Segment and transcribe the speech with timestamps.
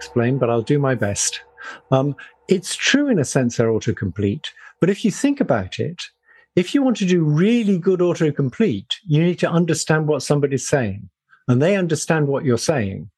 [0.00, 1.40] explain, but I'll do my best.
[1.90, 2.16] Um,
[2.48, 4.46] it's true in a sense they're autocomplete,
[4.80, 6.00] but if you think about it,
[6.56, 11.10] if you want to do really good autocomplete, you need to understand what somebody's saying,
[11.48, 13.10] and they understand what you're saying.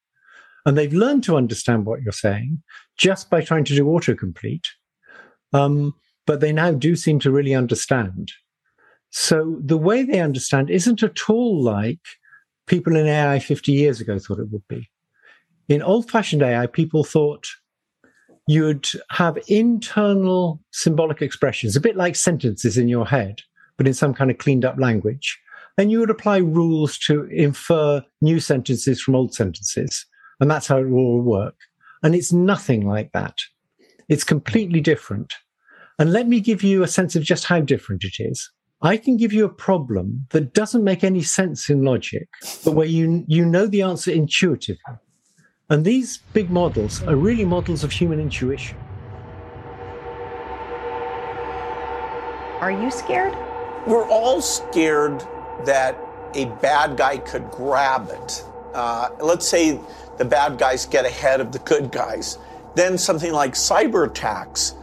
[0.66, 2.62] And they've learned to understand what you're saying
[2.98, 4.66] just by trying to do autocomplete.
[5.52, 5.94] Um,
[6.26, 8.32] but they now do seem to really understand.
[9.10, 12.00] So the way they understand isn't at all like
[12.66, 14.88] people in AI 50 years ago thought it would be.
[15.68, 17.46] In old fashioned AI, people thought
[18.46, 23.40] you'd have internal symbolic expressions, a bit like sentences in your head,
[23.76, 25.38] but in some kind of cleaned up language.
[25.78, 30.04] And you would apply rules to infer new sentences from old sentences.
[30.40, 31.56] And that's how it will all work.
[32.02, 33.38] And it's nothing like that.
[34.08, 35.32] It's completely different.
[35.98, 38.50] And let me give you a sense of just how different it is.
[38.82, 42.28] I can give you a problem that doesn't make any sense in logic,
[42.64, 44.98] but where you, you know the answer intuitively.
[45.72, 48.76] And these big models are really models of human intuition.
[52.60, 53.32] Are you scared?
[53.86, 55.20] We're all scared
[55.64, 55.96] that
[56.34, 58.44] a bad guy could grab it.
[58.74, 59.80] Uh, let's say
[60.18, 62.36] the bad guys get ahead of the good guys.
[62.74, 64.74] Then something like cyber attacks,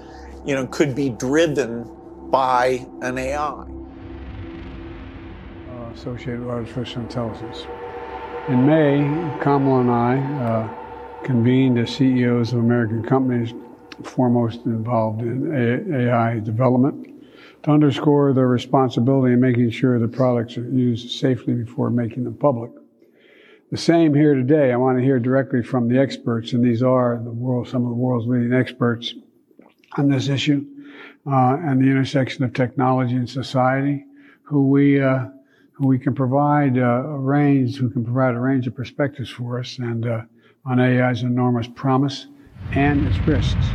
[0.43, 1.87] you know, could be driven
[2.31, 3.43] by an AI.
[5.69, 7.67] uh, associated with artificial intelligence.
[8.47, 8.97] In May,
[9.43, 10.78] Kamala and I uh,
[11.23, 13.53] convened as CEOs of American companies
[14.03, 15.53] foremost involved in
[15.93, 17.07] AI development
[17.63, 22.35] to underscore their responsibility in making sure the products are used safely before making them
[22.35, 22.71] public.
[23.71, 24.71] The same here today.
[24.71, 27.89] I want to hear directly from the experts, and these are the world, some of
[27.89, 29.13] the world's leading experts
[29.97, 30.65] on this issue
[31.27, 34.05] uh, and the intersection of technology and society,
[34.43, 35.25] who we uh,
[35.73, 39.59] who we can provide uh, a range, who can provide a range of perspectives for
[39.59, 40.21] us, and uh,
[40.65, 42.27] on AI's enormous promise
[42.73, 43.71] and its risks.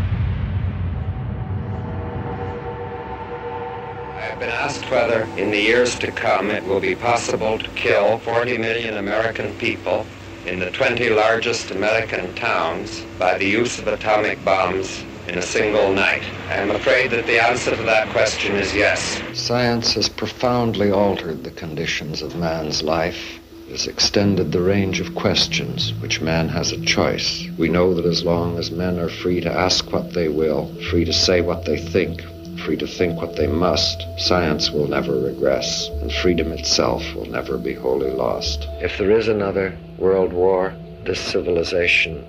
[4.16, 8.19] I've been asked whether in the years to come it will be possible to kill
[8.19, 10.07] 40 million American people
[10.47, 15.92] in the 20 largest American towns by the use of atomic bombs in a single
[15.92, 16.22] night.
[16.51, 19.22] I am afraid that the answer to that question is yes.
[19.33, 23.41] Science has profoundly altered the conditions of man's life.
[23.74, 27.44] It has extended the range of questions which man has a choice.
[27.59, 31.04] We know that as long as men are free to ask what they will, free
[31.04, 32.22] to say what they think,
[32.60, 37.59] free to think what they must, science will never regress, and freedom itself will never
[37.59, 38.68] be wholly lost.
[38.80, 40.72] If there is another world war,
[41.04, 42.24] this civilization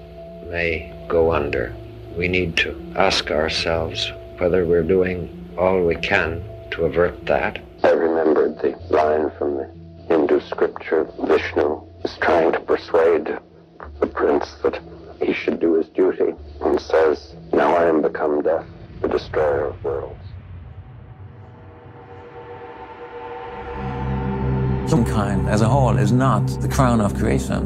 [0.49, 1.75] may go under.
[2.17, 7.59] We need to ask ourselves whether we're doing all we can to avert that.
[7.83, 9.84] I remembered the line from the Hindu
[10.55, 13.27] scripture Vishnu is trying to persuade
[13.99, 14.79] the prince that
[15.21, 18.65] he should do his duty and says, Now I am become death,
[19.01, 20.15] the destroyer of worlds.
[24.89, 27.61] Humankind as a whole is not the crown of creation.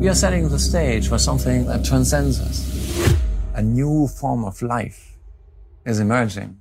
[0.00, 3.16] We are setting the stage for something that transcends us.
[3.54, 5.16] A new form of life
[5.86, 6.60] is emerging.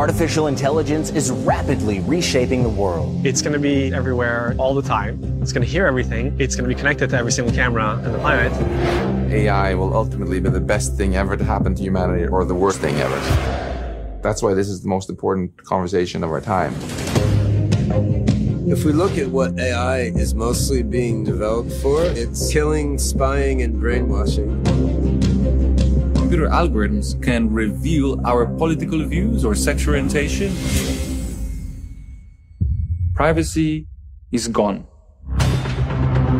[0.00, 3.26] Artificial intelligence is rapidly reshaping the world.
[3.26, 5.22] It's going to be everywhere all the time.
[5.42, 6.34] It's going to hear everything.
[6.38, 8.50] It's going to be connected to every single camera on the planet.
[9.30, 12.80] AI will ultimately be the best thing ever to happen to humanity or the worst
[12.80, 14.18] thing ever.
[14.22, 16.74] That's why this is the most important conversation of our time.
[18.66, 23.78] If we look at what AI is mostly being developed for, it's killing, spying, and
[23.78, 24.64] brainwashing.
[26.40, 30.50] Computer algorithms can reveal our political views or sexual orientation.
[33.14, 33.86] Privacy
[34.32, 34.86] is gone.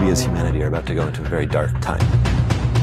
[0.01, 2.01] We as humanity are about to go into a very dark time.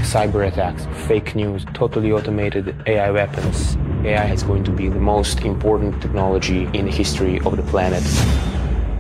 [0.03, 3.75] Cyber attacks, fake news, totally automated AI weapons.
[4.05, 8.03] AI is going to be the most important technology in the history of the planet.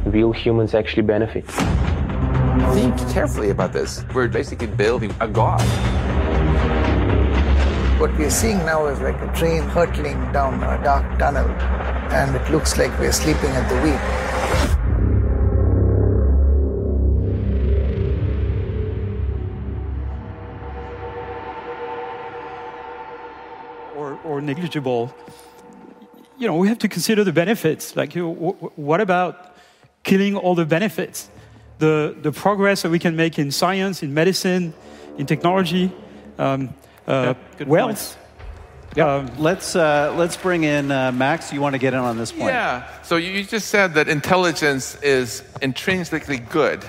[0.05, 1.45] Will humans actually benefit?
[2.73, 4.03] Think carefully about this.
[4.15, 6.16] We're basically building a god.
[7.99, 11.49] What we're seeing now is like a train hurtling down a dark tunnel,
[12.13, 13.99] and it looks like we're sleeping at the wheel.
[23.95, 25.11] Or, or negligible.
[26.37, 27.95] You know, we have to consider the benefits.
[27.95, 29.57] Like, you know, wh- what about
[30.03, 31.31] killing all the benefits?
[31.79, 34.75] The, the progress that we can make in science, in medicine,
[35.17, 35.91] in technology,
[36.37, 36.75] um,
[37.07, 38.17] uh, good wealth.
[38.97, 41.53] Um, let's uh, let's bring in uh, Max.
[41.53, 42.45] You want to get in on this point?
[42.45, 42.83] Yeah.
[43.03, 46.83] So you you just said that intelligence is intrinsically good.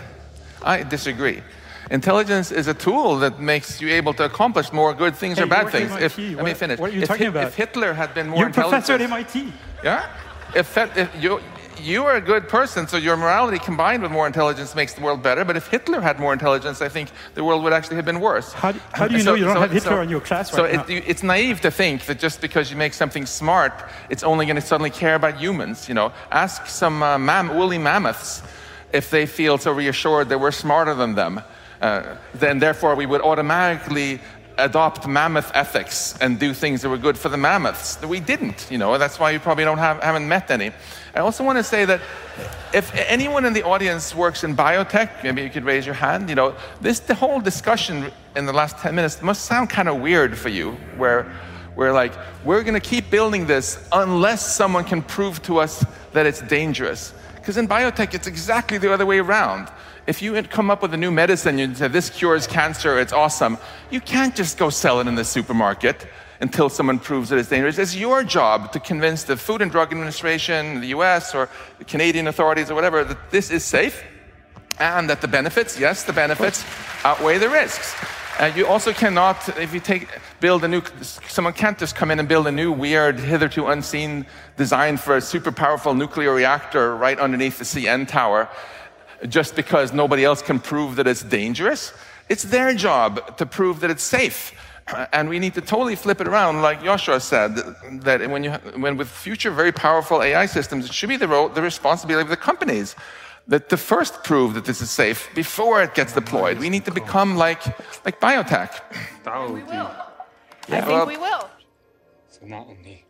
[0.63, 1.43] I disagree.
[1.91, 5.47] Intelligence is a tool that makes you able to accomplish more good things Hey, or
[5.47, 5.91] bad you're things.
[5.93, 6.05] MIT.
[6.05, 6.79] If, let me finish.
[6.79, 7.45] what are you if, talking Hit- about?
[7.49, 9.53] if Hitler had been more You're a professor at intelligent, MIT.
[9.85, 10.11] yeah.
[10.55, 11.41] If, that- if you
[11.81, 15.23] you are a good person, so your morality combined with more intelligence makes the world
[15.23, 15.45] better.
[15.45, 18.53] But if Hitler had more intelligence, I think the world would actually have been worse.
[18.53, 20.75] How do, how do you know you don't have Hitler in your class So right
[20.75, 20.87] it, now?
[20.87, 23.73] you- it's naive to think that just because you make something smart,
[24.11, 25.89] it's only going to suddenly care about humans.
[25.89, 28.43] You know, ask some uh, mam- woolly mammoths
[28.93, 31.41] if they feel so reassured that we're smarter than them.
[31.81, 34.21] Uh, then, therefore, we would automatically
[34.57, 37.95] adopt mammoth ethics and do things that were good for the mammoths.
[37.97, 38.67] That we didn't.
[38.71, 40.73] You know, that's why you probably don't have haven't met any.
[41.15, 42.01] I also want to say that
[42.73, 46.29] if anyone in the audience works in biotech, maybe you could raise your hand.
[46.29, 50.01] You know, this the whole discussion in the last 10 minutes must sound kind of
[50.01, 51.33] weird for you, where
[51.77, 52.13] we're like,
[52.45, 57.15] we're going to keep building this unless someone can prove to us that it's dangerous.
[57.37, 59.71] Because in biotech, it's exactly the other way around.
[60.07, 63.59] If you come up with a new medicine, you say, this cures cancer, it's awesome,
[63.91, 66.07] you can't just go sell it in the supermarket
[66.41, 67.79] until someone proves that it's dangerous.
[67.79, 71.49] It's your job to convince the Food and Drug Administration, the US, or
[71.79, 74.05] the Canadian authorities, or whatever, that this is safe
[74.79, 76.65] and that the benefits, yes, the benefits
[77.05, 77.95] outweigh the risks.
[78.39, 80.09] Uh, you also cannot, if you take,
[80.39, 84.25] build a new, someone can't just come in and build a new weird, hitherto unseen
[84.57, 88.49] design for a super powerful nuclear reactor right underneath the CN tower
[89.29, 91.93] just because nobody else can prove that it's dangerous.
[92.29, 94.53] It's their job to prove that it's safe.
[95.13, 97.57] And we need to totally flip it around, like Joshua said,
[98.03, 101.49] that when, you, when with future very powerful AI systems, it should be the, role,
[101.49, 102.95] the responsibility of the companies
[103.47, 106.59] that to first prove that this is safe before it gets deployed.
[106.59, 107.63] We need to become like,
[108.05, 108.71] like biotech.
[109.55, 109.73] We will.
[109.73, 109.93] I
[110.69, 111.49] Yeah, think well- we will.
[112.31, 113.05] So not only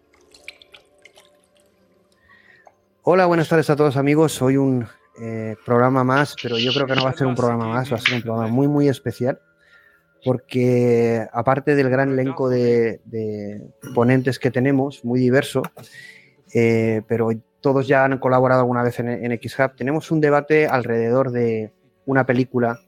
[3.02, 4.40] Hola, buenas tardes a todos amigos.
[4.42, 4.86] Hoy un
[5.20, 7.96] eh, programa más, pero yo creo que no va a ser un programa más, va
[7.96, 9.40] a ser un programa muy, muy especial,
[10.24, 13.62] porque aparte del gran elenco de, de
[13.94, 15.62] ponentes que tenemos, muy diverso,
[16.54, 21.30] eh, pero todos ya han colaborado alguna vez en, en XHub, tenemos un debate alrededor
[21.30, 21.72] de
[22.06, 22.80] una película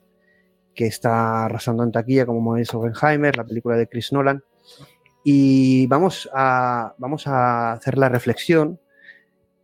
[0.75, 4.43] que está arrasando en taquilla, como es Oppenheimer, la película de Chris Nolan,
[5.25, 8.81] y vamos a, vamos a hacer la reflexión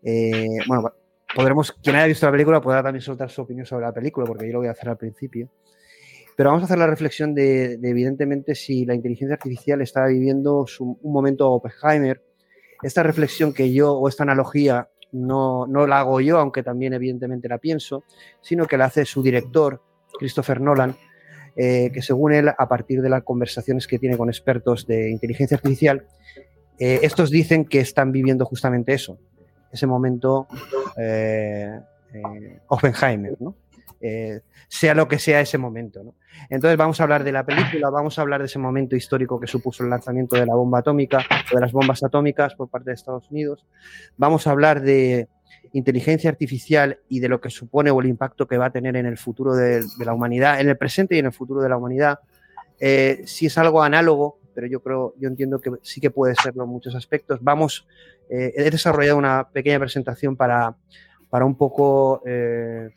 [0.09, 0.93] eh, bueno,
[1.35, 4.47] podremos, quien haya visto la película podrá también soltar su opinión sobre la película, porque
[4.47, 5.49] yo lo voy a hacer al principio.
[6.37, 10.67] Pero vamos a hacer la reflexión de, de, evidentemente, si la inteligencia artificial está viviendo
[10.67, 12.23] su- un momento Oppenheimer.
[12.83, 17.49] Esta reflexión que yo, o esta analogía, no, no la hago yo, aunque también evidentemente
[17.49, 18.05] la pienso,
[18.43, 19.81] sino que la hace su director,
[20.19, 20.95] Christopher Nolan,
[21.57, 25.57] eh, que según él, a partir de las conversaciones que tiene con expertos de inteligencia
[25.57, 26.07] artificial,
[26.79, 29.19] eh, estos dicen que están viviendo justamente eso,
[29.73, 30.47] ese momento
[30.99, 31.81] eh,
[32.13, 33.55] eh, Oppenheimer, ¿no?
[34.01, 36.15] Eh, sea lo que sea ese momento.
[36.51, 39.47] Entonces vamos a hablar de la película, vamos a hablar de ese momento histórico que
[39.47, 42.95] supuso el lanzamiento de la bomba atómica o de las bombas atómicas por parte de
[42.95, 43.67] Estados Unidos.
[44.17, 45.29] Vamos a hablar de
[45.73, 49.07] inteligencia artificial y de lo que supone o el impacto que va a tener en
[49.07, 51.77] el futuro de, de la humanidad, en el presente y en el futuro de la
[51.77, 52.21] humanidad.
[52.79, 56.65] Eh, si es algo análogo, pero yo creo, yo entiendo que sí que puede serlo
[56.65, 57.41] en muchos aspectos.
[57.43, 57.87] Vamos,
[58.31, 60.77] eh, he desarrollado una pequeña presentación para,
[61.29, 62.91] para un poco eh,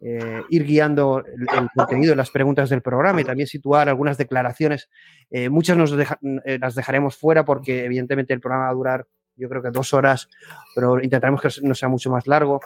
[0.00, 4.88] eh, ir guiando el, contenido de las preguntas del programa y también situar algunas declaraciones.
[5.30, 9.48] Eh, muchas nos eh, las dejaremos fuera porque evidentemente el programa va a durar yo
[9.48, 10.28] creo que dos horas,
[10.74, 12.60] pero intentaremos que no sea mucho más largo.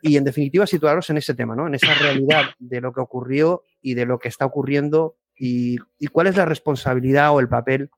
[0.00, 1.66] Y en definitiva situaros en ese tema, ¿no?
[1.66, 6.06] en esa realidad de lo que ocurrió y de lo que está ocurriendo y, y
[6.06, 7.90] cuál es la responsabilidad o el papel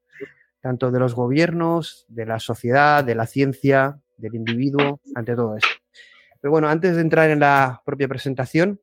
[0.61, 5.80] tanto de los gobiernos, de la sociedad, de la ciencia, del individuo, ante todo esto.
[6.41, 8.81] Pero bueno, antes de entrar en la propia presentación,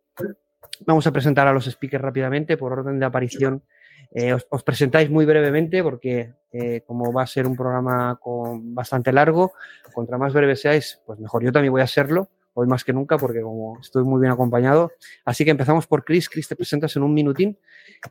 [0.85, 3.63] vamos a presentar a los speakers rápidamente por orden de aparición.
[4.11, 8.73] Eh, os, os, presentáis muy brevemente porque eh, como va a ser un programa con
[8.73, 9.53] bastante largo,
[9.93, 11.43] contra más breve seáis, pues mejor.
[11.43, 14.91] Yo también voy a hacerlo, hoy más que nunca, porque como estoy muy bien acompañado.
[15.25, 16.29] Así que empezamos por Chris.
[16.29, 17.57] Chris, te presentas en un minutín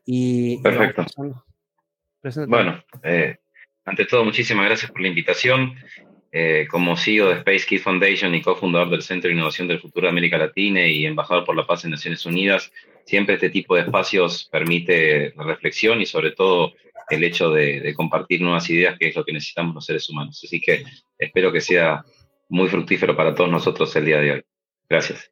[0.04, 0.60] y...
[0.62, 1.04] Perfecto.
[2.22, 3.38] Y bueno, eh,
[3.84, 5.74] ante todo, muchísimas gracias por la invitación.
[6.32, 10.06] Eh, como CEO de Space Kid Foundation y cofundador del Centro de Innovación del Futuro
[10.06, 12.70] de América Latina y embajador por la paz en Naciones Unidas,
[13.04, 16.72] siempre este tipo de espacios permite la reflexión y sobre todo
[17.08, 20.40] el hecho de, de, compartir nuevas ideas, que es lo que necesitamos los seres humanos.
[20.44, 20.84] Así que
[21.16, 22.04] espero que sea
[22.48, 24.42] muy fructífero para todos nosotros el día de hoy.
[24.88, 25.30] Gracias.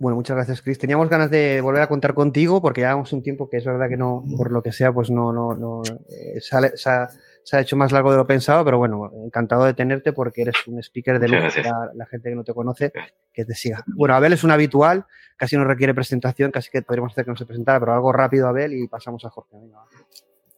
[0.00, 0.78] Bueno, muchas gracias, Chris.
[0.78, 3.96] Teníamos ganas de volver a contar contigo porque llevamos un tiempo que es verdad que
[3.96, 7.08] no, por lo que sea, pues no, no, no eh, sale, sale,
[7.48, 10.66] se ha hecho más largo de lo pensado, pero bueno, encantado de tenerte porque eres
[10.66, 12.92] un speaker de lujo para la gente que no te conoce,
[13.32, 13.82] que te siga.
[13.86, 17.38] Bueno, Abel es un habitual, casi no requiere presentación, casi que podríamos hacer que no
[17.38, 19.56] se presentara, pero algo rápido, Abel, y pasamos a Jorge.
[19.62, 19.78] Venga.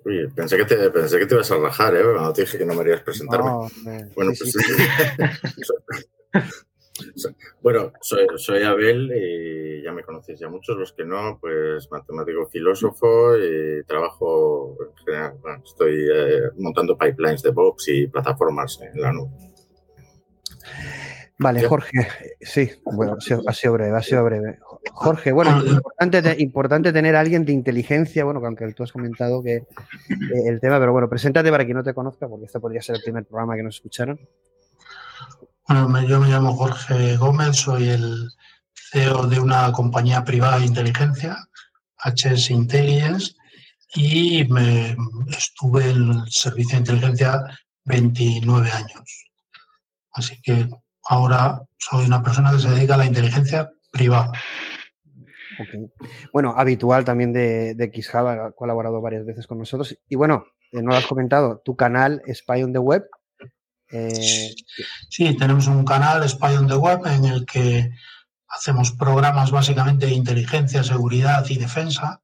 [0.05, 2.03] Uy, pensé que, te, pensé que te ibas a rajar, ¿eh?
[2.03, 3.51] Cuando te dije que no me harías presentarme.
[3.51, 3.69] No,
[4.17, 4.61] bueno, sí, pues sí,
[5.63, 6.41] sí.
[7.63, 12.47] Bueno, soy, soy, Abel y ya me conocéis ya muchos, los que no, pues matemático
[12.47, 19.01] filósofo y trabajo en general, bueno, estoy eh, montando pipelines de Box y plataformas en
[19.01, 19.31] la nube.
[21.43, 22.07] Vale, Jorge,
[22.43, 23.17] sí, bueno,
[23.47, 24.59] ha sido breve, ha sido breve.
[24.93, 29.55] Jorge, bueno, importante, importante tener a alguien de inteligencia, bueno, aunque tú has comentado que
[29.55, 29.67] eh,
[30.47, 33.03] el tema, pero bueno, preséntate para quien no te conozca, porque este podría ser el
[33.03, 34.21] primer programa que nos escucharon.
[35.71, 38.29] Bueno, yo me llamo Jorge Gómez, soy el
[38.75, 41.37] CEO de una compañía privada de inteligencia,
[42.05, 43.37] HS Intelligence,
[43.95, 44.97] y me
[45.29, 47.45] estuve en el servicio de inteligencia
[47.85, 49.31] 29 años.
[50.13, 50.69] Así que
[51.05, 54.33] ahora soy una persona que se dedica a la inteligencia privada.
[56.33, 59.97] Bueno, habitual también de, de ha colaborado varias veces con nosotros.
[60.09, 63.05] Y bueno, eh, no lo has comentado, tu canal Spy on the Web,
[63.93, 64.55] eh,
[65.09, 67.91] sí, tenemos un canal Spy on the Web en el que
[68.49, 72.23] hacemos programas básicamente de inteligencia, seguridad y defensa.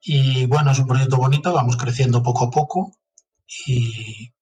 [0.00, 2.96] Y bueno, es un proyecto bonito, vamos creciendo poco a poco
[3.66, 4.32] y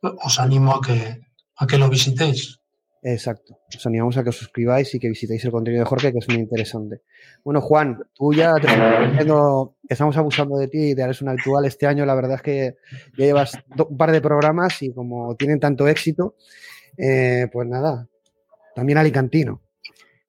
[0.00, 1.20] os animo a que,
[1.56, 2.60] a que lo visitéis.
[3.08, 3.60] Exacto.
[3.70, 6.28] Os animamos a que os suscribáis y que visitéis el contenido de Jorge, que es
[6.28, 7.02] muy interesante.
[7.44, 8.66] Bueno, Juan, tú ya te
[9.88, 12.04] estamos abusando de ti y te eres un habitual este año.
[12.04, 12.76] La verdad es que
[13.16, 16.34] ya llevas un par de programas y como tienen tanto éxito,
[16.98, 18.08] eh, pues nada,
[18.74, 19.62] también alicantino.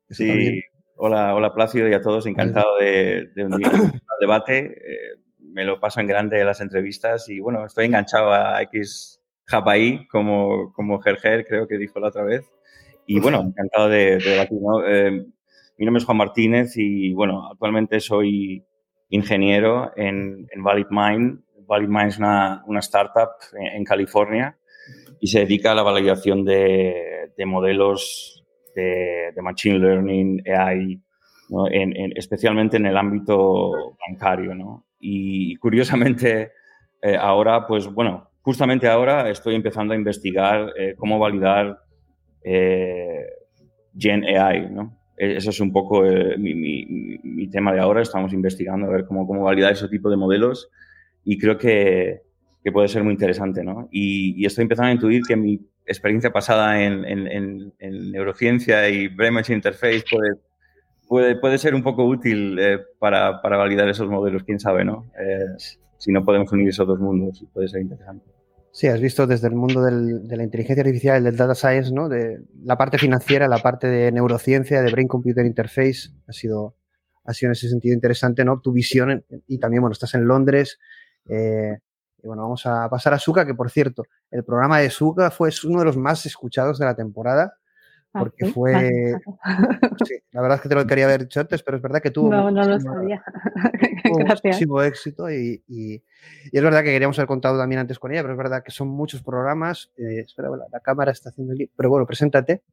[0.07, 0.61] Eso sí, también.
[0.97, 4.59] hola, hola Plácido y a todos, encantado de, de unir al debate.
[4.59, 10.07] Eh, me lo paso en grande las entrevistas y bueno, estoy enganchado a X Japaí,
[10.09, 12.45] como, como Gerger, creo que dijo la otra vez.
[13.07, 14.59] Y bueno, encantado de, de debatir.
[14.61, 14.85] ¿no?
[14.85, 15.25] Eh,
[15.77, 18.65] mi nombre es Juan Martínez y bueno, actualmente soy
[19.09, 21.39] ingeniero en, en Valid Mind.
[21.65, 24.57] Valid es una, una startup en, en, California
[25.21, 28.43] y se dedica a la validación de, de modelos
[28.75, 31.01] de, de, Machine Learning, AI,
[31.49, 31.67] ¿no?
[31.69, 34.53] en, especialmente en el ámbito bancario.
[34.53, 34.85] ¿no?
[34.99, 36.51] Y curiosamente,
[37.01, 41.86] eh, ahora, pues bueno, justamente ahora estoy empezando a investigar eh, cómo validar
[42.49, 43.25] eh,
[43.97, 44.97] Gen AI, ¿no?
[45.17, 46.85] Eso es un poco eh, mi, mi,
[47.23, 48.01] mi, tema de ahora.
[48.01, 50.69] Estamos investigando a ver cómo, cómo validar ese tipo de modelos
[51.25, 52.21] y creo que,
[52.63, 53.89] que puede ser muy interesante, ¿no?
[53.91, 58.87] Y, y, estoy empezando a intuir que mi experiencia pasada en, en, en, en neurociencia
[58.89, 60.35] y Brain Machine Interface puede,
[61.07, 65.05] puede, puede ser un poco útil eh, para, para, validar esos modelos, quién sabe, ¿no?
[65.19, 65.57] Eh,
[65.97, 68.36] si no podemos unir esos dos mundos, puede ser interesante.
[68.77, 72.07] Sí, has visto desde el mundo del, de la inteligencia artificial, del data science, ¿no?
[72.07, 76.75] De la parte financiera, la parte de neurociencia, de brain computer interface, ha sido,
[77.23, 78.61] ha sido en ese sentido interesante, ¿no?
[78.61, 80.77] Tu visión y también, bueno, estás en Londres.
[81.27, 81.75] Eh,
[82.21, 85.49] y bueno, vamos a pasar a Suka, que por cierto, el programa de Suka fue
[85.63, 87.55] uno de los más escuchados de la temporada.
[88.13, 88.73] Ah, Porque fue.
[90.07, 92.11] Sí, la verdad es que te lo quería haber dicho antes, pero es verdad que
[92.11, 92.29] tuvo.
[92.31, 93.23] No, no lo sabía.
[94.03, 95.95] tuvo muchísimo éxito y, y-
[96.51, 98.71] y es verdad que queríamos haber contado también antes con ella, pero es verdad que
[98.71, 99.91] son muchos programas.
[99.97, 101.69] Eh, espera, la, la cámara está haciendo el...
[101.75, 102.63] Pero bueno, preséntate.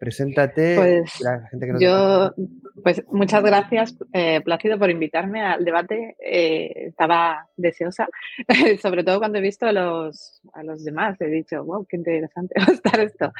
[0.00, 0.76] Preséntate.
[0.76, 2.34] Pues la gente que no te yo,
[2.82, 6.16] pues muchas gracias, eh, Plácido, por invitarme al debate.
[6.18, 8.08] Eh, estaba deseosa,
[8.80, 11.20] sobre todo cuando he visto a los, a los demás.
[11.20, 13.30] He dicho, wow, qué interesante va a estar esto.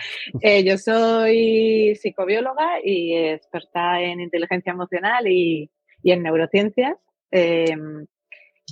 [0.43, 5.71] Eh, yo soy psicobióloga y experta en inteligencia emocional y,
[6.03, 6.99] y en neurociencias.
[7.31, 7.75] Eh,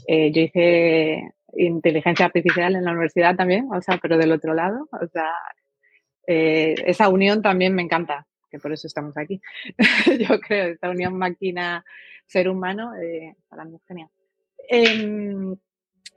[0.07, 4.88] eh, yo hice inteligencia artificial en la universidad también, o sea, pero del otro lado.
[4.92, 5.33] O sea,
[6.31, 9.41] eh, esa unión también me encanta, que por eso estamos aquí.
[10.29, 14.09] Yo creo, esta unión máquina-ser humano, eh, para mí es genial.
[14.69, 15.57] Em,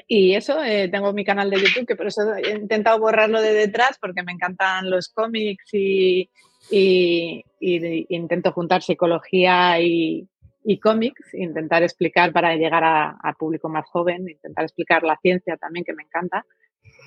[0.07, 3.53] y eso, eh, tengo mi canal de YouTube, que por eso he intentado borrarlo de
[3.53, 6.29] detrás, porque me encantan los cómics y,
[6.69, 10.27] y- y de- intento juntar psicología y,
[10.63, 15.55] y cómics, intentar explicar para llegar a, a público más joven, intentar explicar la ciencia
[15.57, 16.45] también, que me encanta,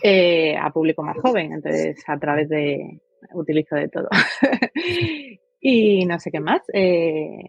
[0.03, 1.53] eh, a público más joven.
[1.53, 3.01] Entonces, a través de,
[3.33, 4.09] utilizo de todo.
[5.61, 6.63] y no sé qué más.
[6.73, 7.45] eh,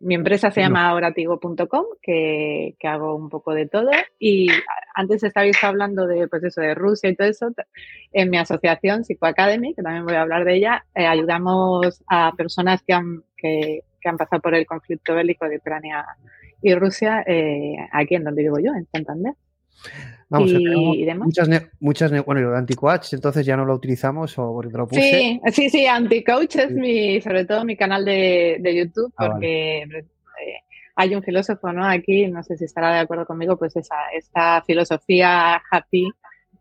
[0.00, 3.90] mi empresa se llama oratigo.com, que, que hago un poco de todo.
[4.18, 4.48] Y
[4.94, 7.54] antes estabais hablando de, pues eso, de Rusia y todo eso.
[8.12, 12.32] En mi asociación, Psycho Academy, que también voy a hablar de ella, eh, ayudamos a
[12.36, 16.04] personas que han, que, que han pasado por el conflicto bélico de Ucrania
[16.60, 19.34] y Rusia, eh, aquí en donde vivo yo, en Santander.
[20.34, 20.50] Vamos,
[20.96, 21.26] y, demás.
[21.26, 24.78] muchas, ne- muchas ne- bueno, de anticoach, entonces ya no lo utilizamos o porque te
[24.78, 25.00] lo puse.
[25.02, 29.82] Sí, sí, sí, Anticoach es mi, sobre todo mi canal de, de YouTube, Ah, porque
[29.82, 30.56] eh,
[30.96, 31.86] hay un filósofo, ¿no?
[31.86, 36.10] Aquí, no sé si estará de acuerdo conmigo, pues esa, esta filosofía happy,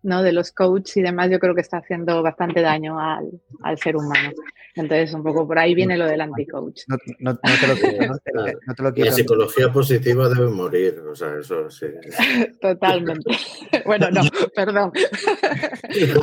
[0.04, 0.22] ¿no?
[0.22, 3.30] De los coaches y demás, yo creo que está haciendo bastante daño al,
[3.64, 4.32] al ser humano.
[4.76, 6.82] Entonces, un poco por ahí viene lo del anti-coach.
[6.88, 8.32] No, no- no te lo quiero, no te,
[8.68, 9.12] no te lo La quiero.
[9.12, 11.86] psicología positiva debe morir, o sea, eso sí.
[12.62, 13.30] Totalmente.
[13.86, 14.22] bueno, no,
[14.56, 14.92] perdón.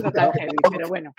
[0.03, 1.15] no tan heavy, pero bueno.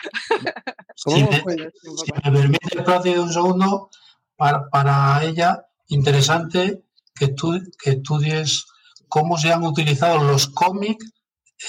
[0.95, 3.89] Si me, si me permite, un segundo,
[4.35, 6.83] para, para ella, interesante
[7.15, 8.65] que, estu- que estudies
[9.07, 11.11] cómo se han utilizado los cómics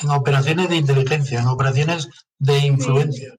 [0.03, 3.35] en operaciones de inteligencia, en operaciones de influencia.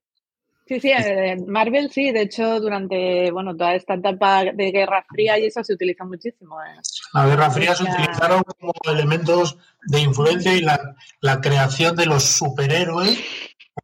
[0.66, 5.38] Sí, sí, eh, Marvel sí, de hecho durante bueno toda esta etapa de Guerra Fría
[5.38, 6.56] y eso se utiliza muchísimo.
[6.62, 6.80] eh.
[7.14, 12.24] La Guerra Fría se utilizaron como elementos de influencia y la, la creación de los
[12.24, 13.20] superhéroes,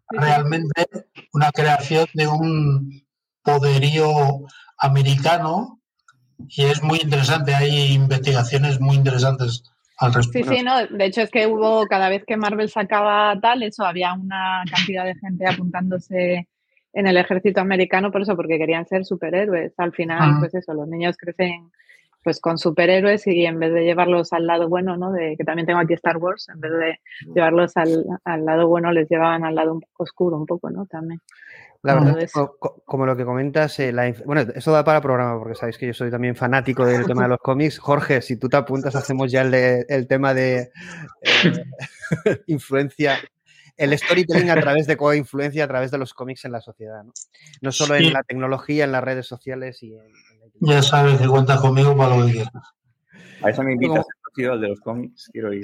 [0.09, 0.87] realmente
[1.33, 3.03] una creación de un
[3.43, 4.45] poderío
[4.77, 5.81] americano
[6.47, 9.63] y es muy interesante, hay investigaciones muy interesantes
[9.99, 10.51] al Sí, respecto.
[10.53, 14.13] sí, no, de hecho es que hubo cada vez que Marvel sacaba tal, eso había
[14.13, 16.47] una cantidad de gente apuntándose
[16.93, 19.73] en el ejército americano por eso, porque querían ser superhéroes.
[19.77, 20.39] Al final, Ajá.
[20.39, 21.69] pues eso, los niños crecen
[22.23, 25.11] pues con superhéroes y en vez de llevarlos al lado bueno, ¿no?
[25.11, 26.99] De que también tengo aquí Star Wars, en vez de
[27.33, 30.85] llevarlos al, al lado bueno, les llevaban al lado un poco oscuro un poco, ¿no?
[30.85, 31.21] También.
[31.81, 34.71] La verdad, es que co- co- como lo que comentas, eh, la inf- bueno, eso
[34.73, 37.79] da para programa, porque sabéis que yo soy también fanático del tema de los cómics.
[37.79, 40.71] Jorge, si tú te apuntas, hacemos ya el, de- el tema de
[41.21, 41.63] eh,
[42.47, 43.17] influencia,
[43.77, 47.13] el storytelling a través de co-influencia a través de los cómics en la sociedad, ¿no?
[47.61, 48.07] No solo Sí.
[48.07, 50.11] en la tecnología, en las redes sociales y en,
[50.59, 52.53] Ya sabes que cuentas conmigo para lo que quieras.
[53.41, 55.29] A eso me Como- invitas, Rocío, al de los cómics.
[55.31, 55.63] Quiero ir.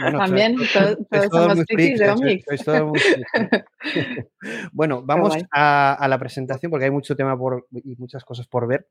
[0.00, 2.44] Bueno, También todos, todos somos frikis de cómics.
[4.72, 8.66] bueno, vamos a, a la presentación porque hay mucho tema por, y muchas cosas por
[8.66, 8.86] ver.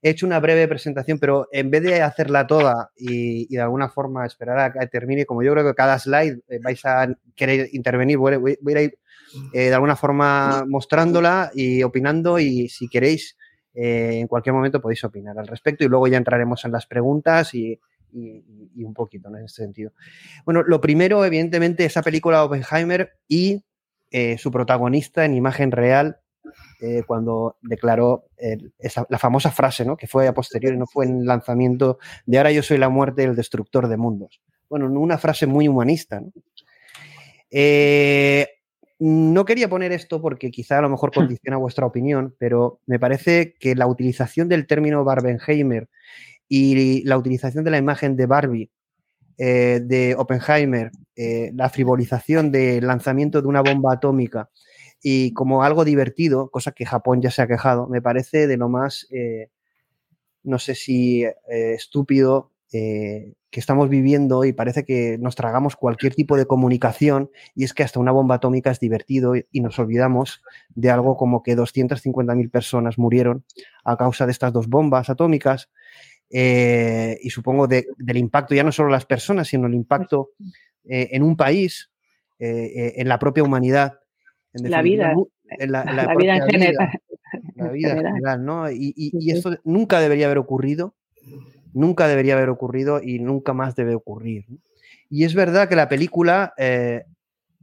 [0.00, 3.88] He hecho una breve presentación, pero en vez de hacerla toda y, y de alguna
[3.88, 7.68] forma esperar a que termine, como yo creo que cada slide eh, vais a querer
[7.72, 8.98] intervenir, voy, voy- voy a ir
[9.52, 13.36] eh, de alguna forma mostrándola y opinando y si queréis,
[13.74, 17.54] eh, en cualquier momento podéis opinar al respecto y luego ya entraremos en las preguntas
[17.54, 17.80] y,
[18.12, 19.38] y- un poquito ¿no?
[19.38, 19.92] en este sentido.
[20.44, 23.64] Bueno, lo primero, evidentemente, esa película Oppenheimer y
[24.10, 26.18] eh, su protagonista en imagen real,
[26.80, 28.24] eh, cuando declaró
[29.08, 29.96] la famosa frase, ¿no?
[29.96, 33.24] que fue a posteriori, no fue en el lanzamiento de ahora yo soy la muerte,
[33.24, 34.42] el destructor de mundos.
[34.68, 36.20] Bueno, una frase muy humanista.
[36.20, 36.32] ¿no?
[37.50, 38.48] Eh,
[38.98, 43.54] no quería poner esto porque quizá a lo mejor condiciona vuestra opinión, pero me parece
[43.58, 45.88] que la utilización del término Barbenheimer
[46.54, 48.70] y la utilización de la imagen de Barbie,
[49.38, 54.50] eh, de Oppenheimer eh, la frivolización del lanzamiento de una bomba atómica
[55.02, 58.68] y como algo divertido, cosa que Japón ya se ha quejado, me parece de lo
[58.68, 59.48] más, eh,
[60.42, 62.52] no sé si estúpido
[63.52, 67.82] que estamos viviendo y parece que nos tragamos cualquier tipo de comunicación y es que
[67.82, 72.98] hasta una bomba atómica es divertido y, nos olvidamos de algo como que 250.000 personas
[72.98, 73.44] murieron
[73.84, 75.68] a causa de estas dos bombas atómicas
[76.32, 80.30] y supongo del impacto ya no solo las personas, sino el impacto
[80.84, 81.90] eh, en un país,
[82.38, 84.00] eh, eh, en la propia humanidad.
[84.52, 85.14] En la vida.
[85.58, 86.90] la, vida en general.
[87.54, 88.70] la vida en general, ¿no?
[88.70, 90.94] Y, y, esto nunca debería haber ocurrido,
[91.72, 94.46] nunca debería haber ocurrido y nunca más debe ocurrir.
[95.08, 96.54] Y es verdad que la película,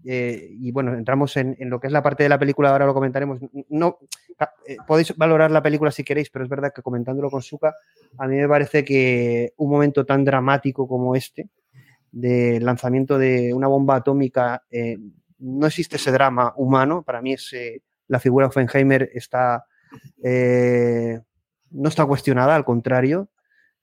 [0.04, 2.94] y bueno, entramos en, en, lo que es la parte de la película, ahora lo
[2.94, 3.40] comentaremos.
[3.70, 4.00] No,
[4.88, 7.76] podéis valorar la película si queréis, pero es verdad que comentándolo con Suka,
[8.18, 11.50] a mí me parece que un momento tan dramático como este,
[12.12, 14.98] del lanzamiento de una bomba atómica, eh,
[15.40, 17.04] no existe ese drama humano.
[17.04, 17.36] Para mí
[18.08, 19.66] la figura de Oppenheimer está,
[20.24, 21.20] eh,
[21.72, 23.30] no está cuestionada, al contrario.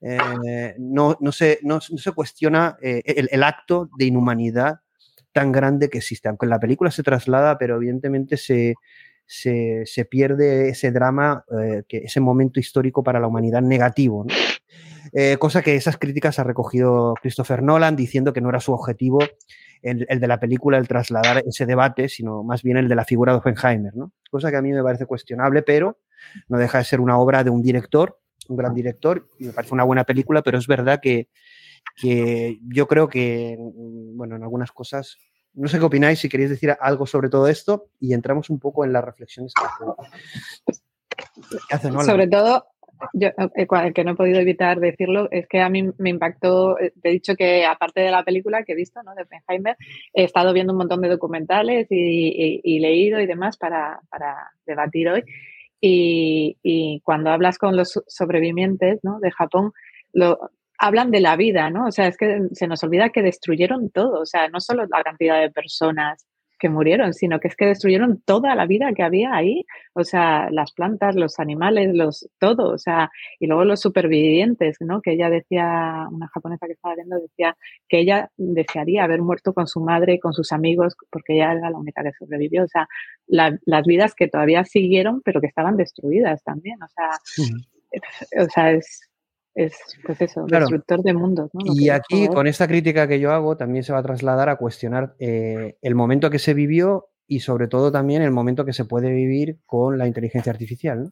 [0.00, 4.80] Eh, no, no, se, no, se cuestiona el, acto de inhumanidad
[5.36, 6.30] tan grande que existe.
[6.30, 8.74] Aunque la película se traslada, pero evidentemente se,
[9.26, 11.44] se, pierde ese drama,
[11.86, 14.24] que, ese momento histórico para la humanidad negativo.
[15.12, 19.18] Eh, cosa que esas críticas ha recogido Christopher Nolan diciendo que no era su objetivo
[19.82, 23.32] el, de la película el trasladar ese debate, sino más bien el de la figura
[23.32, 24.12] de Oppenheimer, ¿no?
[24.30, 25.98] Cosa que a mí me parece cuestionable, pero
[26.48, 28.18] no deja de ser una obra de un director,
[28.48, 31.28] un gran director, y me parece una buena película, pero es verdad que,
[31.94, 35.18] que yo creo que, bueno, en algunas cosas
[35.56, 38.84] no sé qué opináis, si queréis decir algo sobre todo esto y entramos un poco
[38.84, 39.64] en las reflexiones que
[41.74, 41.90] hace.
[41.90, 42.66] Sobre todo,
[43.14, 46.92] yo, eh, que no he podido evitar decirlo, es que a mí me impactó, eh,
[47.00, 49.14] te he dicho que aparte de la película que he visto, ¿no?
[49.14, 49.76] De Oppenheimer,
[50.12, 54.00] he estado viendo un montón de documentales y, leído y demás para,
[54.66, 55.24] debatir hoy.
[55.80, 59.20] Y, cuando hablas con los sobrevivientes ¿no?
[59.20, 59.72] de Japón,
[60.12, 61.86] lo, hablan de la vida, ¿no?
[61.86, 65.02] O sea, es que se nos olvida que destruyeron todo, o sea, no solo la
[65.02, 66.26] cantidad de personas,
[66.58, 70.48] que murieron, sino que es que destruyeron toda la vida que había ahí, o sea,
[70.50, 75.02] las plantas, los animales, los todo, o sea, y luego los supervivientes, ¿no?
[75.02, 77.56] Que ella decía, una japonesa que estaba viendo decía
[77.88, 81.78] que ella desearía haber muerto con su madre, con sus amigos, porque ella era la
[81.78, 82.88] única que sobrevivió, o sea,
[83.26, 87.10] las vidas que todavía siguieron, pero que estaban destruidas también, o sea,
[88.44, 89.08] o sea, es
[89.56, 91.50] es, pues eso, destructor de mundos.
[91.64, 95.16] Y aquí, con esta crítica que yo hago, también se va a trasladar a cuestionar
[95.18, 99.10] eh, el momento que se vivió y sobre todo también el momento que se puede
[99.10, 101.10] vivir con la inteligencia artificial.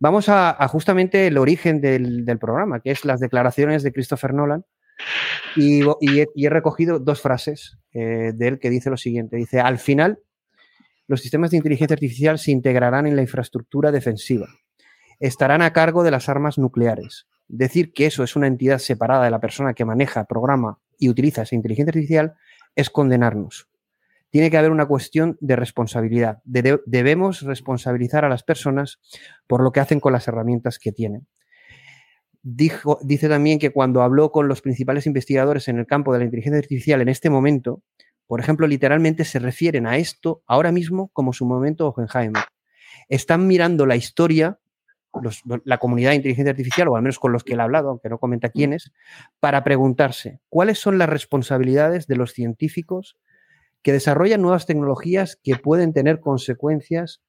[0.00, 4.66] Vamos a, justamente el origen del, programa, que es las declaraciones de Christopher Nolan.
[5.56, 9.36] Y, he, recogido dos frases eh, de él que dice lo siguiente.
[9.36, 10.20] Dice, al final,
[11.06, 14.46] los sistemas de inteligencia artificial se integrarán en la infraestructura defensiva.
[15.20, 19.30] Estarán a cargo de las armas nucleares decir que eso es una entidad separada de
[19.30, 22.34] la persona que maneja, programa y utiliza esa inteligencia artificial
[22.76, 23.68] es condenarnos.
[24.30, 26.42] Tiene que haber una cuestión de responsabilidad.
[26.44, 29.00] debemos responsabilizar a las personas
[29.46, 31.26] por lo que hacen con las herramientas que tienen.
[32.42, 36.24] Dijo, dice también que cuando habló con los principales investigadores en el campo de la
[36.26, 37.82] inteligencia artificial en este momento,
[38.26, 42.44] por ejemplo, literalmente se refieren a esto ahora mismo como su momento Oppenheimer.
[43.08, 44.58] Están mirando la historia
[45.64, 48.08] la comunidad de inteligencia artificial, o al menos con los que él ha hablado, aunque
[48.08, 48.92] no comenta quiénes,
[49.40, 53.16] para preguntarse cuáles son las responsabilidades de los científicos
[53.82, 57.20] que desarrollan nuevas tecnologías que pueden tener consecuencias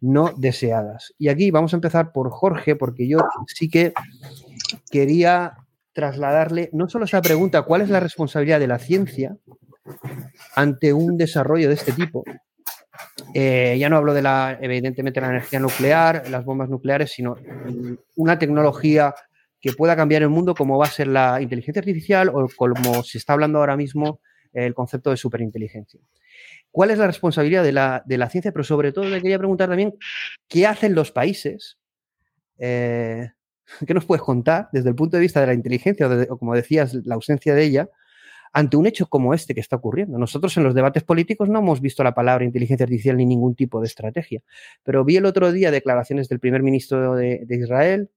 [0.00, 1.14] no deseadas.
[1.18, 3.92] Y aquí vamos a empezar por Jorge, porque yo sí que
[4.90, 5.54] quería
[5.92, 9.36] trasladarle no solo esa pregunta, ¿cuál es la responsabilidad de la ciencia
[10.56, 12.24] ante un desarrollo de este tipo?
[13.34, 17.36] Eh, ya no hablo de la, evidentemente, la energía nuclear, las bombas nucleares, sino
[18.16, 19.14] una tecnología
[19.60, 23.18] que pueda cambiar el mundo como va a ser la inteligencia artificial o como se
[23.18, 24.20] está hablando ahora mismo
[24.52, 26.00] el concepto de superinteligencia.
[26.70, 28.50] ¿Cuál es la responsabilidad de la, ciencia?
[28.50, 29.94] Pero sobre todo le quería preguntar también
[30.48, 31.78] qué hacen los países.
[32.58, 33.30] Eh,
[33.86, 36.94] ¿Qué nos puedes contar desde el punto de vista de la inteligencia o como decías,
[37.04, 37.88] la ausencia de ella?
[38.52, 40.18] Ante un hecho como este que está ocurriendo.
[40.18, 43.80] Nosotros en los debates políticos no hemos visto la palabra inteligencia artificial ni ningún tipo
[43.80, 44.42] de estrategia,
[44.82, 48.10] pero vi el otro día declaraciones del primer ministro de, Israel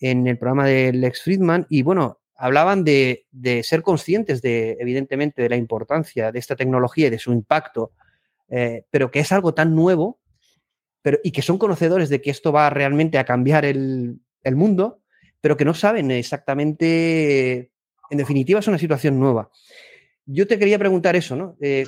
[0.00, 3.26] en el programa de Lex Friedman y bueno, hablaban de,
[3.62, 7.92] ser conscientes de, evidentemente, de la importancia de esta tecnología y de su impacto,
[8.48, 10.18] eh, pero que es algo tan nuevo
[11.02, 15.02] pero, y que son conocedores de que esto va realmente a cambiar el, el mundo,
[15.40, 17.70] pero que no saben exactamente
[18.10, 19.50] en definitiva, es una situación nueva.
[20.26, 21.56] yo te quería preguntar eso, ¿no?
[21.60, 21.86] Eh,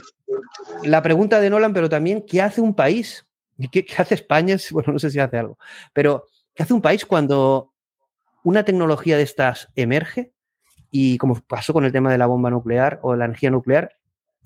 [0.85, 3.27] la pregunta de Nolan, pero también, ¿qué hace un país?
[3.71, 4.57] ¿Qué, ¿Qué, hace España?
[4.73, 5.59] Bueno, no sé si hace algo,
[5.93, 7.73] pero ¿qué hace un país cuando
[8.43, 10.33] una tecnología de estas emerge
[10.91, 13.93] y como pasó con el tema de la bomba nuclear o la energía nuclear,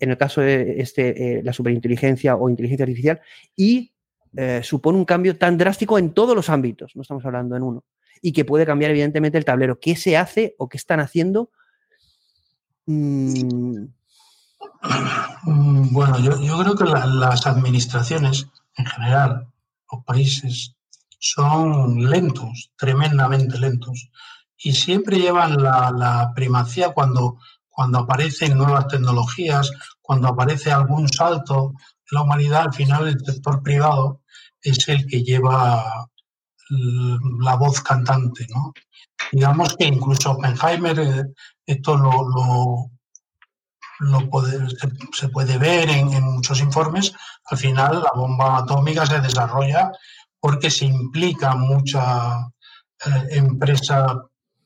[0.00, 3.20] en el caso de este, eh, la superinteligencia o inteligencia artificial,
[3.56, 3.92] y
[4.37, 7.84] eh, supone un cambio tan drástico en todos los ámbitos, no estamos hablando en uno,
[8.20, 9.78] y que puede cambiar evidentemente el tablero.
[9.80, 11.50] ¿Qué se hace o qué están haciendo?
[12.86, 13.86] Mm.
[15.92, 19.48] Bueno, yo, yo creo que la, las administraciones en general,
[19.90, 20.74] los países,
[21.18, 24.10] son lentos, tremendamente lentos,
[24.58, 29.70] y siempre llevan la, la primacía cuando, cuando aparecen nuevas tecnologías,
[30.02, 31.72] cuando aparece algún salto
[32.10, 34.22] en la humanidad, al final el sector privado
[34.60, 36.08] es el que lleva
[37.40, 38.46] la voz cantante.
[39.32, 41.24] Digamos que incluso Oppenheimer, eh,
[41.66, 42.90] esto lo,
[44.00, 44.20] lo,
[45.12, 47.12] se, puede ver en, en, muchos informes,
[47.46, 49.90] al final la bomba atómica se desarrolla
[50.40, 52.38] porque se implica mucha
[53.06, 54.06] eh, empresa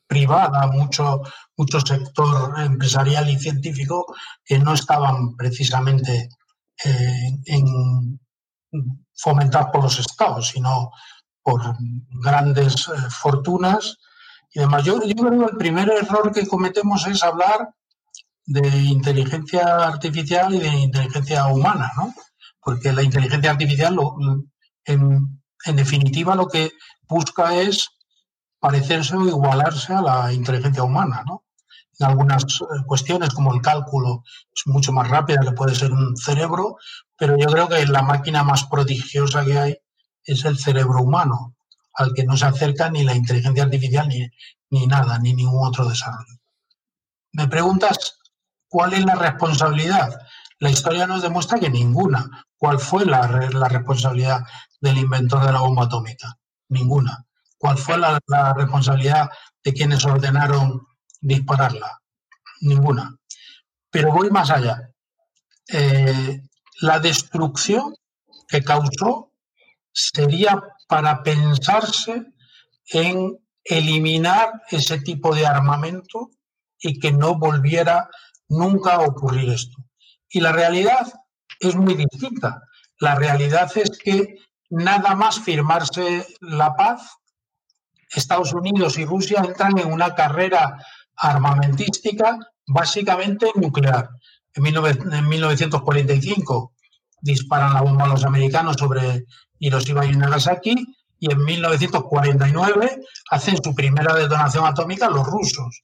[0.06, 1.22] privada, mucho,
[1.56, 4.06] mucho sector empresarial y científico
[4.44, 6.30] que no estaban precisamente
[6.84, 8.18] eh, en,
[9.14, 10.90] fomentados por los estados, sino
[11.48, 11.62] por
[12.10, 13.96] grandes eh, fortunas
[14.52, 14.84] y demás.
[14.84, 17.70] Yo, creo que el primer error que cometemos es hablar
[18.44, 22.14] de inteligencia artificial y de inteligencia humana, ¿no?
[22.60, 24.16] Porque la inteligencia artificial, lo,
[24.84, 26.72] en, en definitiva, lo que
[27.08, 27.88] busca es
[28.60, 31.44] parecerse o igualarse a la inteligencia humana, ¿no?
[31.98, 34.22] En algunas eh, cuestiones, como el cálculo,
[34.54, 36.76] es mucho más rápida que puede ser un cerebro,
[37.16, 39.78] pero yo creo que la máquina más prodigiosa que hay
[40.32, 41.56] es el cerebro humano,
[41.94, 44.28] al que no se acerca ni la inteligencia artificial ni,
[44.70, 46.38] ni nada, ni ningún otro desarrollo.
[47.32, 48.18] Me preguntas
[48.68, 50.20] cuál es la responsabilidad.
[50.58, 52.46] La historia nos demuestra que ninguna.
[52.56, 54.40] ¿Cuál fue la, la responsabilidad
[54.80, 56.36] del inventor de la bomba atómica?
[56.68, 57.24] Ninguna.
[57.56, 59.30] ¿Cuál fue la, la responsabilidad
[59.64, 60.86] de quienes ordenaron
[61.20, 62.00] dispararla?
[62.60, 63.16] Ninguna.
[63.90, 64.90] Pero voy más allá.
[65.68, 66.42] Eh,
[66.80, 67.94] la destrucción
[68.48, 69.27] que causó
[69.98, 72.24] sería para pensarse
[72.92, 76.30] en eliminar ese tipo de armamento
[76.80, 78.08] y que no volviera
[78.48, 79.76] nunca a ocurrir esto.
[80.30, 81.12] Y la realidad
[81.58, 82.62] es muy distinta.
[83.00, 84.36] La realidad es que
[84.70, 87.16] nada más firmarse la paz,
[88.10, 90.78] Estados Unidos y Rusia entran en una carrera
[91.16, 94.08] armamentística básicamente nuclear.
[94.54, 96.72] En, 1945
[97.20, 99.26] disparan la bomba a los americanos sobre
[99.58, 100.74] Hiroshima y Nagasaki
[101.20, 105.82] y en 1949 hacen su primera detonación atómica los rusos.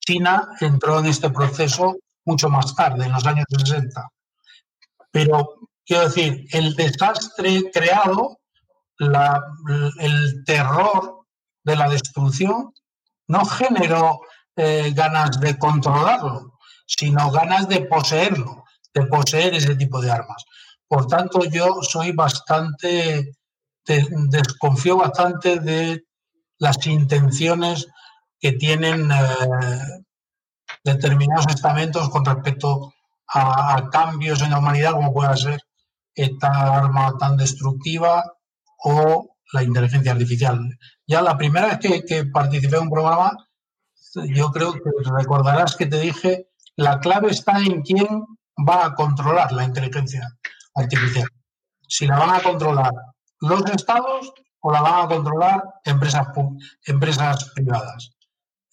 [0.00, 4.08] China entró en este proceso mucho más tarde, en los años 60.
[5.10, 8.38] Pero, quiero decir, el desastre creado,
[8.98, 11.24] el terror
[11.62, 12.72] de la destrucción,
[13.28, 14.20] no generó
[14.56, 16.54] eh, ganas de controlarlo,
[16.86, 20.44] sino ganas de poseerlo, de poseer ese tipo de armas.
[20.94, 23.34] Por tanto, yo soy bastante,
[23.84, 26.04] de, desconfío bastante de
[26.60, 27.88] las intenciones
[28.38, 30.04] que tienen eh,
[30.84, 32.94] determinados estamentos con respecto
[33.26, 35.58] a, cambios en la humanidad, como pueda ser
[36.14, 38.22] esta arma tan destructiva
[38.84, 40.60] o la inteligencia artificial.
[41.08, 43.36] Ya la primera vez que participé en un programa,
[44.28, 44.80] yo creo que
[45.10, 48.06] recordarás que te dije, la clave está en quién
[48.56, 50.38] va a controlar la inteligencia
[50.74, 51.28] artificial.
[51.88, 52.92] Si la van a controlar
[53.40, 56.26] los estados o la van a controlar empresas,
[56.86, 58.10] empresas privadas.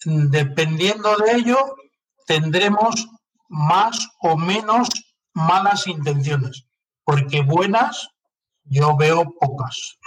[0.04, 1.76] Dependiendo de ello,
[2.26, 3.08] tendremos
[3.48, 4.88] más o menos
[5.34, 6.66] malas intenciones,
[7.04, 8.08] porque buenas
[8.64, 9.98] yo veo pocas.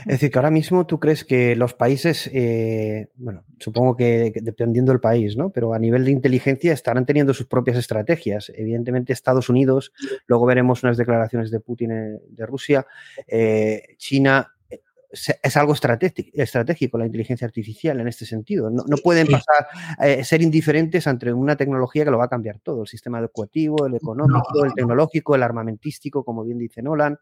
[0.00, 4.92] Es decir, que ahora mismo tú crees que los países, eh, bueno, supongo que, dependiendo
[4.92, 5.50] del país, ¿no?
[5.50, 8.52] Pero a nivel de inteligencia estarán teniendo sus propias estrategias.
[8.54, 9.92] Evidentemente, Estados Unidos,
[10.26, 12.86] luego veremos unas declaraciones de Putin eh, de Rusia,
[13.26, 14.52] eh, China.
[14.68, 14.80] eh,
[15.10, 18.70] Es algo estratégico, la inteligencia artificial en este sentido.
[18.70, 19.68] No, no pueden pasar
[20.02, 23.86] eh, ser indiferentes ante una tecnología que lo va a cambiar todo: el sistema educativo,
[23.86, 24.64] el económico, no.
[24.64, 27.18] el tecnológico, el armamentístico, como bien dice Nolan.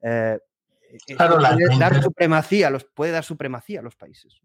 [0.00, 0.38] Eh,
[1.16, 4.40] Claro, la, puede, dar supremacía, los, puede dar supremacía a los países.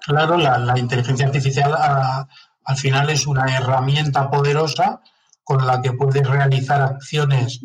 [0.00, 2.28] Claro, la, la inteligencia artificial a,
[2.64, 5.00] al final es una herramienta poderosa
[5.42, 7.60] con la que puedes realizar acciones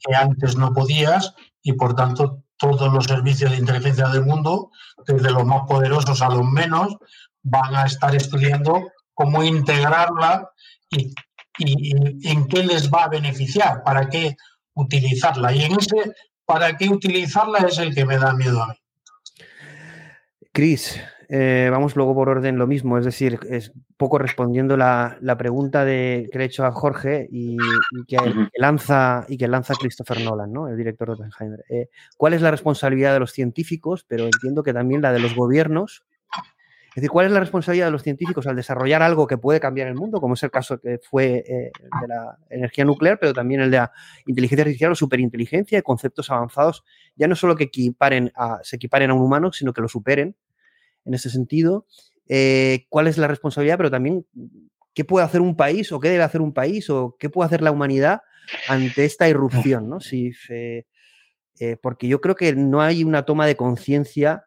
[0.00, 4.70] que antes no podías y por tanto todos los servicios de inteligencia del mundo,
[5.06, 6.96] desde los más poderosos a los menos,
[7.42, 10.50] van a estar estudiando cómo integrarla
[10.90, 11.14] y,
[11.58, 14.36] y, en qué les va a beneficiar, para qué
[14.74, 15.52] utilizarla.
[15.52, 16.12] Y en ese
[16.52, 18.74] para qué utilizarla es el que me da miedo a mí.
[20.52, 25.84] Cris, eh, vamos luego por orden lo mismo, es decir, es poco respondiendo la, pregunta
[25.84, 27.56] de, que le he hecho a Jorge y,
[28.08, 28.16] que,
[28.56, 30.66] lanza, y que lanza Christopher Nolan, ¿no?
[30.66, 31.64] el director de Oppenheimer.
[31.68, 35.36] Eh, ¿Cuál es la responsabilidad de los científicos, pero entiendo que también la de los
[35.36, 36.02] gobiernos
[36.90, 39.86] es decir, ¿cuál es la responsabilidad de los científicos al desarrollar algo que puede cambiar
[39.86, 43.60] el mundo, como es el caso que fue eh, de la energía nuclear, pero también
[43.60, 43.92] el de la
[44.26, 46.82] inteligencia artificial o superinteligencia y conceptos avanzados,
[47.14, 50.34] ya no solo que equiparen a, se equiparen a un humano, sino que lo superen
[51.04, 51.86] en ese sentido?
[52.28, 54.26] Eh, ¿Cuál es la responsabilidad, pero también
[54.92, 57.62] qué puede hacer un país o qué debe hacer un país o qué puede hacer
[57.62, 58.22] la humanidad
[58.68, 59.88] ante esta irrupción?
[59.88, 60.00] ¿no?
[60.00, 64.46] Si, eh, porque yo creo que no hay una toma de conciencia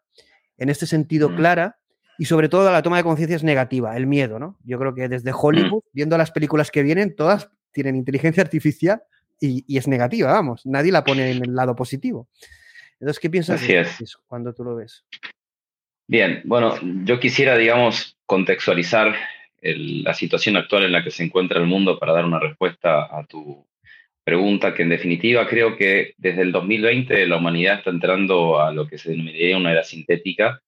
[0.58, 1.36] en este sentido mm.
[1.38, 1.78] clara
[2.18, 4.58] y sobre todo la toma de conciencia es negativa, el miedo, ¿no?
[4.64, 5.90] Yo creo que desde Hollywood, mm.
[5.94, 9.02] viendo las películas que vienen, todas tienen inteligencia artificial
[9.40, 12.30] y, es negativa, vamos, nadie la pone en el lado positivo.
[13.00, 13.86] Entonces, ¿qué piensas de
[14.28, 15.04] cuando tú lo ves?
[16.08, 19.16] Bien, bueno, yo quisiera, digamos, contextualizar
[19.62, 23.26] la situación actual en la que se encuentra el mundo para dar una respuesta a
[23.26, 23.66] tu
[24.24, 28.88] pregunta, que en definitiva creo que desde el 2020 la humanidad está entrando a lo
[28.88, 30.62] que se denominaría una era sintética,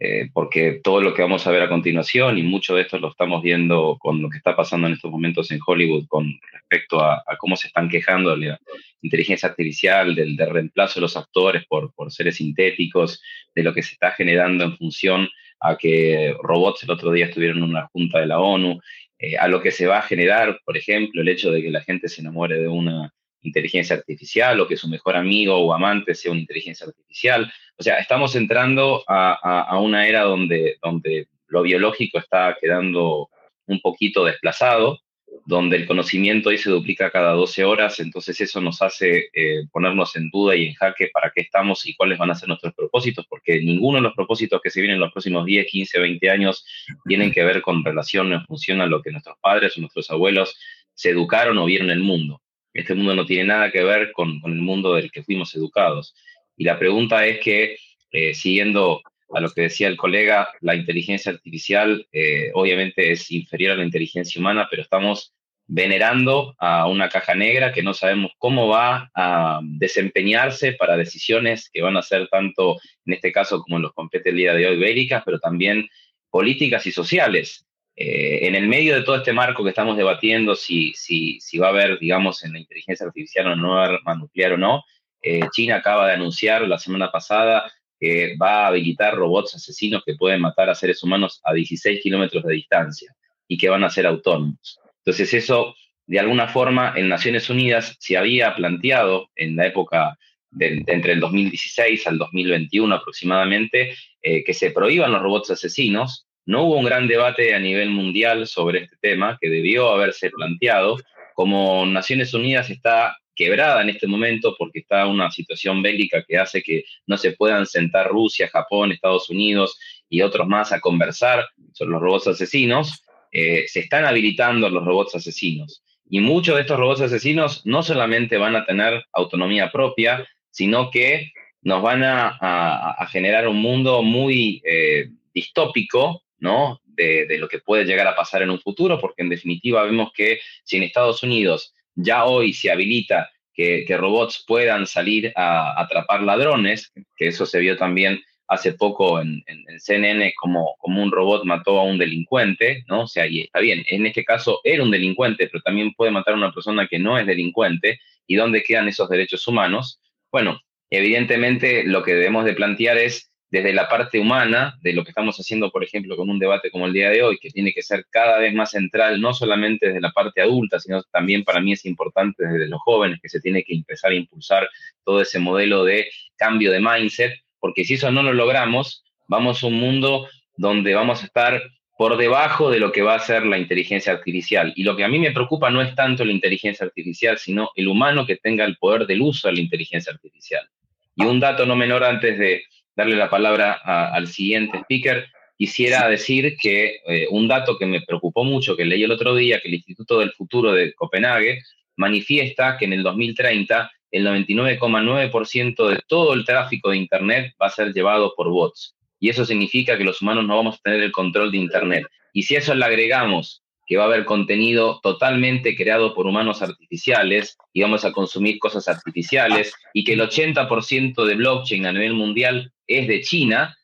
[0.00, 3.10] eh, porque todo lo que vamos a ver a continuación, y mucho de esto lo
[3.10, 7.22] estamos viendo con lo que está pasando en estos momentos en Hollywood con respecto a,
[7.38, 8.58] cómo se están quejando de la
[9.02, 13.22] inteligencia artificial, del, reemplazo de los actores por, por seres sintéticos,
[13.54, 15.28] de lo que se está generando en función
[15.60, 18.80] a que robots el otro día estuvieron en una junta de la ONU,
[19.18, 21.82] eh, a lo que se va a generar, por ejemplo, el hecho de que la
[21.82, 26.32] gente se enamore de una inteligencia artificial o que su mejor amigo o amante sea
[26.32, 27.52] una inteligencia artificial.
[27.76, 33.28] O sea, estamos entrando a, una era donde, donde lo biológico está quedando
[33.66, 35.00] un poquito desplazado,
[35.46, 40.14] donde el conocimiento ahí se duplica cada 12 horas, entonces eso nos hace eh, ponernos
[40.16, 43.26] en duda y en jaque para qué estamos y cuáles van a ser nuestros propósitos,
[43.28, 46.64] porque ninguno de los propósitos que se vienen en los próximos 10, 15, 20 años
[47.04, 50.56] tienen que ver con relación en función a lo que nuestros padres o nuestros abuelos
[50.94, 52.40] se educaron o vieron el mundo.
[52.72, 56.14] Este mundo no tiene nada que ver con, el mundo del que fuimos educados.
[56.56, 57.76] Y la pregunta es que,
[58.10, 63.72] eh, siguiendo a lo que decía el colega, la inteligencia artificial eh, obviamente es inferior
[63.72, 65.34] a la inteligencia humana, pero estamos
[65.66, 71.82] venerando a una caja negra que no sabemos cómo va a desempeñarse para decisiones que
[71.82, 75.22] van a ser tanto, en este caso, como los compete el día de hoy, bélicas,
[75.24, 75.88] pero también
[76.30, 77.66] políticas y sociales.
[77.96, 81.68] Eh, en el medio de todo este marco que estamos debatiendo, si, si, si va
[81.68, 84.84] a haber, digamos, en la inteligencia artificial una nueva arma nuclear o no,
[85.24, 90.16] eh, China acaba de anunciar la semana pasada que va a habilitar robots asesinos que
[90.16, 93.14] pueden matar a seres humanos a 16 kilómetros de distancia
[93.48, 94.78] y que van a ser autónomos.
[94.98, 95.74] Entonces eso,
[96.06, 100.18] de alguna forma, en Naciones Unidas se había planteado en la época
[100.50, 106.64] de, entre el 2016 al 2021 aproximadamente, eh, que se prohíban los robots asesinos no
[106.64, 110.98] hubo un gran debate a nivel mundial sobre este tema que debió haberse planteado.
[111.34, 116.62] Como Naciones Unidas está quebrada en este momento porque está una situación bélica que hace
[116.62, 121.92] que no se puedan sentar Rusia, Japón, Estados Unidos y otros más a conversar sobre
[121.92, 125.82] los robots asesinos, eh, se están habilitando los robots asesinos.
[126.08, 131.32] Y muchos de estos robots asesinos no solamente van a tener autonomía propia, sino que
[131.62, 136.80] nos van a, generar un mundo muy eh, distópico ¿no?
[136.84, 140.38] De, lo que puede llegar a pasar en un futuro, porque en definitiva vemos que
[140.62, 146.92] si en Estados Unidos ya hoy se habilita que, robots puedan salir a, atrapar ladrones,
[147.16, 149.42] que eso se vio también hace poco en,
[149.78, 153.02] CNN como, como un robot mató a un delincuente, ¿no?
[153.02, 156.34] O sea, y está bien, en este caso era un delincuente, pero también puede matar
[156.34, 160.00] a una persona que no es delincuente, ¿y dónde quedan esos derechos humanos?
[160.30, 165.10] Bueno, evidentemente lo que debemos de plantear es desde la parte humana, de lo que
[165.10, 167.82] estamos haciendo, por ejemplo, con un debate como el día de hoy, que tiene que
[167.82, 171.72] ser cada vez más central, no solamente desde la parte adulta, sino también para mí
[171.72, 174.68] es importante desde los jóvenes, que se tiene que empezar a impulsar
[175.04, 179.66] todo ese modelo de cambio de mindset, porque si eso no lo logramos, vamos a
[179.68, 181.62] un mundo donde vamos a estar
[181.96, 184.72] por debajo de lo que va a ser la inteligencia artificial.
[184.74, 187.86] Y lo que a mí me preocupa no es tanto la inteligencia artificial, sino el
[187.86, 190.68] humano que tenga el poder del uso de la inteligencia artificial.
[191.14, 192.64] Y un dato no menor antes de,
[192.96, 195.26] darle la palabra al siguiente speaker,
[195.56, 199.60] quisiera decir que eh, un dato que me preocupó mucho, que leí el otro día,
[199.60, 201.62] que el Instituto del Futuro de Copenhague
[201.96, 207.70] manifiesta que en el 2030 el 99,9% de todo el tráfico de Internet va a
[207.70, 208.94] ser llevado por bots.
[209.18, 212.06] Y eso significa que los humanos no vamos a tener el control de Internet.
[212.32, 216.62] Y si a eso le agregamos que va a haber contenido totalmente creado por humanos
[216.62, 222.14] artificiales y vamos a consumir cosas artificiales y que el 80% de blockchain a nivel
[222.14, 223.76] mundial es de China,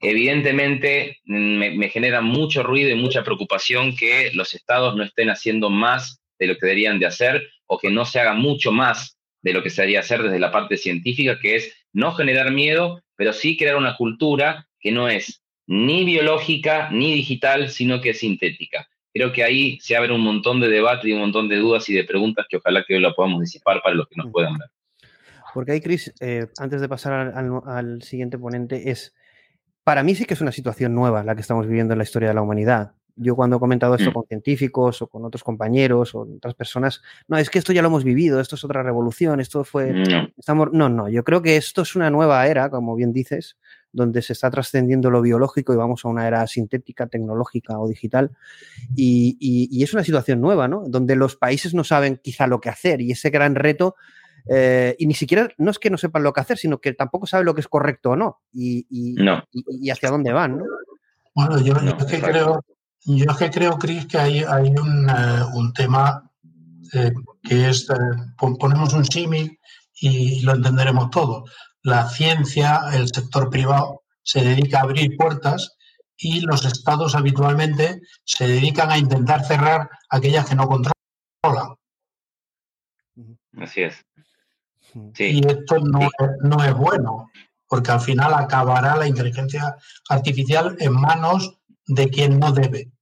[0.00, 5.70] evidentemente mm, me, genera mucho ruido y mucha preocupación que los estados no estén haciendo
[5.70, 9.52] más de lo que deberían de hacer o que no se haga mucho más de
[9.52, 13.32] lo que se debería hacer desde la parte científica, que es no generar miedo, pero
[13.32, 18.88] sí crear una cultura que no es ni biológica ni digital, sino que es sintética.
[19.14, 21.94] Creo que ahí se abre un montón de debate y un montón de dudas y
[21.94, 24.68] de preguntas que ojalá que hoy lo podamos disipar para los que nos puedan ver.
[25.54, 29.14] Porque ahí, Chris, eh, antes de pasar al, al, al, siguiente ponente, es,
[29.84, 32.28] para mí sí que es una situación nueva la que estamos viviendo en la historia
[32.28, 32.94] de la humanidad.
[33.16, 34.14] Yo cuando he comentado esto mm.
[34.14, 37.88] con científicos o con otros compañeros o otras personas, no, es que esto ya lo
[37.88, 39.92] hemos vivido, esto es otra revolución, esto fue...
[39.92, 40.28] No.
[40.36, 43.56] Estamos, no, no, yo creo que esto es una nueva era, como bien dices,
[43.92, 48.32] donde se está trascendiendo lo biológico y vamos a una era sintética, tecnológica o digital.
[48.94, 50.82] Y, y, y, es una situación nueva, ¿no?
[50.88, 53.94] Donde los países no saben quizá lo que hacer y ese gran reto,
[54.48, 57.26] eh, y ni siquiera, no es que no sepan lo que hacer, sino que tampoco
[57.26, 59.42] saben lo que es correcto o no y, y, no.
[59.52, 60.64] y hacia dónde van, ¿no?
[61.34, 62.64] Bueno, yo, yo es que creo,
[63.04, 66.30] yo es que creo, Cris, que hay, hay un, uh, un tema
[66.92, 67.94] eh, que es, eh,
[68.38, 69.58] ponemos un símil
[70.00, 71.44] y lo entenderemos todo.
[71.82, 75.76] La ciencia, el sector privado, se dedica a abrir puertas
[76.16, 81.74] y los estados habitualmente se dedican a intentar cerrar aquellas que no controlan.
[83.58, 84.04] Así es.
[85.14, 85.24] Sí.
[85.24, 86.08] Y esto no, sí.
[86.20, 87.30] es, no es bueno,
[87.68, 89.76] porque al final acabará la inteligencia
[90.08, 92.93] artificial en manos de quien no debe.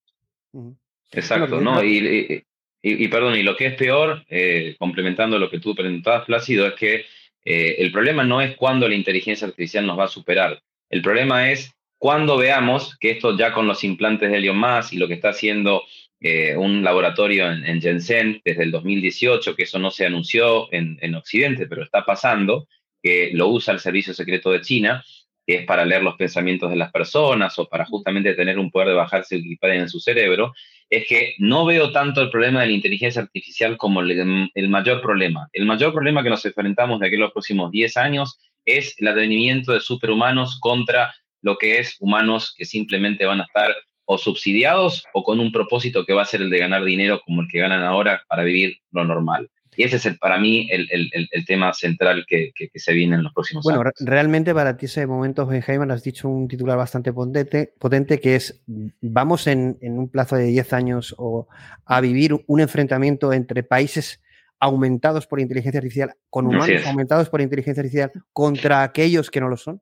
[1.13, 1.83] Exacto, ¿no?
[1.83, 2.43] Y, y,
[2.83, 6.67] y, y, perdón, y lo que es peor, eh, complementando lo que tú preguntabas, Plácido,
[6.67, 7.05] es que
[7.45, 10.61] eh, el problema no es cuándo la inteligencia artificial nos va a superar.
[10.91, 14.97] El problema es cuando veamos que esto ya con los implantes de Elon Musk y
[14.97, 15.85] lo que está haciendo
[16.21, 20.99] eh, un laboratorio en, en, Shenzhen desde el 2018, que eso no se anunció en,
[21.01, 22.69] en Occidente, pero está pasando,
[23.03, 25.05] que lo usa el Servicio Secreto de China,
[25.47, 28.89] que es para leer los pensamientos de las personas o para justamente tener un poder
[28.89, 30.55] de bajarse el en su cerebro,
[30.93, 35.01] es que no veo tanto el problema de la inteligencia artificial como el, el, mayor
[35.01, 35.49] problema.
[35.55, 39.09] El mayor problema que nos enfrentamos de aquí a los próximos 10 años es el
[39.09, 43.75] advenimiento de superhumanos contra lo que es humanos que simplemente van a estar
[44.05, 47.41] o subsidiados o con un propósito que va a ser el de ganar dinero como
[47.41, 49.49] el que ganan ahora para vivir lo normal.
[49.75, 52.93] Y ese es el, para mí el, el, el tema central que, que, que, se
[52.93, 53.95] viene en los próximos bueno, años.
[53.99, 58.37] Bueno, realmente para ti ese momento, Benjamin, has dicho un titular bastante potente, potente que
[58.37, 61.49] es, vamos en, en un plazo de 10 años o
[61.87, 64.21] a vivir un enfrentamiento entre países
[64.59, 69.57] aumentados por inteligencia artificial, con humanos aumentados por inteligencia artificial, contra aquellos que no lo
[69.57, 69.81] son.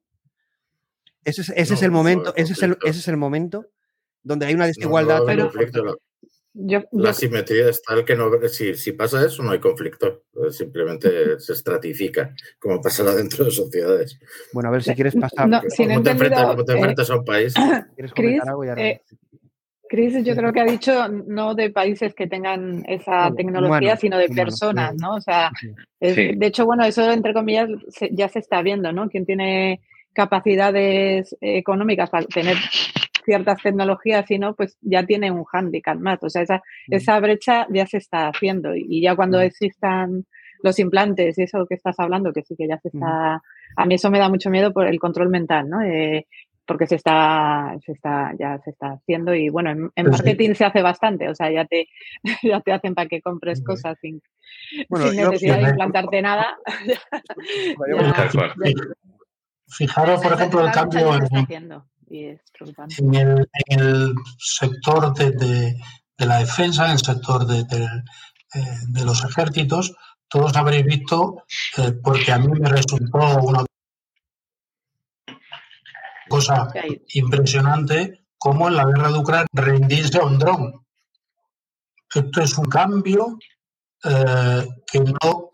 [1.24, 3.66] Ese es, ese no, es el momento, ese es el, ese es el momento
[4.22, 5.18] donde hay una desigualdad.
[5.26, 5.98] No, no, pero...
[6.52, 7.12] Yo, la yo...
[7.12, 12.34] simetría es tal que no, si, si, pasa eso no hay conflicto, simplemente se estratifica,
[12.58, 14.18] como pasa dentro de sociedades.
[14.52, 15.48] Bueno, a ver si quieres pasar.
[15.48, 17.54] No, si ¿Cómo, te enfrentas, ¿Cómo te enfrentas eh, a un país?
[17.94, 18.64] ¿Quieres Chris, algo?
[18.64, 19.00] Eh,
[19.88, 24.18] Chris, yo creo que ha dicho no de países que tengan esa tecnología, bueno, sino
[24.18, 25.14] de bueno, personas, ¿no?
[25.14, 25.52] O sea,
[26.00, 26.32] es, sí.
[26.34, 29.08] de hecho, bueno, eso entre comillas se, ya se está viendo, ¿no?
[29.08, 29.80] Quien tiene
[30.12, 32.56] capacidades económicas para tener
[33.24, 36.18] ciertas tecnologías, sino pues ya tiene un hándicap más.
[36.22, 36.94] O sea, esa, mm.
[36.94, 39.42] esa brecha ya se está haciendo y ya cuando mm.
[39.42, 40.26] existan
[40.62, 43.36] los implantes y eso que estás hablando, que sí que ya se está...
[43.36, 43.40] Mm.
[43.76, 45.82] A mí eso me da mucho miedo por el control mental, ¿no?
[45.82, 46.26] Eh,
[46.66, 50.56] porque se está, se está, ya se está haciendo y bueno, en, en marketing sí.
[50.56, 51.88] se hace bastante, o sea, ya te,
[52.44, 54.22] ya te hacen para que compres cosas sin,
[54.88, 56.56] bueno, sin necesidad yo, de implantarte nada.
[59.76, 62.96] Fijaros, por ejemplo, el cambio en, y es preocupante.
[62.98, 65.80] En el, en el sector de, de,
[66.18, 69.94] de, la defensa, en el sector de, eh, de, los ejércitos,
[70.28, 71.44] todos habréis visto,
[71.78, 73.64] eh, porque a mí me resultó una
[76.28, 76.68] cosa
[77.14, 80.84] impresionante, como en la guerra de Ucrania rendirse a un dron.
[82.12, 83.38] Esto es un cambio
[84.04, 85.50] eh, que no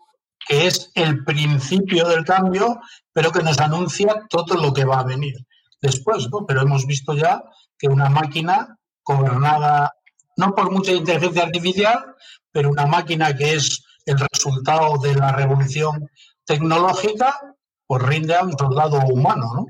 [0.47, 2.79] que es el principio del cambio,
[3.11, 5.46] pero que nos anuncia todo lo que va a venir
[5.81, 6.45] después, ¿no?
[6.45, 7.43] Pero hemos visto ya
[7.77, 9.93] que una máquina gobernada
[10.37, 12.15] no por mucha inteligencia artificial,
[12.51, 16.09] pero una máquina que es el resultado de la revolución
[16.45, 17.33] tecnológica,
[17.85, 19.65] pues rinde a un soldado humano, ¿no?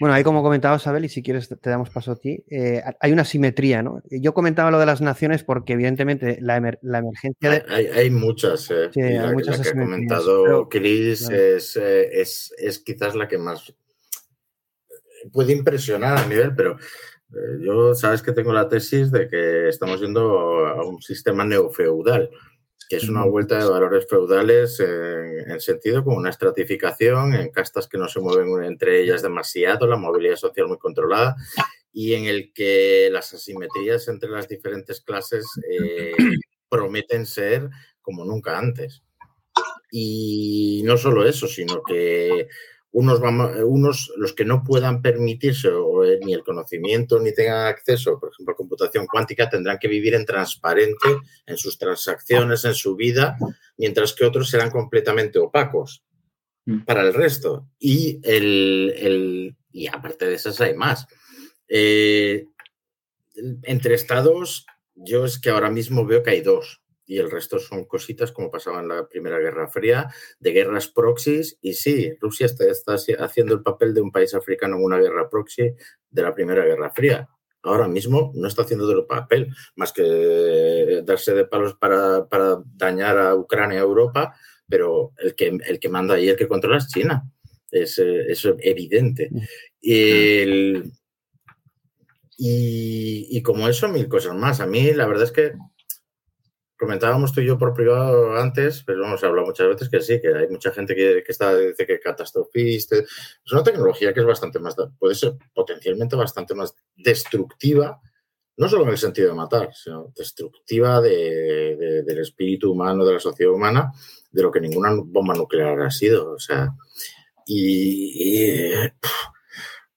[0.00, 3.10] Bueno, ahí como comentaba Isabel, y si quieres te damos paso a ti, eh, hay
[3.10, 4.02] una simetría, ¿no?
[4.10, 7.64] Yo comentaba lo de las naciones porque evidentemente la, emer la emergencia de...
[7.68, 11.42] Hay, hay muchas, eh, sí, hay la, muchas la que ha comentado pero, Chris claro.
[11.42, 13.74] es, eh, es, es quizás la que más
[15.32, 16.76] puede impresionar a nivel, pero
[17.30, 22.30] Eh, yo, sabes que tengo la tesis de que estamos yendo a un sistema neofeudal,
[22.88, 27.86] que es una vuelta de valores feudales en, en, sentido como una estratificación, en castas
[27.86, 31.36] que no se mueven entre ellas demasiado, la movilidad social muy controlada
[31.92, 36.12] y en el que las asimetrías entre las diferentes clases eh,
[36.70, 37.68] prometen ser
[38.00, 39.02] como nunca antes.
[39.90, 42.48] Y no solo eso, sino que
[42.92, 43.20] unos,
[43.64, 48.54] unos los que no puedan permitirse eh, ni el conocimiento ni tengan acceso, por ejemplo,
[48.54, 51.08] a computación cuántica, tendrán que vivir en transparente
[51.46, 53.36] en sus transacciones, en su vida,
[53.76, 56.02] mientras que otros serán completamente opacos
[56.64, 56.84] mm.
[56.84, 57.68] para el resto.
[57.78, 61.06] Y, el, el, y aparte de esas hay más.
[61.68, 62.46] Eh,
[63.64, 67.86] entre estados, yo es que ahora mismo veo que hay dos y el resto son
[67.86, 71.58] cositas como pasaba en la Primera Guerra Fría, de guerras proxies.
[71.62, 75.30] Y sí, Rusia está, está, haciendo el papel de un país africano en una guerra
[75.30, 75.74] proxy
[76.10, 77.26] de la Primera Guerra Fría.
[77.62, 83.16] Ahora mismo no está haciendo el papel, más que darse de palos para, para dañar
[83.16, 84.34] a Ucrania, a Europa,
[84.68, 87.24] pero el que, el que manda y el que controla es China.
[87.70, 89.30] Es, es evidente.
[89.80, 90.92] Y, el,
[92.36, 94.60] y, y como eso, mil cosas más.
[94.60, 95.52] A mí la verdad es que
[96.78, 100.28] comentábamos tú y yo por privado antes, pero hemos hablado muchas veces que sí, que
[100.28, 102.96] hay mucha gente que, que está, dice que catastrofista.
[102.96, 108.00] Es una tecnología que es bastante más, puede ser potencialmente bastante más destructiva,
[108.56, 113.14] no solo en el sentido de matar, sino destructiva de, de, del espíritu humano, de
[113.14, 113.92] la sociedad humana,
[114.30, 116.32] de lo que ninguna bomba nuclear ha sido.
[116.32, 116.74] O sea,
[117.46, 118.72] y, y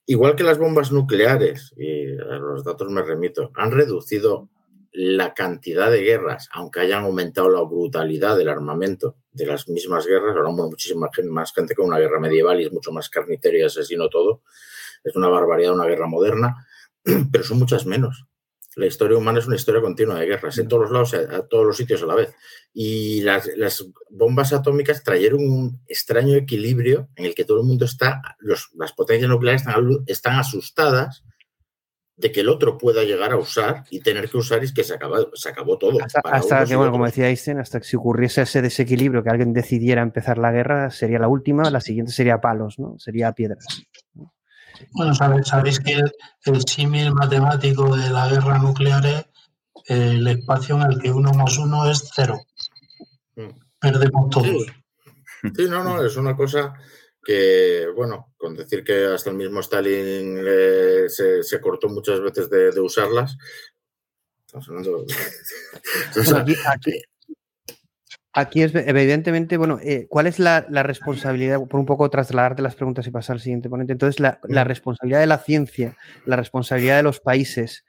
[0.07, 4.49] igual que las bombas nucleares, y a los datos me remito, han reducido
[4.93, 10.35] la cantidad de guerras, aunque hayan aumentado la brutalidad del armamento de las mismas guerras,
[10.35, 14.09] ahora muchísima más gente con una guerra medieval y es mucho más carnicero y asesino
[14.09, 14.41] todo.
[15.03, 16.67] Es una barbaridad una guerra moderna,
[17.31, 18.25] pero son muchas menos.
[18.75, 21.65] La historia humana es una historia continua de guerras en todos los lados, a todos
[21.65, 22.33] los sitios a la vez.
[22.73, 27.83] Y las, las bombas atómicas trajeron un extraño equilibrio en el que todo el mundo
[27.83, 31.25] está, los, las potencias nucleares están, están asustadas
[32.18, 34.84] de que el otro pueda llegar a usar y tener que usar y es que
[34.84, 35.97] se, acaba, se acabó todo.
[36.03, 39.53] Hasta, hasta que, bueno, como decía Einstein, hasta que si ocurriese ese desequilibrio, que alguien
[39.53, 42.97] decidiera empezar la guerra, sería la última, la siguiente sería palos, ¿no?
[42.99, 43.66] Sería piedras.
[44.93, 46.12] Bueno, sabéis, sabéis que el,
[46.45, 49.26] el símil matemático de la guerra nuclear es
[49.86, 52.39] el espacio en el que uno más uno es cero.
[53.36, 53.49] Mm.
[53.80, 54.45] Perdemos todos.
[54.45, 55.49] Sí.
[55.55, 56.74] sí, no, no, es una cosa
[57.24, 62.49] que, bueno, con decir que hasta el mismo Stalin eh, se, se, cortó muchas veces
[62.49, 63.38] de, de usarlas.
[64.45, 65.05] Estamos hablando.
[66.38, 67.01] aquí, aquí,
[68.34, 71.59] aquí, es evidentemente, bueno, eh, ¿cuál es la, la, responsabilidad?
[71.67, 73.93] Por un poco trasladarte las preguntas y pasar al siguiente ponente.
[73.93, 75.95] Entonces, la, la responsabilidad de la ciencia,
[76.26, 77.86] la responsabilidad de los países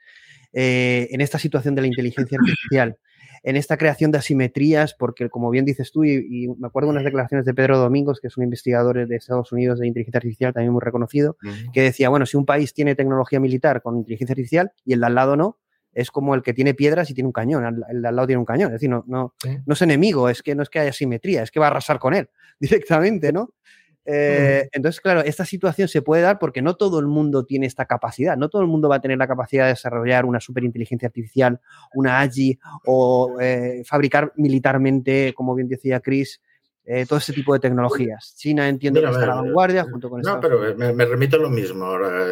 [0.53, 2.97] eh, en esta situación de la inteligencia artificial
[3.43, 7.03] en esta creación de asimetrías, porque como bien dices tú, y, y, me acuerdo unas
[7.03, 10.71] declaraciones de Pedro Domingos, que es un investigador de Estados Unidos de inteligencia artificial también
[10.71, 11.71] muy reconocido, uh -huh.
[11.73, 15.05] que decía, bueno, si un país tiene tecnología militar con inteligencia artificial y el de
[15.07, 15.59] al lado no,
[15.93, 18.39] es como el que tiene piedras y tiene un cañón, el de al lado tiene
[18.39, 19.57] un cañón, es decir, no, no, ¿Sí?
[19.65, 21.99] no es enemigo, es que no es que haya asimetría, es que va a arrasar
[21.99, 22.29] con él
[22.59, 23.53] directamente, ¿no?
[24.05, 27.85] Eh, entonces, claro, esta situación se puede dar porque no todo el mundo tiene esta
[27.85, 31.59] capacidad, no todo el mundo va a tener la capacidad de desarrollar una superinteligencia artificial,
[31.93, 36.41] una AGI o eh, fabricar militarmente, como bien decía Chris,
[36.85, 38.35] eh, todo ese tipo de tecnologías.
[38.37, 40.77] China entiendo Mira, que está a la vanguardia junto con No, Estados pero Unidos.
[40.77, 42.25] me, me, remito a lo mismo ahora.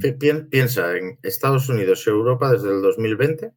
[0.00, 0.12] Que
[0.50, 3.52] piensa en Estados Unidos y Europa desde el 2020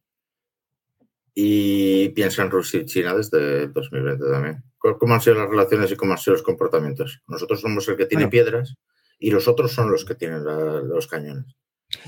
[1.38, 4.62] y piensa en Rusia y China desde el 2020 también.
[4.98, 7.22] ¿Cómo han sido las relaciones y cómo han sido los comportamientos?
[7.26, 8.30] Nosotros somos el que tiene bueno.
[8.30, 8.76] piedras
[9.18, 11.56] y los otros son los que tienen la, los cañones.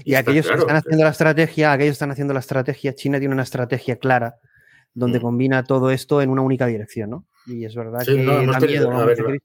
[0.05, 3.19] Y, y aquellos claro, que están haciendo la estrategia, aquellos están haciendo la estrategia, China
[3.19, 4.37] tiene una estrategia clara
[4.95, 5.23] donde mm.
[5.23, 7.27] combina todo esto en una única dirección, ¿no?
[7.47, 9.07] Y es verdad sí, que no, da tenido, miedo.
[9.07, 9.39] Ver, la,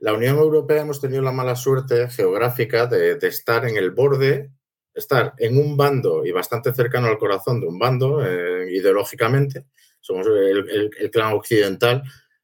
[0.00, 4.50] la, Unión Europea hemos tenido la mala suerte geográfica de, de estar en el borde
[4.98, 9.66] estar en un bando y bastante cercano al corazón de un bando, eh, ideológicamente,
[10.00, 12.02] somos el, el, el, clan occidental,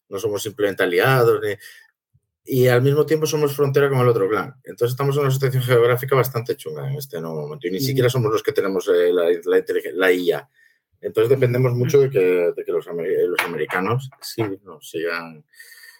[0.08, 1.54] no somos simplemente aliados, ni,
[2.46, 4.54] y al mismo tiempo somos frontera con el otro clan.
[4.64, 7.82] Entonces estamos en una situación geográfica bastante chunga en este nuevo momento, y ni mm.
[7.82, 10.48] siquiera somos los que tenemos eh, la, la, la, IA.
[11.00, 15.44] Entonces dependemos mucho de que, de que los, los, americanos sí, no, sigan,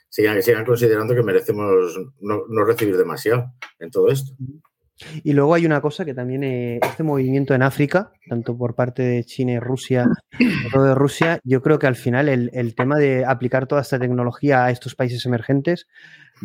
[0.09, 4.33] sigan, sigan considerando que merecemos no, no recibir demasiado en todo esto.
[5.25, 9.03] Y luego hay una cosa que también, eh, este movimiento en África, tanto por parte
[9.03, 10.07] de China y Rusia,
[10.73, 13.99] como de Rusia, yo creo que al final el, el, tema de aplicar toda esta
[13.99, 15.89] tecnología a estos países emergentes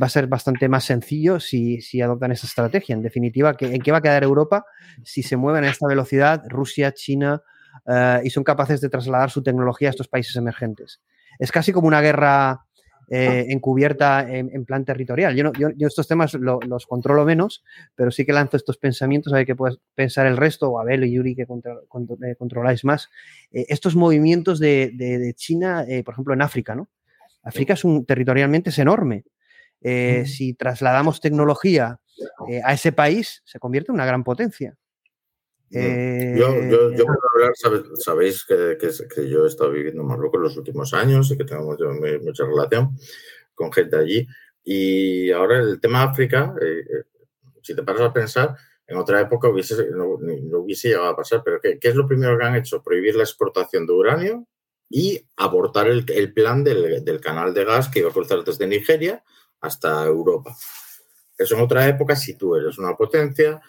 [0.01, 2.93] va a ser bastante más sencillo si, si adoptan esa estrategia.
[2.93, 4.65] En definitiva, ¿en qué va a quedar Europa
[5.03, 7.41] si se mueven a esta velocidad Rusia, China
[7.85, 11.01] uh, y son capaces de trasladar su tecnología a estos países emergentes?
[11.39, 12.65] Es casi como una guerra
[13.09, 15.35] eh, encubierta en, en, plan territorial.
[15.35, 17.63] Yo, no, yo, yo estos temas lo, los controlo menos,
[17.95, 21.03] pero sí que lanzo estos pensamientos a ver qué puede pensar el resto, o Abel
[21.03, 23.09] y Yuri que control, control, eh, controláis más.
[23.51, 26.89] Eh, estos movimientos de, de, de China, eh, por ejemplo, en África, ¿no?
[27.41, 29.23] África es un, territorialmente es enorme.
[29.81, 32.01] Si trasladamos tecnología
[32.65, 34.75] a ese país, se convierte en una gran potencia.
[35.71, 40.01] Eh, yo, yo, yo, puedo hablar, sabéis, sabéis que, que, que, yo he estado viviendo
[40.01, 41.91] en Marruecos los últimos años y que tengo mucho,
[42.23, 42.97] mucha relación
[43.53, 44.27] con gente allí.
[44.63, 47.03] Y ahora el tema África, eh,
[47.61, 48.55] si te paras a pensar,
[48.87, 52.07] en otra época hubiese, no, no, hubiese llegado a pasar, pero ¿qué, ¿qué, es lo
[52.07, 52.81] primero que han hecho?
[52.81, 54.47] Prohibir la exportación de uranio
[54.89, 58.65] y abortar el, el plan del, del, canal de gas que iba a cruzar desde
[58.65, 59.23] Nigeria
[59.61, 60.55] hasta Europa.
[61.37, 63.61] Eso en otra época, si tú eres una potencia,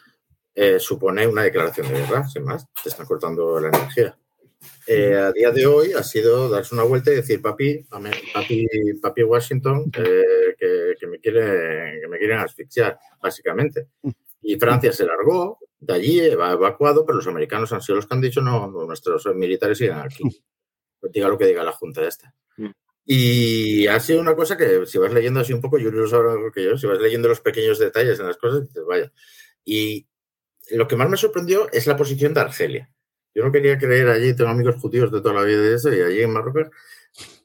[0.55, 4.17] eh, supone una declaración de guerra, sin más, te están cortando la energía.
[4.87, 8.67] Eh, a día de hoy ha sido darse una vuelta y decir, papi, papi,
[9.01, 13.89] papi Washington, eh, que, que, me quieren, que me quieren asfixiar, básicamente.
[14.43, 18.15] Y Francia se largó, de allí va evacuado, pero los americanos han sido los que
[18.15, 20.25] han dicho, no, nuestros militares siguen aquí.
[21.03, 22.35] Diga lo que diga la Junta esta.
[23.07, 26.31] Y ha sido una cosa que, si vas leyendo así un poco, yo lo sabré
[26.55, 29.13] que yo, si vas leyendo los pequeños detalles en las cosas, dices, vaya.
[29.65, 30.07] Y
[30.71, 32.91] lo que más me sorprendió es la posición de Argelia.
[33.35, 36.01] Yo no quería creer allí, tengo amigos judíos de toda la vida de eso, y
[36.01, 36.69] allí en Marruecos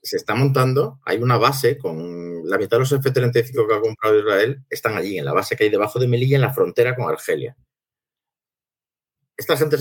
[0.01, 4.19] se está montando, hay una base con la mitad de los F-35 que ha comprado
[4.19, 7.09] Israel, están allí, en la base que hay debajo de Melilla, en la frontera con
[7.09, 7.55] Argelia.
[9.38, 9.78] Esta gente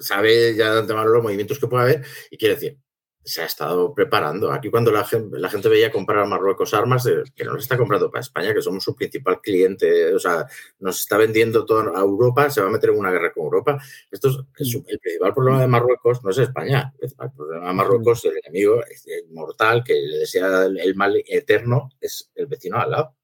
[0.00, 2.78] sabe ya de antemano los movimientos que puede haber y quiere decir,
[3.24, 4.52] se ha estado preparando.
[4.52, 7.62] Aquí cuando la gente, la gente veía comprar a Marruecos armas, eh, que no nos
[7.62, 10.46] está comprando para España, que somos su principal cliente, o sea,
[10.80, 13.80] nos está vendiendo todo a Europa, se va a meter en una guerra con Europa.
[14.10, 16.92] Esto es, el principal problema de Marruecos no es España.
[17.00, 18.82] El problema de Marruecos, el enemigo
[19.30, 23.16] mortal que le desea el mal eterno, es el vecino al lado.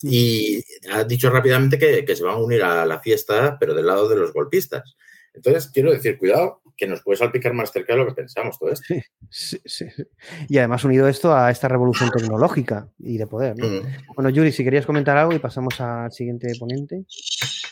[0.00, 0.62] Y
[0.92, 4.08] ha dicho rápidamente que, que se van a unir a la fiesta, pero del lado
[4.08, 4.96] de los golpistas.
[5.34, 8.70] Entonces, quiero decir, cuidado, que nos puede salpicar más cerca de lo que pensamos todo
[8.70, 8.86] esto.
[8.86, 9.86] Sí, sí, sí.
[10.48, 13.58] Y además unido esto a esta revolución tecnológica y de poder.
[13.58, 13.66] ¿no?
[13.66, 14.14] Mm.
[14.14, 17.04] Bueno, Yuri, si querías comentar algo y pasamos al siguiente ponente.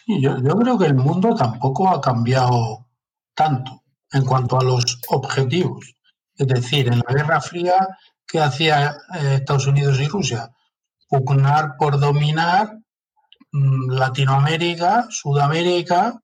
[0.09, 2.89] Yo, yo, creo que el mundo tampoco ha cambiado
[3.35, 5.95] tanto en cuanto a los objetivos.
[6.37, 7.87] Es decir, en la Guerra Fría,
[8.27, 10.51] ¿qué hacía eh, Estados Unidos y Rusia?
[11.09, 12.77] Pugnar por dominar
[13.53, 16.21] mmm, Latinoamérica, Sudamérica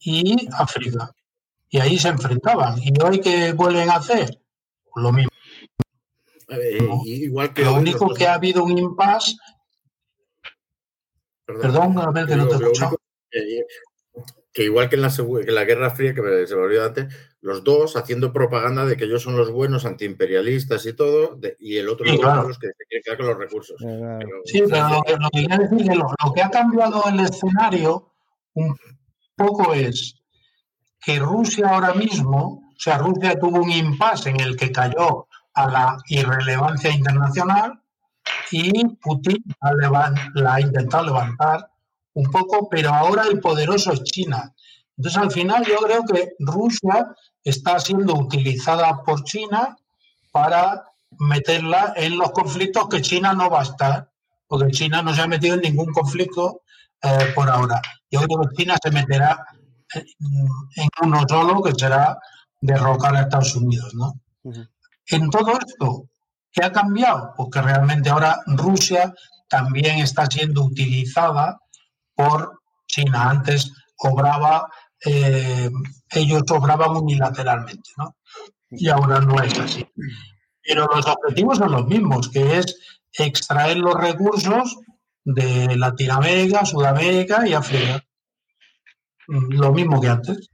[0.00, 1.12] y África
[1.70, 2.78] y ahí se enfrentaban.
[2.82, 4.40] ¿Y hoy qué vuelven a hacer?
[4.96, 5.30] Lo mismo.
[6.48, 9.36] Eh, igual que lo único que ha habido un impasse.
[11.44, 12.90] Perdón, Perdón, a ver que no te escucho.
[13.30, 13.64] Que,
[14.52, 17.14] que, igual que en, la, que en la Guerra Fría, que se me olvidó antes,
[17.40, 21.76] los dos haciendo propaganda de que ellos son los buenos antiimperialistas y todo, de, y
[21.76, 22.48] el otro sí, los claro.
[22.48, 23.76] que se quiere quedar con los recursos.
[23.80, 27.20] Pero, sí, pero lo que, lo que decir que lo, lo que ha cambiado el
[27.20, 28.14] escenario
[28.54, 28.76] un
[29.36, 30.17] poco es
[31.00, 35.68] que Rusia ahora mismo, o sea, Rusia tuvo un impasse en el que cayó a
[35.68, 37.80] la irrelevancia internacional
[38.50, 41.70] y Putin la, ha intentado levantar
[42.14, 44.52] un poco, pero ahora el poderoso es China.
[44.96, 49.76] Entonces, al final, yo creo que Rusia está siendo utilizada por China
[50.32, 50.84] para
[51.18, 54.10] meterla en los conflictos que China no va a estar,
[54.46, 56.62] porque China no se ha metido en ningún conflicto
[57.02, 57.80] eh, por ahora.
[58.10, 59.46] Yo creo que China se meterá
[59.94, 62.18] en uno solo, que será
[62.60, 63.94] derrocar a Estados Unidos.
[63.94, 64.14] ¿no?
[64.42, 64.68] Uh -huh.
[65.06, 66.08] En todo esto,
[66.52, 67.32] ¿qué ha cambiado?
[67.36, 69.14] Porque realmente ahora Rusia
[69.48, 71.58] también está siendo utilizada
[72.14, 73.30] por China.
[73.30, 74.68] Antes obraba,
[75.04, 75.70] eh,
[76.10, 78.16] ellos obraban unilateralmente, ¿no?
[78.70, 79.86] Y ahora no es así.
[80.62, 82.76] Pero los objetivos son los mismos, que es
[83.12, 84.76] extraer los recursos
[85.24, 88.04] de Latinoamérica, Sudamérica y África
[89.28, 90.50] lo mismo que antes.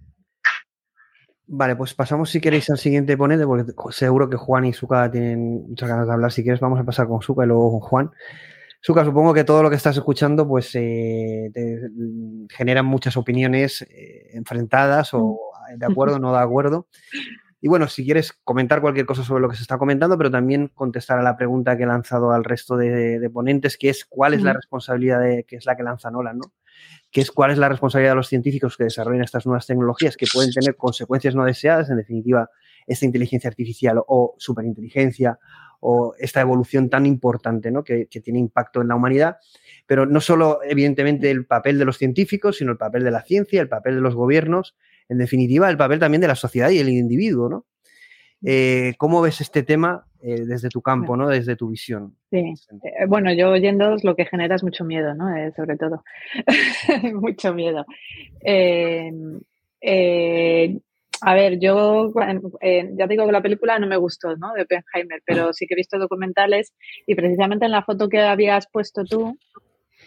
[1.46, 5.68] Vale, pues pasamos si queréis al siguiente ponente, porque seguro que Juan y Suka tienen
[5.68, 6.32] muchas ganas de hablar.
[6.32, 8.10] Si quieres, vamos a pasar con Suka y luego con Juan.
[8.80, 11.80] Suka, supongo que todo lo que estás escuchando pues eh, te
[12.50, 15.38] generan muchas opiniones eh, enfrentadas o
[15.76, 16.88] de acuerdo o no de acuerdo.
[17.60, 20.68] Y bueno, si quieres comentar cualquier cosa sobre lo que se está comentando, pero también
[20.74, 24.34] contestar a la pregunta que he lanzado al resto de, de ponentes, que es cuál
[24.34, 26.52] es la responsabilidad de, que es la que lanza Nolan, ¿no?
[27.14, 30.26] Que es cuál es la responsabilidad de los científicos que desarrollan estas nuevas tecnologías que
[30.30, 32.50] pueden tener consecuencias no deseadas, en definitiva,
[32.88, 35.38] esta inteligencia artificial o superinteligencia
[35.78, 37.84] o esta evolución tan importante ¿no?
[37.84, 39.36] que, tiene impacto en la humanidad
[39.86, 43.60] pero no solo, evidentemente, el papel de los científicos, sino el papel de la ciencia,
[43.60, 44.74] el papel de los gobiernos,
[45.08, 47.66] en definitiva, el papel también de la sociedad y el individuo, ¿no?
[48.42, 51.28] Eh, ¿Cómo ves este tema eh, desde tu campo, ¿no?
[51.28, 52.16] desde tu visión?
[52.30, 55.26] Sí, eh, bueno, yo oyendo lo que genera es mucho miedo, ¿no?
[55.54, 56.02] sobre todo,
[57.20, 57.84] mucho miedo.
[61.20, 62.10] a ver, yo
[62.96, 64.54] ya digo que la película no me gustó, ¿no?
[64.54, 66.72] De Oppenheimer, pero sí que he visto documentales
[67.06, 69.36] y precisamente en la foto que habías puesto tú,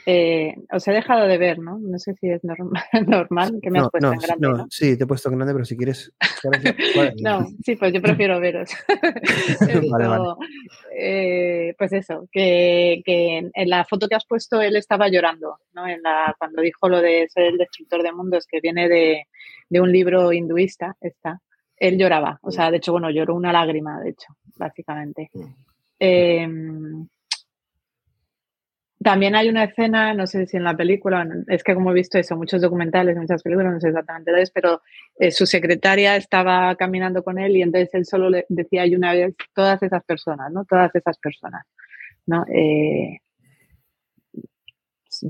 [0.10, 1.78] eh, os he dejado de ver, ¿no?
[1.80, 2.42] No sé si es
[3.08, 4.48] normal que me has puesto en grande.
[4.48, 6.14] No, sí, te he puesto en grande, pero si quieres.
[7.22, 8.70] no, sí, pues yo prefiero veros.
[9.92, 10.24] vale, vale.
[10.98, 15.86] Eh, pues eso, que, que, en la foto que has puesto él estaba llorando, ¿no?
[15.86, 19.26] En la, cuando dijo lo de ser el destructor de mundos, que viene de,
[19.68, 21.42] de un libro hinduista, está.
[21.76, 25.30] Él lloraba, o sea, de hecho, bueno, lloró una lágrima, de hecho, básicamente.
[26.00, 26.48] Eh,
[29.04, 32.18] también hay una escena, no sé si en la película, es que como he visto
[32.18, 34.82] eso, muchos documentales, muchas películas, no sé exactamente lo es, pero
[35.20, 39.14] eh, su secretaria estaba caminando con él y entonces él solo le decía hay una
[39.14, 40.66] vez todas esas personas, ¿no?
[40.66, 41.66] Todas esas personas,
[42.26, 42.44] ¿no?
[42.52, 43.20] Eh,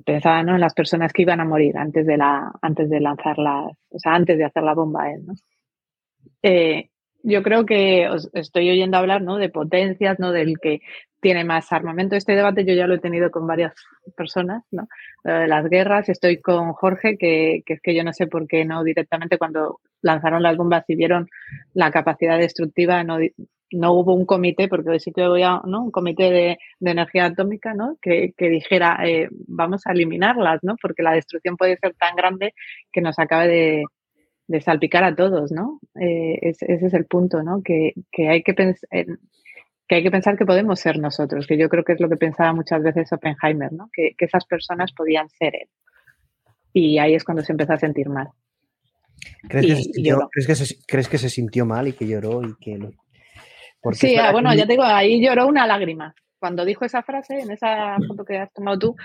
[0.05, 0.55] pensaba ¿no?
[0.55, 4.15] en las personas que iban a morir antes de la antes de lanzarlas, o sea,
[4.15, 5.33] antes de hacer la bomba él, ¿no?
[6.41, 6.89] Eh,
[7.27, 9.37] yo creo que os estoy oyendo hablar ¿no?
[9.37, 10.31] de potencias, ¿no?
[10.31, 10.79] del que
[11.19, 12.15] tiene más armamento.
[12.15, 13.73] Este debate yo ya lo he tenido con varias
[14.15, 14.87] personas, ¿no?
[15.25, 16.07] de las guerras.
[16.07, 19.81] Estoy con Jorge, que, que, es que yo no sé por qué no directamente cuando
[20.01, 21.27] lanzaron las bombas y vieron
[21.73, 23.17] la capacidad destructiva, no,
[23.71, 25.83] no hubo un comité, porque hoy sí que voy a, ¿no?
[25.83, 27.97] Un comité de, de energía atómica, ¿no?
[28.01, 30.75] Que, que dijera, eh, vamos a eliminarlas, ¿no?
[30.81, 32.53] Porque la destrucción puede ser tan grande
[32.93, 33.83] que nos acabe de,
[34.47, 35.79] de salpicar a todos, ¿no?
[35.99, 37.61] Eh, ese es el punto, ¿no?
[37.61, 38.87] Que, que hay que pensar
[39.87, 42.17] que hay que pensar que podemos ser nosotros, que yo creo que es lo que
[42.17, 43.89] pensaba muchas veces Oppenheimer, ¿no?
[43.93, 45.69] que, que esas personas podían ser él.
[46.73, 48.27] Y ahí es cuando se empezó a sentir mal.
[49.47, 52.41] ¿Crees, que, se sintió, ¿crees, que, se, ¿crees que se sintió mal y que lloró
[52.43, 52.77] y que
[53.93, 56.13] Sí, ah, bueno, ya te digo, ahí lloró una lágrima.
[56.39, 58.95] Cuando dijo esa frase, en esa foto que has tomado tú,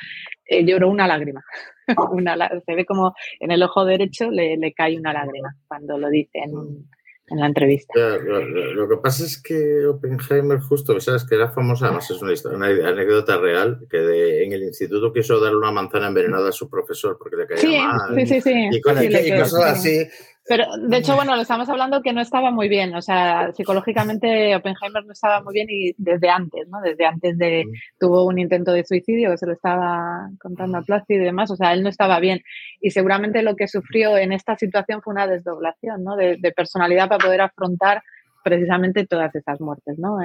[0.44, 1.42] eh, lloró una lágrima.
[2.12, 6.08] una, se ve como en el ojo derecho le, le cae una lágrima cuando lo
[6.08, 6.86] dice en,
[7.32, 7.92] en la entrevista.
[7.94, 12.66] lo, que pasa es que Oppenheimer justo, sabes que era famosa, además es una, una
[12.88, 17.36] anécdota real, que en el instituto quiso darle una manzana envenenada a su profesor porque
[17.36, 18.14] le caía mal.
[18.14, 18.68] Sí, sí, sí.
[18.72, 20.06] Y, cosas así.
[20.44, 24.56] Pero, de hecho, bueno, lo estamos hablando que no estaba muy bien, o sea, psicológicamente
[24.56, 26.80] Oppenheimer no estaba muy bien y desde antes, ¿no?
[26.80, 27.64] Desde antes de,
[27.98, 31.56] tuvo un intento de suicidio que se lo estaba contando a Plácido y demás, o
[31.56, 32.42] sea, él no estaba bien.
[32.80, 36.16] Y seguramente lo que sufrió en esta situación fue una desdoblación, ¿no?
[36.16, 38.02] De, personalidad para poder afrontar
[38.42, 40.18] precisamente todas esas muertes, ¿no?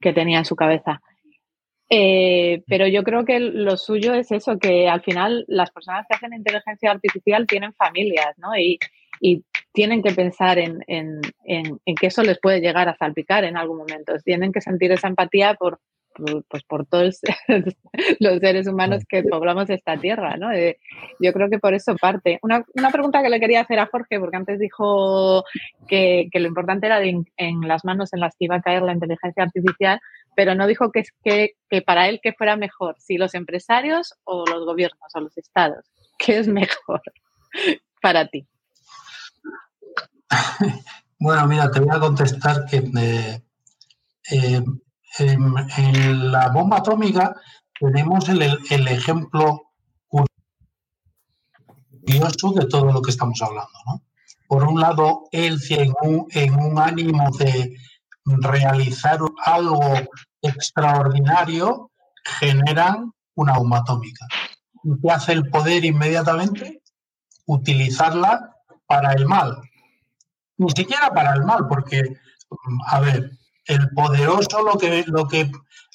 [0.00, 1.00] que tenía en su cabeza.
[1.94, 6.16] Eh, pero yo creo que lo suyo es eso, que al final las personas que
[6.16, 8.56] hacen inteligencia artificial tienen familias, ¿no?
[8.56, 8.78] Y,
[9.20, 13.44] y tienen que pensar en, en, en, en, que eso les puede llegar a salpicar
[13.44, 14.14] en algún momento.
[14.24, 15.80] Tienen que sentir esa empatía por,
[16.48, 17.20] pues por todos
[18.20, 20.52] los seres humanos que poblamos esta tierra, ¿no?
[20.52, 20.78] Eh,
[21.20, 22.38] yo creo que por eso parte.
[22.42, 25.44] Una, una, pregunta que le quería hacer a Jorge, porque antes dijo
[25.88, 28.82] que, que lo importante era en, en, las manos en las que iba a caer
[28.82, 30.00] la inteligencia artificial,
[30.34, 34.44] pero no dijo que, que, que para él que fuera mejor, si los empresarios o
[34.46, 35.84] los gobiernos o los estados.
[36.18, 37.02] ¿Qué es mejor
[38.02, 38.46] para ti?
[41.24, 43.40] Bueno, mira, te voy a contestar que eh,
[44.32, 44.64] eh,
[45.18, 47.36] en, la bomba atómica
[47.78, 49.70] tenemos el, el, ejemplo
[52.02, 53.70] curioso de todo lo que estamos hablando.
[53.86, 54.02] ¿no?
[54.48, 57.76] Por un lado, él en un, en un ánimo de
[58.24, 59.80] realizar algo
[60.40, 61.90] extraordinario,
[62.24, 64.26] generan una atómica.
[64.84, 66.82] ¿Y qué hace el poder inmediatamente?
[67.46, 68.54] Utilizarla
[68.86, 69.56] para el mal.
[70.58, 72.16] Ni siquiera para el mal, porque,
[72.86, 73.30] a ver,
[73.66, 75.50] el poderoso lo que, lo que,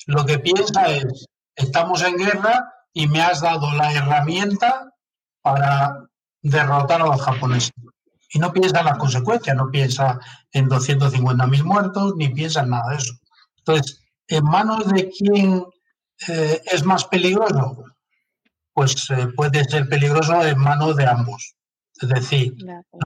[0.07, 4.91] lo que piensa es, estamos en guerra y me has dado la herramienta
[5.41, 6.07] para
[6.41, 7.73] derrotar a los japoneses.
[8.37, 10.19] Y no piensa en las consecuencias, no piensa
[10.51, 13.13] en 250.000 muertos, ni piensa en nada de eso.
[13.57, 15.65] Entonces, ¿en manos de quién
[16.27, 17.83] eh, es más peligroso?
[18.73, 21.55] Pues eh, puede ser peligroso en manos de ambos.
[21.99, 22.53] Es decir,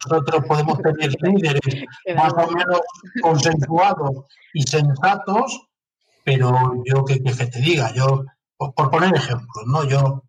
[0.03, 2.81] nosotros podemos tener líderes más o menos
[3.21, 5.61] consensuados y sensatos,
[6.25, 8.25] pero yo que, que te diga, yo,
[8.57, 9.85] por, poner ejemplos, ¿no?
[9.85, 10.23] Yo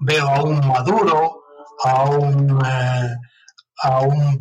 [0.00, 1.44] veo a un Maduro,
[1.84, 3.16] a un, eh,
[3.82, 4.40] a un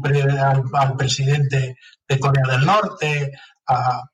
[0.73, 1.75] al, presidente
[2.07, 3.31] de Corea del Norte,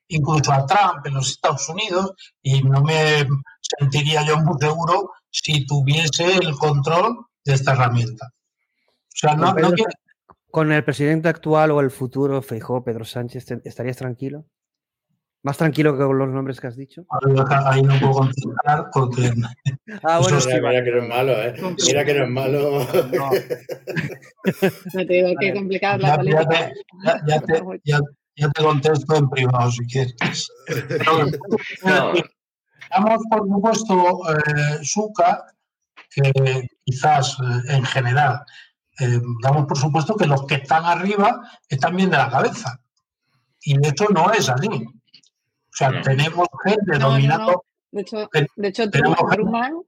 [0.08, 3.28] incluso a Trump en los Estados Unidos, y no me
[3.62, 8.28] sentiría yo muy seguro si tuviese el control de esta herramienta.
[8.28, 9.54] O sea, no,
[10.54, 14.46] ¿Con el presidente actual o el futuro, Feijóo, Pedro Sánchez, estarías tranquilo?
[15.44, 17.06] ¿Más tranquilo que con los nombres que has dicho?
[17.66, 19.34] Ahí no puedo contestar porque...
[20.02, 21.54] Ah, bueno, mira, que no es malo, ¿eh?
[21.86, 22.88] Mira que no es malo.
[23.12, 23.30] No.
[24.94, 26.72] Me tengo que complicar la política.
[27.28, 28.00] Ya te, ya,
[28.36, 30.16] ya, te, contesto en privado si quieres.
[32.84, 35.46] Estamos, por supuesto, eh, Suca,
[36.10, 38.44] que quizás eh, en general
[39.00, 42.80] eh, damos por supuesto que los que están arriba están bien de la cabeza.
[43.62, 44.70] Y esto no es así.
[45.74, 47.64] O sea, tenemos gente dominando.
[47.92, 49.82] De hecho, de hecho Truman,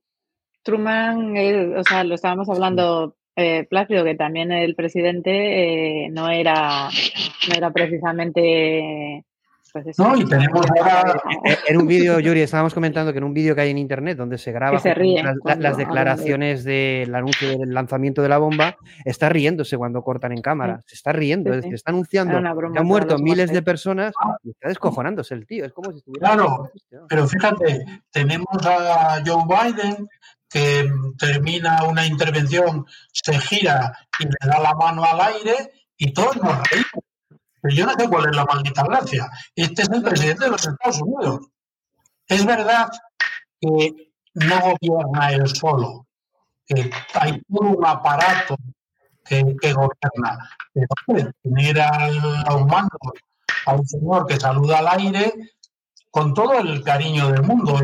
[0.64, 1.36] Truman,
[1.78, 6.90] o sea, lo estábamos hablando eh, Plácido, que también el presidente eh, no era
[7.48, 9.26] no era precisamente
[9.98, 11.22] no, y tenemos ahora...
[11.68, 14.38] En un vídeo, Yuri, estábamos comentando que en un vídeo que hay en internet donde
[14.38, 14.82] se graba
[15.58, 20.82] las, declaraciones del anuncio del lanzamiento de la bomba, está riéndose cuando cortan en cámara.
[20.86, 24.14] Se está riendo, es decir, está anunciando que han muerto miles de personas
[24.44, 25.66] y está descojonándose el tío.
[25.66, 26.34] Es como si estuviera.
[26.34, 26.72] Claro,
[27.08, 30.08] pero fíjate, tenemos a Joe Biden
[30.50, 36.36] que termina una intervención, se gira y le da la mano al aire y todos
[36.38, 37.05] nos reímos
[37.66, 39.28] pero yo no sé cuál es la maldita gracia.
[39.56, 41.48] Este es el presidente de los Estados Unidos.
[42.28, 42.90] Es verdad
[43.60, 46.06] que no gobierna él solo,
[46.68, 48.56] que hay todo un aparato
[49.24, 50.48] que, gobierna.
[51.08, 53.00] Pero tener a un mando
[53.66, 55.34] a un señor que saluda al aire
[56.12, 57.80] con todo el cariño del mundo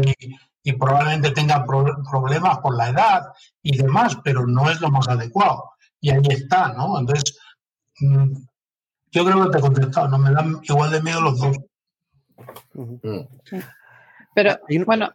[0.63, 3.23] y, probablemente tenga problemas por la edad
[3.63, 5.71] y demás, pero no es lo más adecuado.
[5.99, 6.99] Y ahí está, ¿no?
[6.99, 7.36] Entonces,
[7.99, 8.32] mm,
[9.12, 11.57] yo creo que te he contestado, no me dan igual de miedo los dos.
[14.34, 15.12] Pero bueno,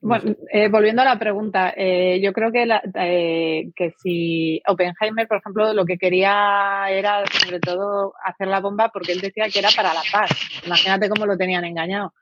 [0.00, 5.38] bueno eh, volviendo a la pregunta, eh, yo creo que, eh, que si Oppenheimer, por
[5.38, 9.68] ejemplo, lo que quería era sobre todo hacer la bomba porque él decía que era
[9.76, 10.30] para la paz.
[10.64, 12.14] Imagínate cómo lo tenían engañado.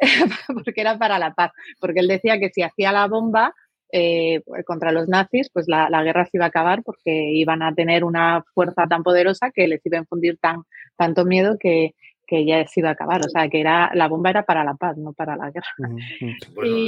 [0.54, 1.52] porque era para la paz.
[1.78, 3.54] Porque él decía que si hacía la bomba,
[3.92, 8.04] eh, contra los nazis, pues la, guerra se iba a acabar porque iban a tener
[8.04, 10.62] una fuerza tan poderosa que les iba a infundir tan,
[10.96, 11.94] tanto miedo que,
[12.30, 13.20] ya se iba a acabar.
[13.26, 15.68] O sea, que era la bomba era para la paz, no para la guerra.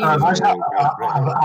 [0.05, 0.41] Además,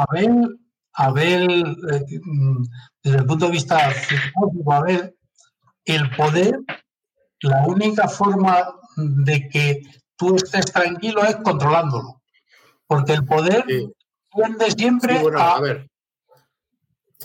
[0.07, 0.59] Abel,
[0.93, 2.63] Abel eh, mm,
[3.03, 5.15] desde el punto de vista filosófico, Abel,
[5.85, 6.59] el poder,
[7.41, 9.81] la única forma de que
[10.15, 12.21] tú estés tranquilo es controlándolo.
[12.85, 13.65] Porque el poder
[14.75, 15.59] siempre a...
[15.59, 15.89] ver.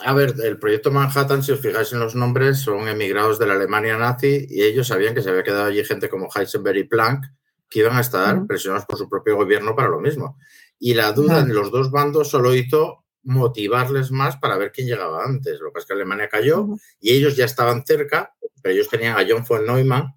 [0.00, 3.54] A ver, el proyecto Manhattan, si os fijáis en los nombres, son emigrados de la
[3.54, 7.26] Alemania nazi y ellos sabían que se había quedado allí gente como Heisenberg y Planck
[7.68, 10.38] que iban a estar presionados por su propio gobierno para lo mismo.
[10.78, 15.24] Y la duda en los dos bandos solo hizo motivarles más para ver quién llegaba
[15.24, 15.60] antes.
[15.60, 16.66] Lo que pasa es que Alemania cayó
[17.00, 20.14] y ellos ya estaban cerca, pero ellos tenían a John von Neumann,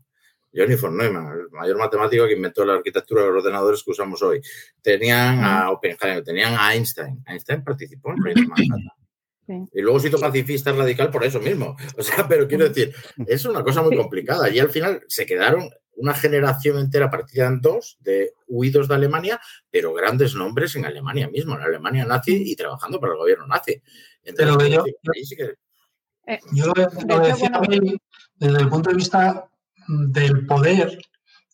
[0.55, 4.21] Johnny von Neumann, el mayor matemático que inventó la arquitectura de los ordenadores que usamos
[4.21, 4.41] hoy.
[4.81, 7.23] Tenían a Oppenheimer, tenían a Einstein.
[7.27, 9.69] Einstein participó en el proyecto Manhattan.
[9.73, 11.75] Y luego se hizo pacifista radical por eso mismo.
[11.97, 12.93] O sea, pero quiero decir,
[13.27, 14.49] es una cosa muy complicada.
[14.49, 19.39] Y al final se quedaron una generación entera partida en dos de huidos de Alemania,
[19.69, 23.81] pero grandes nombres en Alemania mismo, en Alemania nazi y trabajando para el gobierno nazi.
[24.23, 24.83] Entonces, yo,
[26.51, 26.73] yo
[27.07, 27.51] lo decía
[28.35, 29.49] desde el punto de vista
[29.87, 30.99] del poder,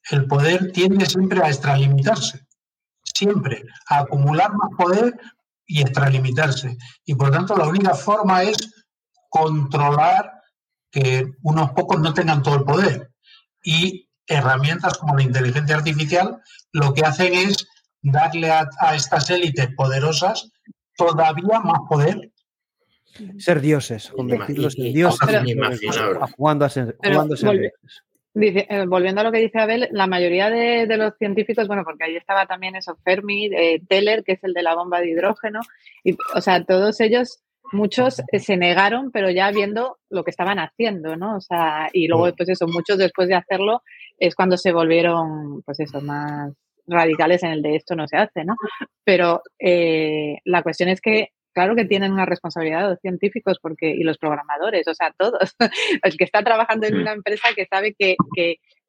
[0.10, 2.46] el poder tiende siempre a extralimitarse,
[3.04, 5.20] siempre, a acumular más poder
[5.66, 6.78] y extralimitarse.
[7.06, 8.58] Y por tanto la única forma es
[9.30, 10.32] controlar
[10.90, 13.12] que unos pocos no tengan todo el poder.
[13.64, 16.42] Y herramientas como la inteligencia artificial
[16.74, 17.68] lo que hacen es
[18.02, 20.52] darle a, estas élites poderosas
[20.96, 22.32] todavía más poder.
[23.38, 25.30] Ser dioses, convertirlos en dioses,
[26.36, 27.44] jugando a ser, dioses.
[28.34, 32.16] Eh, volviendo a lo que dice Abel, la mayoría de, los científicos, bueno, porque ahí
[32.16, 35.60] estaba también eso, Fermi, eh, Teller, que es el de la bomba de hidrógeno,
[36.04, 37.42] y, o sea, todos ellos,
[37.74, 41.36] muchos eh, se negaron, pero ya viendo lo que estaban haciendo, ¿no?
[41.36, 43.84] O sea, y luego, pues eso, muchos después de hacerlo
[44.18, 46.54] es cuando se volvieron, pues eso, más
[46.88, 48.56] radicales en el de esto no se hace, ¿no?
[49.04, 54.18] Pero la cuestión es que claro que tienen una responsabilidad los científicos porque, y los
[54.18, 55.56] programadores, o sea, todos.
[56.04, 58.16] El que está trabajando en una empresa que sabe que,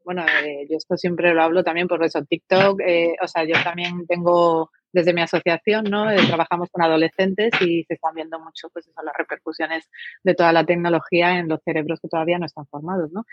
[0.04, 3.54] bueno, eh, yo esto siempre lo hablo también por eso, TikTok, eh, o sea, yo
[3.62, 6.10] también tengo desde mi asociación, ¿no?
[6.10, 9.88] Eh, trabajamos con adolescentes y se están viendo mucho, pues eso, las repercusiones
[10.22, 13.24] de toda la tecnología en los cerebros que todavía no están formados, ¿no?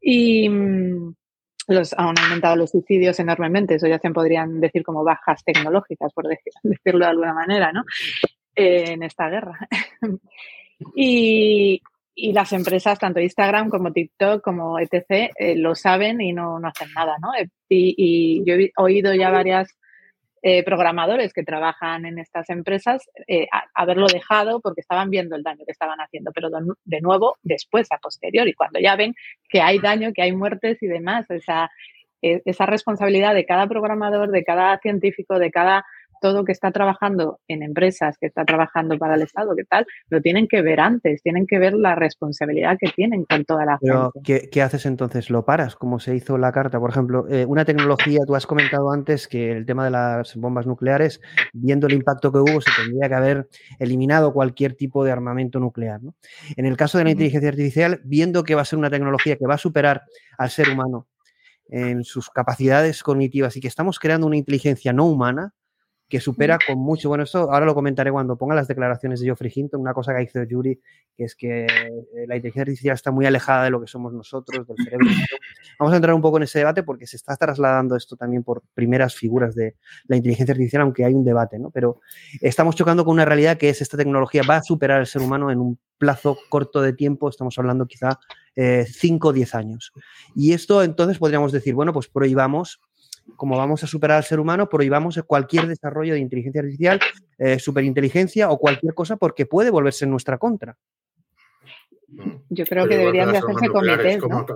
[0.00, 1.14] Y mm,
[1.68, 6.26] los, han aumentado los suicidios enormemente, eso ya se podrían decir como bajas tecnológicas, por
[6.62, 7.84] decirlo de alguna manera, ¿no?
[8.58, 9.56] Eh, en esta guerra.
[10.96, 11.80] y,
[12.14, 16.66] y las empresas, tanto Instagram como TikTok como etc., eh, lo saben y no, no
[16.66, 17.30] hacen nada, ¿no?
[17.68, 19.78] Y, y, yo he oído ya varias
[20.42, 25.64] eh, programadores que trabajan en estas empresas eh, haberlo dejado porque estaban viendo el daño
[25.64, 26.48] que estaban haciendo, pero
[26.84, 29.14] de, nuevo después, a posteriori, cuando ya ven
[29.48, 31.70] que hay daño, que hay muertes y demás, esa,
[32.22, 35.84] e, esa responsabilidad de cada programador, de cada científico, de cada
[36.20, 40.20] todo que está trabajando en empresas, que está trabajando para el Estado, que tal, lo
[40.20, 44.12] tienen que ver antes, tienen que ver la responsabilidad que tienen con toda la Pero,
[44.24, 45.30] ¿qué, ¿qué, haces entonces?
[45.30, 45.76] ¿Lo paras?
[45.76, 49.52] Como se hizo la carta, por ejemplo, eh, una tecnología, tú has comentado antes que
[49.52, 51.20] el tema de las bombas nucleares,
[51.52, 53.48] viendo el impacto que hubo, se tendría que haber
[53.78, 56.02] eliminado cualquier tipo de armamento nuclear.
[56.02, 56.14] ¿no?
[56.56, 59.46] En el caso de la inteligencia artificial, viendo que va a ser una tecnología que
[59.46, 60.02] va a superar
[60.36, 61.06] al ser humano
[61.70, 65.52] en sus capacidades cognitivas y que estamos creando una inteligencia no humana,
[66.08, 67.08] que supera con mucho.
[67.08, 70.18] Bueno, esto ahora lo comentaré cuando ponga las declaraciones de Geoffrey Hinton, una cosa que
[70.18, 70.80] ha dicho Yuri,
[71.14, 74.66] que es que eh, la inteligencia artificial está muy alejada de lo que somos nosotros,
[74.66, 75.06] del cerebro.
[75.78, 78.62] Vamos a entrar un poco en ese debate porque se está trasladando esto también por
[78.72, 81.70] primeras figuras de la inteligencia artificial, aunque hay un debate, ¿no?
[81.70, 82.00] Pero
[82.40, 85.50] estamos chocando con una realidad que es esta tecnología va a superar al ser humano
[85.50, 88.18] en un plazo corto de tiempo, estamos hablando quizá
[88.56, 89.92] 5 o 10 años.
[90.34, 92.80] Y esto entonces podríamos decir, bueno, pues prohibamos
[93.36, 97.00] como vamos a superar al ser humano, prohibamos cualquier desarrollo de inteligencia artificial,
[97.38, 100.76] eh, superinteligencia o cualquier cosa porque puede volverse en nuestra contra.
[102.48, 104.46] Yo creo que deberían de hacerse comités, ¿no?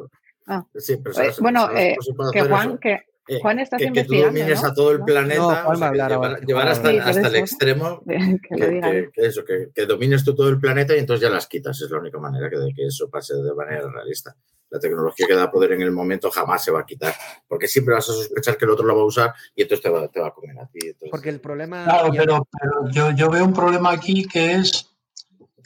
[0.47, 0.67] Ah.
[0.75, 1.97] Sí, pero bueno, eh,
[2.33, 4.33] que Juan, que eh, Juan estás que, investigando.
[4.33, 4.69] Que tú domines ¿no?
[4.69, 6.29] a todo el planeta, No, o Juan va sea, a hablar que ahora.
[6.29, 8.19] llevar, llevar hasta, Sí, por hasta el extremo, Que
[8.51, 8.91] lo que, digan.
[8.93, 11.81] que- que eso, que, que domines tú todo el planeta y entonces ya las quitas.
[11.81, 14.35] Es la única manera que, de que eso pase de manera realista.
[14.71, 17.13] La tecnología que da poder en el momento jamás se va a quitar,
[17.47, 19.91] porque siempre vas a sospechar que el otro lo va a usar y entonces te
[19.91, 20.79] va, te va a comer a ti.
[20.87, 21.85] Entonces, Porque el problema.
[21.85, 24.89] Claro, pero, pero yo, yo veo un problema aquí que es,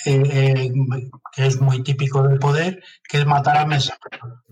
[0.07, 0.73] eh, eh,
[1.37, 4.43] que es muy típico del poder, que es matar al mensajero.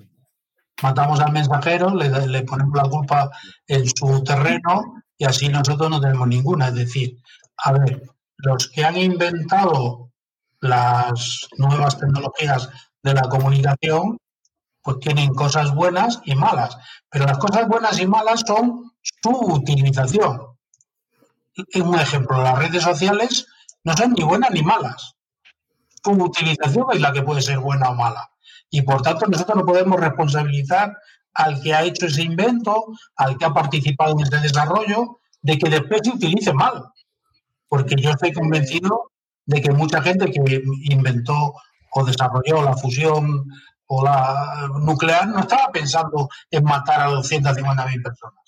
[0.82, 3.30] Matamos al mensajero, le, ponemos la culpa
[3.66, 6.68] en su terreno y así nosotros no tenemos ninguna.
[6.68, 7.16] Es decir,
[7.58, 8.02] a ver,
[8.36, 10.10] los que han inventado
[10.60, 12.68] las nuevas tecnologías
[13.02, 14.18] de la comunicación,
[14.82, 16.76] pues tienen cosas buenas y malas.
[17.10, 20.40] Pero las cosas buenas y malas son su utilización.
[21.76, 23.46] Un ejemplo, las redes sociales
[23.84, 25.14] no son ni buenas ni malas.
[26.02, 28.30] Su utilización es la que puede ser buena o mala.
[28.74, 30.98] Y por tanto nosotros no podemos responsabilizar
[31.34, 35.70] al que ha hecho ese invento, al que ha participado en ese desarrollo, de que
[35.70, 36.82] después se utilice mal.
[37.68, 39.12] Porque yo estoy convencido
[39.46, 41.54] de que mucha gente que inventó
[41.92, 43.44] o desarrolló la fusión
[43.86, 48.44] o la nuclear no estaba pensando en matar a 250.000 personas.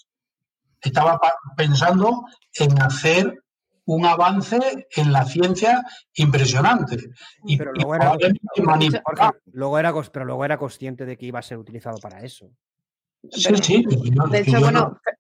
[0.81, 1.21] Estaba
[1.57, 2.25] pensando
[2.55, 3.45] en hacer
[3.87, 4.59] un avance
[4.97, 5.83] en la ciencia
[6.15, 6.97] impresionante.
[7.45, 8.11] Y, Pero y luego era.
[8.11, 12.21] Jorge, luego era cos- pero luego era consciente de que iba a ser utilizado para
[12.21, 12.51] eso.
[13.31, 15.19] Sí, sí, yo- De hecho, bueno, no- Fe-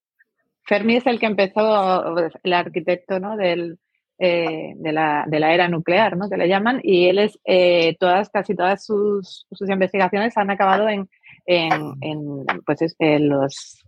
[0.65, 3.37] Fermi es el que empezó, el arquitecto ¿no?
[3.37, 3.79] del,
[4.19, 6.29] eh, de, la, de la era nuclear, ¿no?
[6.29, 10.89] que le llaman, y él es, eh, todas, casi todas sus, sus investigaciones han acabado
[10.89, 11.09] en,
[11.47, 13.85] en, en, pues, es- en los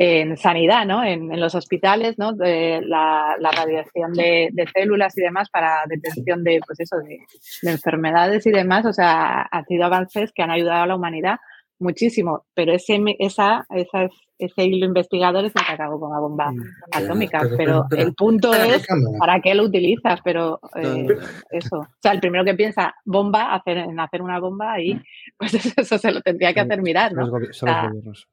[0.00, 1.02] en sanidad, ¿no?
[1.02, 2.32] En, en los hospitales, ¿no?
[2.32, 7.18] De la, la radiación de, de células y demás para detección de, pues eso, de,
[7.62, 8.86] de enfermedades y demás.
[8.86, 11.38] O sea, ha sido avances que han ayudado a la humanidad
[11.80, 16.52] muchísimo, pero ese, esa, esa, ese hilo investigador es el que acabó con la bomba
[16.92, 17.40] atómica.
[17.40, 18.86] pero- Pero, pero- pero- el punto pero es
[19.18, 21.06] para qué lo utilizas, pero eh,
[21.50, 21.76] eso.
[21.78, 25.00] O sea, el primero que piensa bomba, hacer, en hacer una bomba y
[25.36, 27.22] pues eso, eso se lo tendría que hacer mirar, ¿no?
[27.22, 28.28] los, gobi- O son los sea, gobiernos.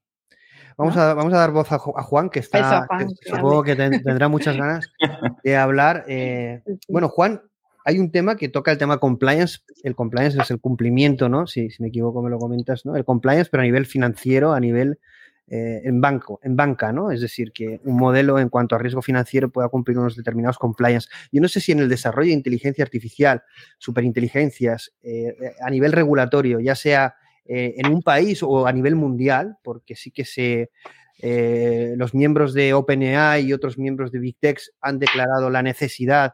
[0.77, 2.59] Vamos, a, vamos a dar voz a, Ju- a Juan, que está.
[2.59, 4.91] Eso, Juan, que que supongo que ten- tendrá muchas ganas
[5.43, 6.03] de hablar.
[6.07, 7.41] eh, bueno, Juan,
[7.85, 9.59] hay un tema que toca el tema compliance.
[9.83, 11.47] El compliance es el cumplimiento, ¿no?
[11.47, 12.95] Si, si me equivoco, me lo comentas, ¿no?
[12.95, 14.99] El compliance, pero a nivel financiero, a nivel
[15.47, 17.11] eh, en banco, en banca, ¿no?
[17.11, 21.07] Es decir, que un modelo en cuanto a riesgo financiero pueda cumplir unos determinados compliance.
[21.31, 23.43] Yo no sé si en el desarrollo de inteligencia artificial,
[23.77, 27.15] superinteligencias, eh, a nivel regulatorio, ya sea
[27.45, 30.71] eh, en un país o a nivel mundial, porque sí que se
[31.19, 36.33] eh, los miembros de OpenAI y otros miembros de Big Tech han declarado la necesidad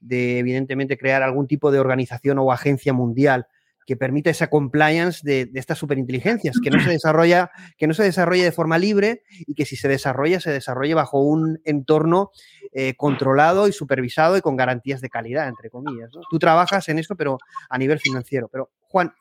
[0.00, 3.46] de, evidentemente, crear algún tipo de organización o agencia mundial
[3.86, 8.42] que permita esa compliance de, estas superinteligencias, que no se desarrolla, que no se desarrolle
[8.42, 12.32] de forma libre y que si se desarrolla, se desarrolle bajo un entorno
[12.72, 16.10] eh, controlado y supervisado y con garantías de calidad, entre comillas.
[16.28, 17.38] Tú trabajas en esto, pero
[17.70, 18.48] a nivel financiero.
[18.48, 19.12] Pero, Juan,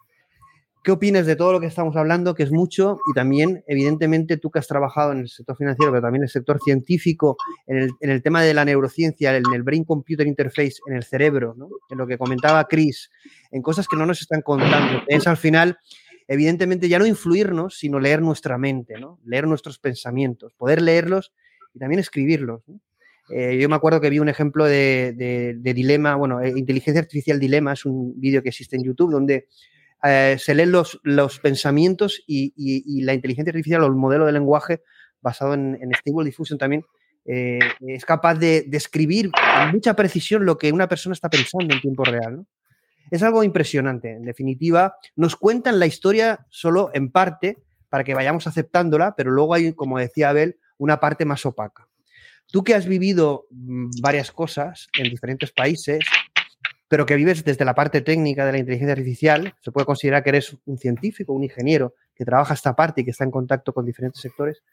[0.86, 3.00] ¿Qué opinas de todo lo que estamos hablando, que es mucho?
[3.10, 6.30] Y también, evidentemente, tú que has trabajado en el sector financiero, pero también en el
[6.30, 11.04] sector científico, en el, tema de la neurociencia, en el Brain Computer Interface, en el
[11.04, 11.56] cerebro,
[11.90, 13.10] en lo que comentaba Chris,
[13.50, 15.02] en cosas que no nos están contando.
[15.08, 15.80] Es al final,
[16.28, 19.20] evidentemente, ya no influirnos, sino leer nuestra mente, ¿no?
[19.26, 21.34] leer nuestros pensamientos, poder leerlos
[21.74, 22.62] y también escribirlos.
[23.32, 27.74] Eh, yo me acuerdo que vi un ejemplo de, dilema, bueno, eh, inteligencia artificial dilema,
[27.74, 29.48] es un vídeo que existe en YouTube donde
[30.04, 34.82] eh, se leen los, los pensamientos y, la inteligencia artificial o el modelo de lenguaje
[35.22, 36.84] basado en, Stable Diffusion también
[37.26, 41.82] eh, es capaz de describir con mucha precisión lo que una persona está pensando en
[41.82, 42.46] tiempo real.
[43.10, 44.12] Es algo impresionante.
[44.12, 49.54] En definitiva, nos cuentan la historia solo en parte para que vayamos aceptándola, pero luego
[49.54, 51.88] hay, como decía Abel, una parte más opaca.
[52.52, 56.06] Tú que has vivido mm, varias cosas en diferentes países,
[56.96, 60.30] pero que vives desde la parte técnica de la inteligencia artificial, se puede considerar que
[60.30, 63.86] eres un científico, un ingeniero que trabaja esta parte y que está en contacto con
[63.86, 64.64] diferentes sectores.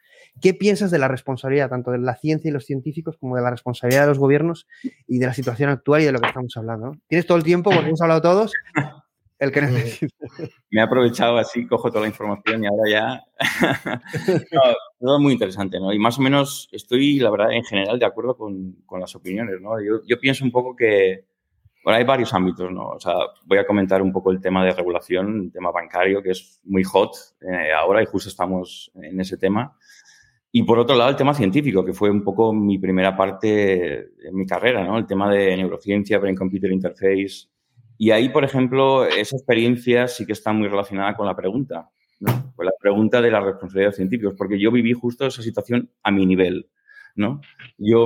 [0.41, 3.51] ¿Qué piensas de la responsabilidad tanto de la ciencia y los científicos como de la
[3.51, 4.69] responsabilidad de los gobiernos
[5.09, 6.93] y de la situación actual y de lo que estamos hablando?
[7.09, 8.53] Tienes todo el tiempo, porque hemos hablado todos,
[9.41, 9.61] el que
[10.71, 13.25] Me he aprovechado así, cojo toda la información y ahora ya...
[15.01, 15.93] todo muy interesante, ¿no?
[15.93, 19.61] Y más o menos estoy, la verdad, en general de acuerdo con, con las opiniones,
[19.61, 19.81] ¿no?
[19.83, 21.32] Yo, yo pienso un poco que
[21.85, 22.91] bueno, hay varios ámbitos, ¿no?
[22.91, 23.15] O sea,
[23.45, 26.85] voy a comentar un poco el tema de regulación, el tema bancario, que es muy
[26.85, 29.77] hot eh, ahora y justo estamos en ese tema.
[30.53, 34.35] Y por otro lado, el tema científico, que fue un poco mi primera parte en
[34.35, 34.99] mi carrera, ¿no?
[34.99, 37.49] El tema de neurociencia, Brain Computer Interface.
[37.97, 42.53] Y ahí, por ejemplo, esa experiencia sí que está muy relacionada con la pregunta, ¿no?
[42.55, 46.11] Con la pregunta de la responsabilidad de científicos, porque yo viví justo esa situación a
[46.11, 46.69] mi nivel,
[47.17, 47.41] ¿no?
[47.79, 48.05] Yo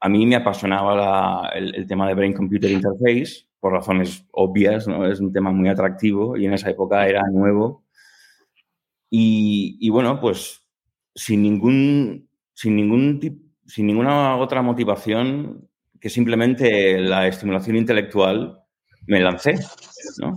[0.00, 5.06] a mí me apasionaba el, tema de Brain Computer Interface por razones obvias, ¿no?
[5.06, 7.84] Es un tema muy atractivo y en esa época era nuevo.
[9.08, 10.62] Y, bueno, pues
[11.14, 13.18] sin ningún, sin ningún
[13.64, 15.68] sin ninguna otra motivación
[16.00, 18.60] que simplemente la estimulación intelectual,
[19.06, 19.54] me lancé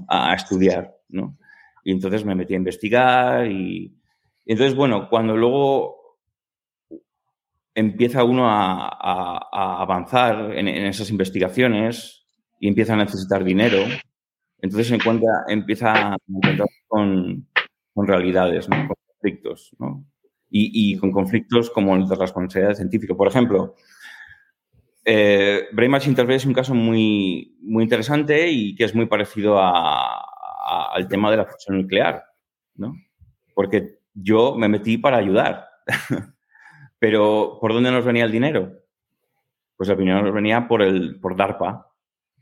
[0.07, 0.95] a, estudiar.
[1.09, 1.37] ¿no?
[1.83, 3.93] Y entonces me metí a investigar y,
[4.45, 5.98] y entonces, bueno, cuando luego
[7.79, 12.27] empieza uno a, avanzar en, esas investigaciones
[12.59, 13.79] y empieza a necesitar dinero,
[14.61, 17.47] entonces encuentra, empieza a encontrar con,
[17.95, 19.75] realidades, con conflictos,
[20.49, 23.15] y, con conflictos como el de responsabilidad científica.
[23.15, 23.75] Por ejemplo,
[25.05, 31.31] eh, Brain es un caso muy, muy interesante y que es muy parecido al tema
[31.31, 32.23] de la fusión nuclear,
[32.75, 32.93] ¿no?
[33.59, 35.67] porque yo me metí para ayudar.
[36.99, 38.73] Pero, ¿por dónde nos venía el dinero?
[39.75, 41.87] Pues el dinero nos venía por, el, por DARPA,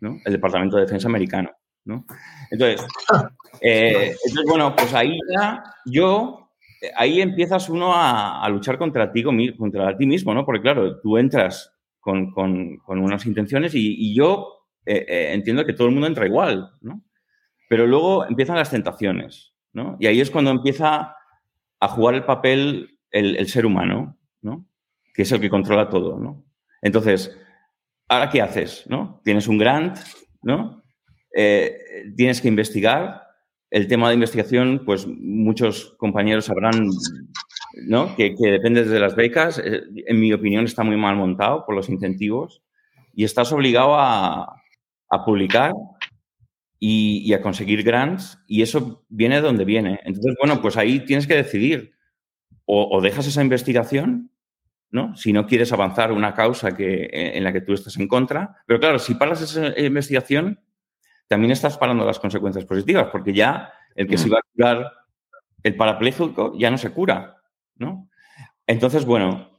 [0.01, 0.17] ¿no?
[0.25, 1.51] el Departamento de Defensa americano.
[1.87, 2.05] ¿no?
[2.51, 2.85] Entonces,
[3.61, 6.51] eh, entonces, bueno, pues ahí ya yo,
[6.95, 10.45] ahí empiezas uno a, luchar contra ti, contra ti mismo, ¿no?
[10.45, 15.65] Porque claro, tú entras con, con, con unas intenciones y, y yo eh, eh, entiendo
[15.65, 17.01] que todo el mundo entra igual, ¿no?
[17.69, 19.97] Pero luego empiezan las tentaciones, ¿no?
[19.99, 21.15] Y ahí es cuando empieza
[21.79, 24.16] a jugar el papel el, el ser humano,
[25.13, 26.45] que es el que controla todo, ¿no?
[26.81, 27.35] Entonces,
[28.07, 28.85] ¿ahora qué haces?
[28.87, 29.19] ¿no?
[29.23, 29.97] Tienes un grant,
[30.41, 30.83] ¿no?
[31.35, 31.77] Eh,
[32.15, 33.23] tienes que investigar.
[33.69, 36.89] El tema de investigación, pues muchos compañeros sabrán
[37.87, 38.15] ¿no?
[38.15, 39.59] que, depende de las becas.
[39.59, 42.61] Eh, en mi opinión, está muy mal montado por los incentivos
[43.13, 44.53] y estás obligado a,
[45.25, 45.73] publicar
[46.79, 49.99] y, a conseguir grants y eso viene de donde viene.
[50.03, 51.93] Entonces, bueno, pues ahí tienes que decidir
[52.69, 54.29] o dejas esa investigación
[54.91, 55.15] ¿no?
[55.15, 58.63] Si no quieres avanzar una causa que, en la que tú estás en contra.
[58.65, 60.59] Pero claro, si paras esa investigación,
[61.27, 64.91] también estás parando las consecuencias positivas, porque ya el que se iba a curar
[65.63, 67.37] el parapléjico ya no se cura,
[67.75, 68.09] ¿no?
[68.65, 69.49] Entonces, bueno,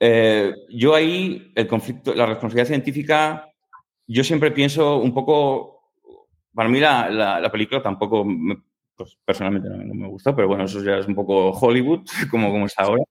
[0.00, 3.48] eh, yo ahí, el conflicto, la responsabilidad científica,
[4.06, 5.92] yo siempre pienso un poco,
[6.54, 8.26] para mí la, la, película tampoco
[9.02, 12.66] pues personalmente no, me gustó, pero bueno, eso ya es un poco Hollywood, como, como
[12.66, 13.02] está ahora.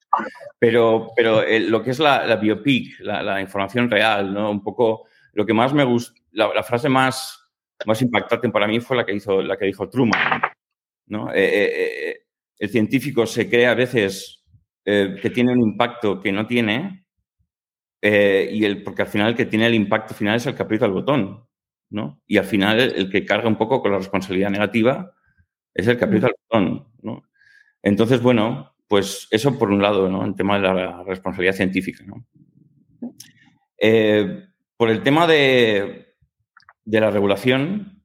[0.58, 4.52] Pero, pero eh, lo que es la, biopic, la, información real, ¿no?
[4.52, 7.52] Un poco lo que más me gusta, la, frase más,
[7.86, 10.42] más impactante para mí fue la que, hizo, la que dijo Truman,
[11.08, 11.30] ¿no?
[11.34, 12.18] Eh, eh,
[12.58, 14.38] el científico se cree a veces
[14.84, 17.06] que tiene un impacto que no tiene
[18.02, 20.88] y el, porque al final el que tiene el impacto final es el que aprieta
[20.88, 21.48] el botón,
[21.92, 22.22] ¿no?
[22.26, 25.14] Y al final el que carga un poco con la responsabilidad negativa
[25.74, 27.24] Es el aprieta el botón, ¿no?
[27.82, 30.26] Entonces, bueno, pues eso por un lado, ¿no?
[30.26, 32.26] El tema de la responsabilidad científica, ¿no?
[33.78, 36.16] Eh, por el tema de,
[36.84, 38.04] de la regulación,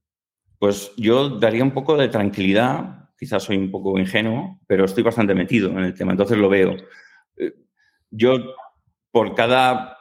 [0.59, 5.34] pues yo daría un poco de tranquilidad, quizás soy un poco ingenuo, pero estoy bastante
[5.34, 6.76] metido en el tema, entonces lo veo.
[7.36, 7.52] Eh,
[8.10, 8.55] yo,
[9.10, 9.97] por cada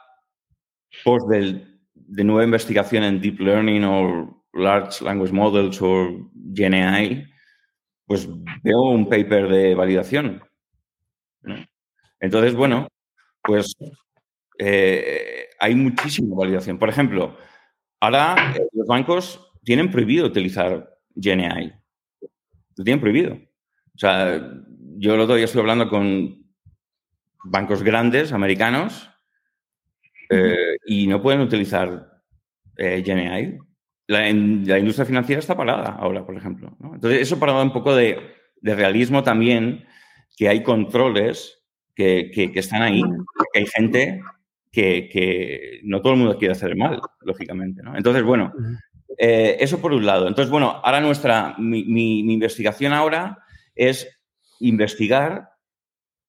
[1.04, 7.26] post de, de nueva investigación en Deep Learning o Large Language Models o GenAI,
[8.06, 8.28] pues
[8.62, 10.42] veo un paper de validación.
[12.20, 12.88] Entonces, bueno,
[13.42, 13.74] pues
[14.58, 16.78] eh, hay muchísima validación.
[16.78, 17.36] Por ejemplo,
[18.00, 21.72] ahora eh, los bancos tienen prohibido utilizar GNI.
[22.76, 23.34] Lo tienen prohibido.
[23.34, 24.40] O sea,
[24.98, 26.44] yo el otro día estoy hablando con
[27.44, 29.10] bancos grandes americanos
[30.30, 32.22] eh, y no pueden utilizar
[32.76, 33.58] GNI.
[34.08, 36.76] La, industria financiera está parada ahora, por ejemplo.
[36.94, 39.84] Entonces, eso para dar un poco de, realismo también,
[40.36, 41.62] que hay controles
[41.94, 43.02] que, que, están ahí,
[43.52, 44.20] que hay gente
[44.72, 47.82] que, no todo el mundo quiere hacer mal, lógicamente.
[47.82, 47.96] ¿no?
[47.96, 48.52] Entonces, bueno,
[49.18, 50.28] eh, eso por un lado.
[50.28, 53.38] Entonces, bueno, ahora nuestra, mi, investigación ahora
[53.74, 54.08] es
[54.60, 55.50] investigar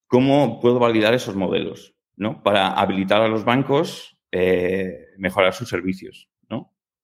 [0.08, 2.44] cómo puedo validar esos modelos, ¿no?
[2.44, 6.30] Para habilitar a los bancos eh, mejorar sus servicios.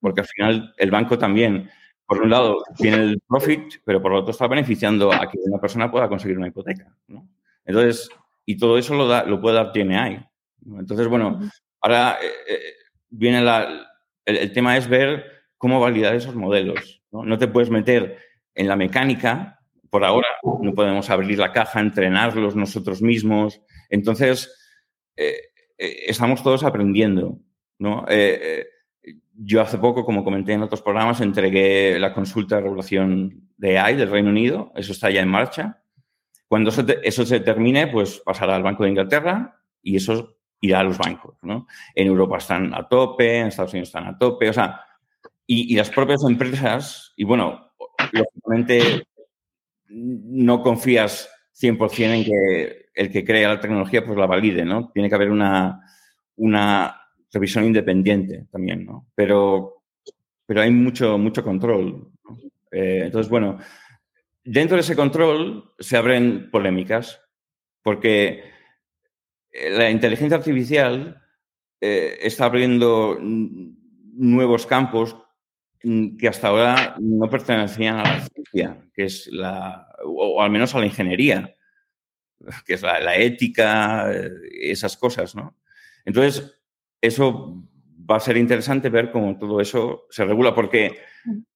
[0.04, 1.70] Porque al final el banco también,
[2.06, 5.90] por un lado, tiene el profit, pero por otro está beneficiando a que una persona
[5.90, 7.30] pueda conseguir una hipoteca, ¿no?
[7.64, 8.10] Entonces,
[8.46, 10.20] y todo eso lo, da, lo puede dar GNI,
[10.80, 11.40] entonces, bueno,
[11.80, 12.60] ahora eh, eh,
[13.10, 13.88] viene la,
[14.26, 15.26] el, tema es ver
[15.58, 17.02] cómo validar esos modelos.
[17.12, 17.38] ¿no?
[17.38, 18.18] te puedes meter
[18.54, 19.60] en la mecánica,
[19.90, 20.28] por ahora
[20.62, 23.62] no podemos abrir la caja, entrenarlos nosotros mismos.
[23.90, 24.54] Entonces,
[25.16, 25.38] eh,
[25.78, 27.40] estamos todos aprendiendo.
[27.80, 28.06] ¿no?
[29.36, 33.96] Yo hace poco, como comenté en otros programas, entregué la consulta de regulación de AI
[33.96, 34.72] del Reino Unido.
[34.76, 35.82] Eso está ya en marcha.
[36.48, 40.98] Cuando eso, se termine, pues pasará al Banco de Inglaterra y eso irá a los
[40.98, 41.36] bancos.
[41.42, 41.68] ¿no?
[41.96, 44.82] En Europa están a tope, en Estados Unidos están a tope, o sea,
[45.46, 47.74] y, las propias empresas, y bueno,
[48.12, 49.08] lógicamente
[49.90, 54.90] no confías 100% en que el que crea la tecnología pues la valide, ¿no?
[54.94, 55.82] Tiene que haber una,
[56.36, 57.03] una
[57.34, 59.08] revisión independiente también, ¿no?
[59.16, 59.84] Pero,
[60.46, 62.12] pero hay mucho, mucho control.
[62.72, 63.58] Eh, entonces, bueno,
[64.44, 67.20] dentro de ese control se abren polémicas,
[67.82, 68.44] porque
[69.52, 71.22] eh, la inteligencia artificial
[71.82, 75.18] eh, está abriendo nuevos campos
[75.82, 80.80] que hasta ahora no pertenecían a la ciencia, que es la, o, al menos a
[80.80, 81.54] la ingeniería,
[82.66, 84.10] que es la, ética,
[84.62, 85.58] esas cosas, ¿no?
[86.06, 86.63] Entonces,
[87.04, 87.62] eso
[88.10, 91.00] va a ser interesante ver cómo todo eso se regula, porque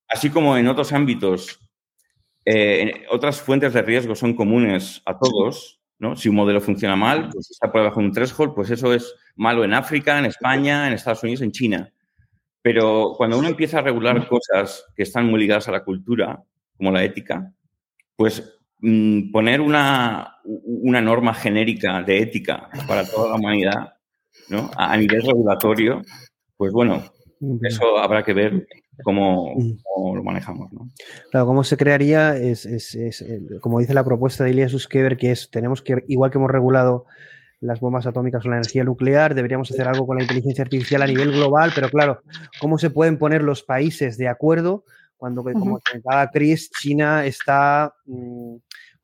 [0.09, 1.61] así como en otros ámbitos,
[3.09, 5.79] otras fuentes de riesgo son comunes a todos,
[6.15, 9.15] si un modelo funciona mal, pues está por debajo de un threshold, pues eso es
[9.37, 11.93] malo en África, en España, en Estados Unidos, en China.
[12.61, 16.43] Pero cuando uno empieza a regular cosas que están muy ligadas a la cultura,
[16.75, 17.53] como la ética,
[18.17, 23.96] pues mm, poner una, una, norma genérica de ética para toda la humanidad,
[24.49, 24.69] ¿no?
[24.77, 26.01] a nivel regulatorio,
[26.55, 27.03] pues bueno,
[27.61, 28.67] eso habrá que ver
[29.03, 29.53] cómo,
[30.15, 30.71] lo manejamos.
[30.73, 30.89] ¿no?
[31.31, 33.25] Claro, cómo se crearía es, es,
[33.61, 37.05] como dice la propuesta de Elias Suskever, que es, tenemos que, igual que hemos regulado
[37.59, 41.07] las bombas atómicas o la energía nuclear, deberíamos hacer algo con la inteligencia artificial a
[41.07, 42.21] nivel global, pero claro,
[42.59, 44.83] ¿cómo se pueden poner los países de acuerdo
[45.15, 47.93] cuando, como comentaba Chris, China está...
[48.05, 48.57] Mm,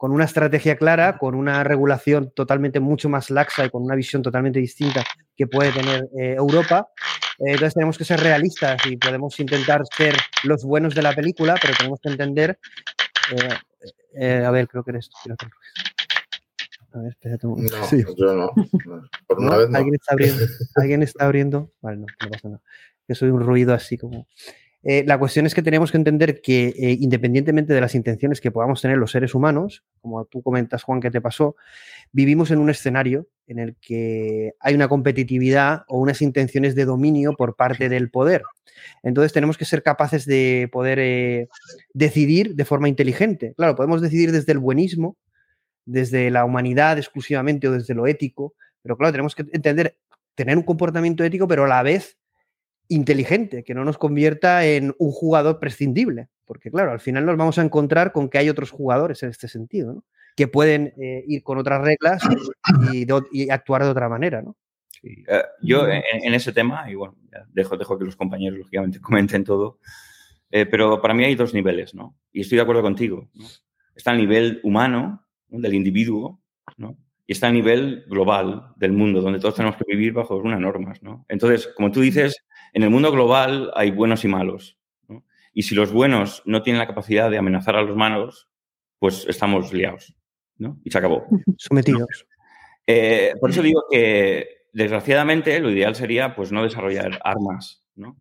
[0.04, 4.22] con una estrategia clara, con una regulación totalmente mucho más laxa y con una visión
[4.22, 5.02] totalmente distinta
[5.36, 6.88] que puede tener eh, Europa.
[7.40, 11.56] Eh, entonces tenemos que ser realistas y podemos intentar ser los buenos de la película,
[11.62, 12.60] pero tenemos que entender...
[14.16, 15.34] Eh, a ver, creo que eres tú.
[16.94, 17.78] A ver, espérate un momento.
[17.78, 18.52] No, yo no.
[19.28, 19.78] Por una vez no.
[19.78, 20.46] ¿Alguien está abriendo?
[20.76, 21.72] ¿Alguien está abriendo?
[21.82, 22.62] Vale, no, no pasa nada.
[23.08, 24.28] Que soy un ruido así como...
[24.84, 28.52] Eh, la cuestión es que tenemos que entender que eh, independientemente de las intenciones que
[28.52, 31.56] podamos tener los seres humanos, como tú comentas, Juan, que te pasó,
[32.12, 37.34] vivimos en un escenario en el que hay una competitividad o unas intenciones de dominio
[37.34, 38.44] por parte del poder.
[39.04, 41.48] Entonces tenemos que ser capaces de poder eh,
[41.94, 43.54] decidir de forma inteligente.
[43.56, 45.18] Claro, podemos decidir desde el buenismo,
[45.86, 49.98] desde la humanidad exclusivamente o desde lo ético, pero claro, tenemos que entender,
[50.36, 52.18] tener un comportamiento ético, pero a la vez
[52.94, 56.30] inteligente, que no nos convierta en un jugador prescindible.
[56.46, 59.48] Porque claro, al final nos vamos a encontrar con que hay otros jugadores en este
[59.48, 60.04] sentido,
[60.36, 62.22] que pueden eh, ir con otras reglas
[62.92, 64.42] y, actuar de otra manera.
[64.42, 64.56] ¿no?
[65.04, 67.16] Eh, yo en, ese tema, y bueno,
[67.50, 69.80] dejo, dejo que los compañeros lógicamente comenten todo,
[70.52, 72.16] eh, pero para mí hay dos niveles, ¿no?
[72.32, 73.30] Y estoy de acuerdo contigo.
[73.96, 76.42] está a nivel humano, del individuo,
[76.78, 76.98] ¿no?
[77.26, 81.02] Y está a nivel global del mundo, donde todos tenemos que vivir bajo unas normas.
[81.02, 81.26] ¿no?
[81.30, 84.78] Entonces, como tú dices, en el mundo global hay buenos y malos.
[85.08, 85.24] ¿no?
[85.54, 88.50] Y si los buenos no tienen la capacidad de amenazar a los malos,
[89.00, 90.16] pues estamos liados.
[90.58, 90.80] ¿no?
[90.84, 91.26] Y se acabó.
[91.58, 92.26] Sometidos.
[92.86, 97.86] Eh, por eso digo que, desgraciadamente, lo ideal sería pues, no desarrollar armas.
[97.96, 98.18] ¿no?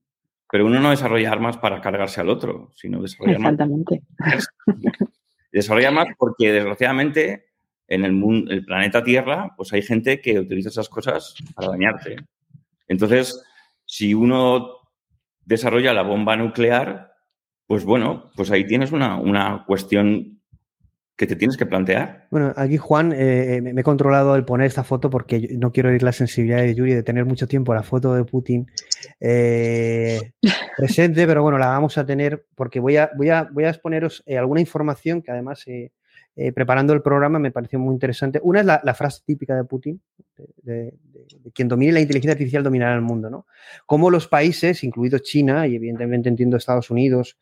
[0.50, 4.02] Pero uno no desarrolla armas para cargarse al otro, sino desarrolla Exactamente.
[4.18, 4.48] armas.
[5.50, 7.51] Desarrolla armas porque, desgraciadamente,
[7.92, 12.16] en el, mundo, el planeta Tierra, pues hay gente que utiliza esas cosas para dañarte.
[12.88, 13.42] Entonces,
[13.84, 14.78] si uno
[15.44, 17.12] desarrolla la bomba nuclear,
[17.66, 20.40] pues bueno, pues ahí tienes una, una cuestión
[21.16, 22.26] que te tienes que plantear.
[22.30, 26.02] Bueno, aquí Juan, eh, me he controlado el poner esta foto porque no quiero ir
[26.02, 28.66] la sensibilidad de Yuri de tener mucho tiempo la foto de Putin
[29.20, 30.32] eh,
[30.78, 34.22] presente, pero bueno, la vamos a tener porque voy a, voy a, voy a exponeros
[34.26, 35.64] eh, alguna información que además
[36.34, 38.40] eh, preparando el programa me pareció muy interesante.
[38.42, 40.00] Una es la, la frase típica de Putin,
[40.36, 40.94] de, de,
[41.42, 43.46] de, quien domine la inteligencia artificial dominará el mundo, ¿no?
[43.86, 47.36] Cómo los países, incluido China y evidentemente entiendo Estados Unidos,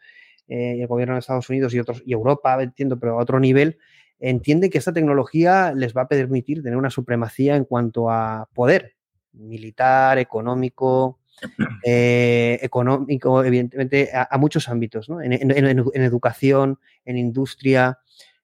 [0.50, 3.38] eh, y el gobierno de Estados Unidos y otros, y Europa, entiendo, pero a otro
[3.38, 3.78] nivel,
[4.18, 8.96] entienden que esta tecnología les va a permitir tener una supremacía en cuanto a poder
[9.32, 11.20] militar, económico,
[11.84, 15.22] eh, económico, evidentemente, a, a muchos ámbitos, ¿no?
[15.22, 18.00] en, en, en, en, educación, en industria,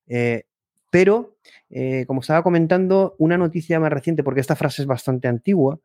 [0.06, 0.44] eh,
[0.90, 1.36] pero,
[1.70, 5.80] eh, como estaba comentando, una noticia más reciente, porque esta frase es bastante antigua,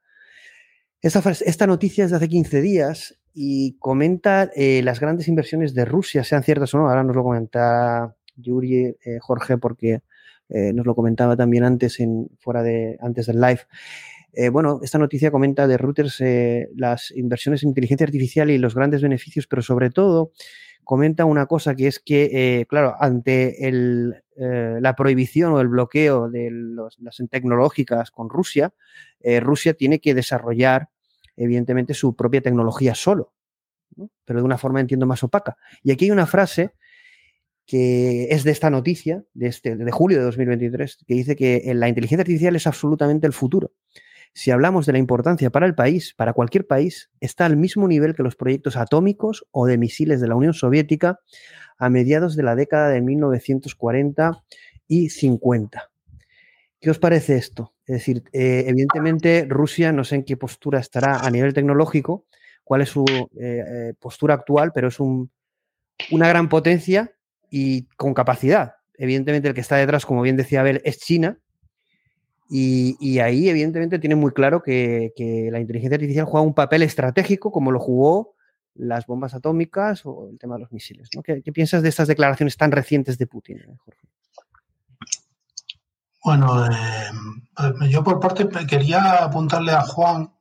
[1.02, 6.24] esta, noticia es de hace 15 días y comenta eh, las grandes inversiones de Rusia,
[6.24, 10.02] sean ciertas o no, ahora nos lo comenta Yuri, Jorge, porque
[10.50, 13.62] nos lo comentaba también antes, en, fuera de, antes del live.
[14.52, 16.22] Bueno, esta noticia comenta de Reuters
[16.76, 20.34] las inversiones en inteligencia artificial y los grandes beneficios, pero sobre todo
[20.84, 25.68] comenta una cosa que es que, eh, claro, ante el, eh, la prohibición o el
[25.68, 26.52] bloqueo de
[27.00, 28.74] las tecnológicas con Rusia,
[29.20, 30.90] eh, Rusia tiene que desarrollar,
[31.36, 33.34] evidentemente, su propia tecnología solo,
[33.96, 34.10] ¿no?
[34.26, 35.58] pero de una forma, entiendo, más opaca.
[35.84, 36.74] Y aquí hay una frase
[37.66, 41.88] que es de esta noticia, de, este, de julio de 2023, que dice que la
[41.88, 43.72] inteligencia artificial es absolutamente el futuro
[44.34, 48.16] si hablamos de la importancia para el país, para cualquier país, está al mismo nivel
[48.16, 51.20] que los proyectos atómicos o de misiles de la Unión Soviética
[51.78, 54.44] a mediados de la década de 1940
[54.88, 55.90] y 50.
[56.80, 57.74] ¿Qué os parece esto?
[57.86, 62.26] Es decir, eh, evidentemente Rusia no sé en qué postura estará a nivel tecnológico,
[62.64, 63.06] cuál es su
[63.40, 65.30] eh, postura actual, pero es un,
[66.12, 67.12] una gran potencia
[67.50, 68.76] y con capacidad.
[68.96, 71.38] Evidentemente el que está detrás, como bien decía Abel, es China,
[72.54, 75.14] y, ahí, evidentemente, tiene muy claro que,
[75.52, 78.36] la inteligencia artificial juega un papel estratégico, como lo jugó
[78.76, 81.10] las bombas atómicas o el tema de los misiles.
[81.16, 81.24] ¿no?
[81.24, 84.02] ¿Qué, ¿Qué, piensas de estas declaraciones tan recientes de Putin, eh, Jorge?
[86.24, 90.34] Bueno, eh, yo por parte quería apuntarle a Juan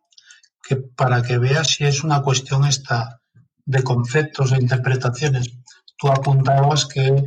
[0.62, 3.20] que para que vea si es una cuestión esta
[3.64, 5.48] de conceptos e interpretaciones.
[5.96, 7.22] Tú apuntabas que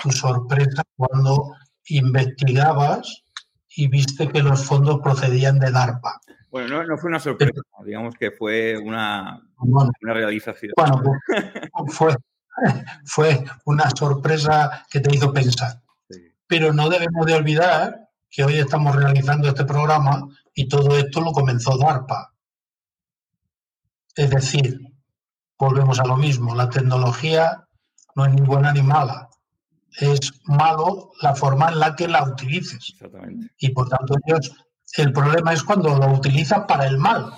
[0.00, 1.52] tu sorpresa cuando
[1.86, 3.24] investigabas
[3.76, 6.20] y viste que los fondos procedían de DARPA.
[6.50, 10.72] Bueno, no, no fue una sorpresa, Pero, digamos que fue una, bueno, una realización.
[10.76, 11.18] Bueno, pues,
[11.86, 12.16] fue,
[13.04, 15.80] fue una sorpresa que te hizo pensar.
[16.08, 16.20] Sí.
[16.46, 21.32] Pero no debemos de olvidar que hoy estamos realizando este programa y todo esto lo
[21.32, 22.32] comenzó DARPA.
[24.16, 24.80] Es decir,
[25.58, 27.64] volvemos a lo mismo, la tecnología
[28.16, 29.29] no es ni buena ni mala,
[29.98, 32.90] es malo la forma en la que la utilices.
[32.90, 33.52] Exactamente.
[33.58, 34.52] Y por tanto, ellos,
[34.96, 37.32] el problema es cuando lo utilizan para el mal.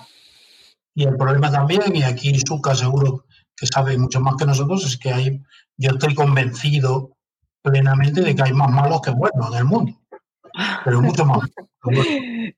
[0.95, 3.25] Y el problema también, y aquí Suka seguro
[3.55, 5.41] que sabe mucho más que nosotros, es que hay,
[5.77, 7.17] yo estoy convencido
[7.61, 9.93] plenamente de que hay más malos que buenos en el mundo.
[10.83, 11.39] Pero mucho más.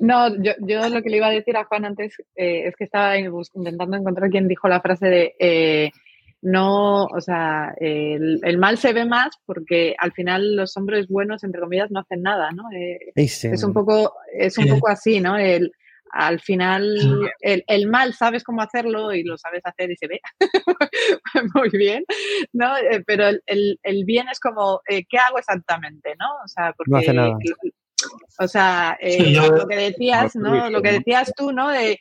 [0.00, 2.84] No, yo, yo, lo que le iba a decir a Juan antes eh, es que
[2.84, 5.90] estaba intentando encontrar quien dijo la frase de eh,
[6.42, 11.44] no, o sea, el, el, mal se ve más porque al final los hombres buenos,
[11.44, 12.64] entre comillas, no hacen nada, ¿no?
[12.72, 13.48] Eh, sí.
[13.48, 15.36] Es un poco, es un poco así, ¿no?
[15.36, 15.70] El,
[16.12, 20.20] al final, el, el, mal sabes cómo hacerlo y lo sabes hacer y se ve
[21.54, 22.04] muy bien,
[22.52, 22.76] ¿no?
[22.76, 26.26] Eh, pero el, el, bien es como, eh, ¿qué hago exactamente, no?
[26.44, 26.90] O sea, porque...
[26.90, 27.36] No hace nada.
[28.38, 30.70] O sea, sí, yo, lo que decías, ¿no?
[30.70, 31.68] Lo que decías tú, ¿no?
[31.68, 32.00] De,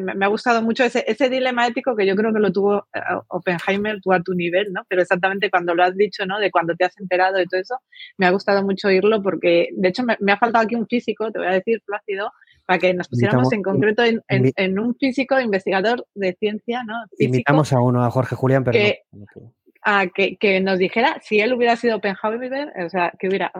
[0.00, 3.00] me ha gustado mucho ese, ese, dilema ético que yo creo que lo tuvo eh,
[3.28, 4.82] Oppenheimer, tú a tu nivel, ¿no?
[4.88, 6.38] Pero exactamente cuando lo has dicho, ¿no?
[6.38, 7.76] De cuando te has enterado de todo eso,
[8.16, 11.30] me ha gustado mucho oírlo porque, de hecho, me, me ha faltado aquí un físico,
[11.30, 12.32] te voy a decir, Plácido,
[12.66, 16.94] para que nos pusiéramos en concreto en, en, en, un físico investigador de ciencia, ¿no?
[17.10, 20.78] Físico, invitamos a uno, a Jorge Julián, pero que, no, no a que, que, nos
[20.78, 23.50] dijera si él hubiera sido Oppenheimer, o sea, ¿qué hubiera,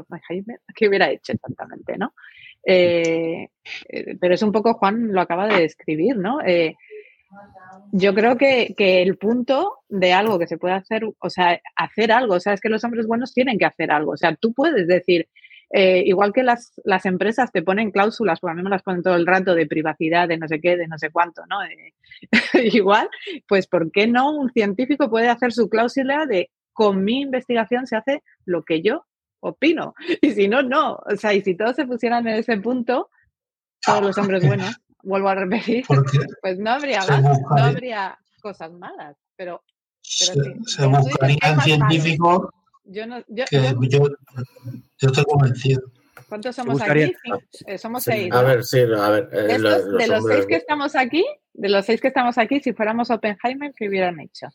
[0.75, 2.13] ¿qué hubiera hecho exactamente, no?
[2.65, 3.49] Eh,
[3.89, 6.41] eh, pero es un poco, Juan lo acaba de describir, ¿no?
[6.43, 6.77] Eh,
[7.93, 12.13] yo creo que, que, el punto de algo que se puede hacer, o sea, hacer
[12.13, 14.53] algo, o sea, es que los hombres buenos tienen que hacer algo, o sea, tú
[14.53, 15.29] puedes decir,
[15.71, 19.17] igual que las, las, empresas te ponen cláusulas, porque a mí me las ponen todo
[19.17, 21.59] el rato de privacidad, de no sé qué, de no sé cuánto, ¿no?
[22.63, 23.11] Igual,
[23.47, 27.97] pues ¿por qué no un científico puede hacer su cláusula de con mi investigación se
[27.97, 29.05] hace lo que yo
[29.41, 29.95] opino?
[30.23, 30.95] Y si no, no.
[30.95, 33.11] O sea, y si todos se pusieran en ese punto,
[33.85, 35.85] todos los hombres buenos, vuelvo a repetir,
[36.43, 39.63] pues no habría, no habría cosas malas, pero...
[40.19, 42.49] pero se, se buscarían científicos
[42.91, 45.83] yo, no, yo, yo, yo, estoy convencido.
[46.27, 47.15] ¿Cuántos somos aquí?
[47.67, 48.33] Eh, somos seis.
[48.33, 49.29] A ver, sí, a ver.
[49.31, 52.61] Eh, de, los, de los seis que estamos aquí, de los seis que estamos aquí,
[52.61, 54.49] si fuéramos Oppenheimer, ¿qué hubieran hecho?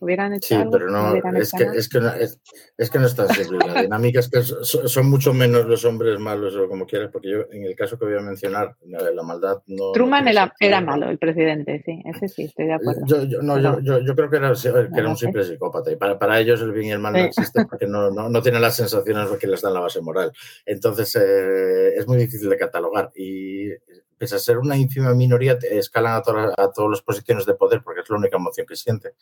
[0.00, 2.40] Hubieran hecho sí, pero no, es, que, es, que no es,
[2.76, 3.58] es, que no es tan simple.
[3.58, 7.38] La dinámica es que son, mucho menos los hombres malos o como quieras, porque yo,
[7.50, 9.92] en el caso que voy a mencionar, la maldad no.
[9.92, 13.00] Truman era, era, malo, el presidente, sí, ese sí, estoy de acuerdo.
[13.06, 15.96] Yo, yo no, yo, yo, yo, creo que era, que era un simple psicópata y
[15.96, 18.62] para, para ellos el bien y el mal no existen porque no, no, no tienen
[18.62, 20.32] las sensaciones que les dan la base moral.
[20.64, 23.70] Entonces eh, es muy difícil de catalogar y
[24.18, 27.82] pese a ser una ínfima minoría, escalan a, todas, a todas las posiciones de poder
[27.82, 29.14] porque es la única emoción que siente.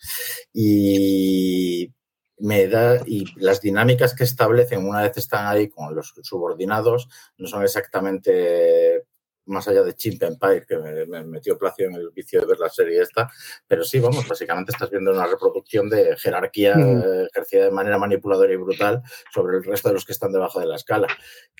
[0.52, 1.92] Y
[2.38, 7.08] me da, y las dinámicas que establecen una vez están ahí con los subordinados
[7.38, 9.06] no son exactamente
[9.46, 12.68] más allá de Chimp Empire, que me, metió placio en el vicio de ver la
[12.68, 13.30] serie esta,
[13.66, 17.26] pero sí, vamos, básicamente estás viendo una reproducción de jerarquía mm.
[17.32, 19.02] ejercida de manera manipuladora y brutal
[19.32, 21.06] sobre el resto de los que están debajo de la escala.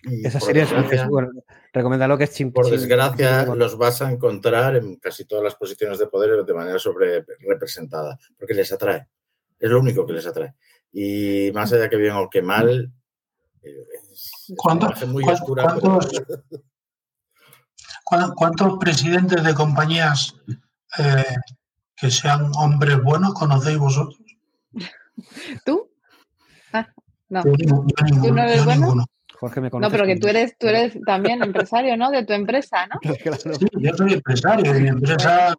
[0.03, 1.31] Y Esa serie es bueno,
[1.73, 2.55] recomienda lo que es Chimp.
[2.55, 6.79] Por desgracia, los vas a encontrar en casi todas las posiciones de poder de manera
[6.79, 9.09] sobre representada, porque les atrae.
[9.59, 10.55] Es lo único que les atrae.
[10.93, 12.93] Y más allá que bien o que mal,
[13.63, 15.77] eh, es, muy oscura.
[15.81, 16.23] ¿Cuántos
[18.79, 20.35] presidentes de compañías
[20.99, 21.37] eh,
[21.97, 24.21] que sean hombres buenos conocéis vosotros?
[25.65, 25.91] ¿Tú?
[26.73, 26.89] Ah,
[27.29, 27.43] no.
[27.43, 29.07] ¿Tú no eres bueno?
[29.39, 29.89] Jorge me conoce.
[29.89, 32.11] No, pero que tú eres, tú eres también empresario, ¿no?
[32.11, 32.99] De tu empresa, ¿no?
[33.59, 35.55] Sí, yo soy empresario mi empresa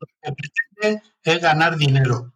[1.24, 2.34] es ganar dinero.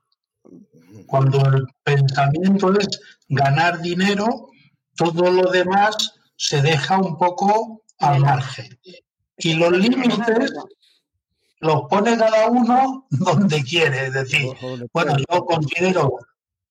[1.08, 4.50] Cuando el pensamiento es ganar dinero,
[4.96, 8.80] todo lo demás se deja un poco al margen.
[9.44, 10.52] Y los límites
[11.60, 14.08] los pone cada uno donde quiere.
[14.08, 14.50] Es decir,
[14.94, 16.18] bueno, yo considero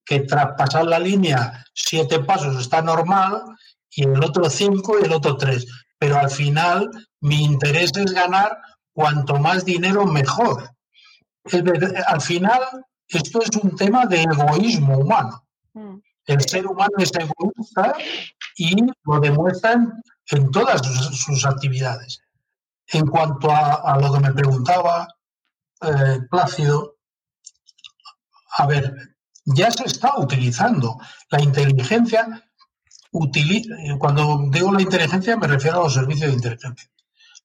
[0.05, 3.42] que traspasar la línea siete pasos está normal
[3.90, 5.66] y el otro cinco y el otro tres.
[5.98, 6.90] Pero al final
[7.20, 8.59] mi interés es ganar
[8.92, 10.70] cuanto más dinero mejor.
[12.06, 12.60] al final
[13.09, 15.44] esto es un tema de egoísmo humano.
[15.74, 15.97] Mm.
[16.26, 17.94] El ser humano es egoísta
[18.56, 20.80] y lo demuestran en todas
[21.12, 22.20] sus actividades.
[22.92, 25.08] En cuanto a, lo que me preguntaba
[25.82, 26.96] eh, Plácido,
[28.58, 30.98] a ver, ya se está utilizando
[31.30, 32.44] la inteligencia.
[33.98, 36.90] cuando digo la inteligencia me refiero a los servicios de inteligencia.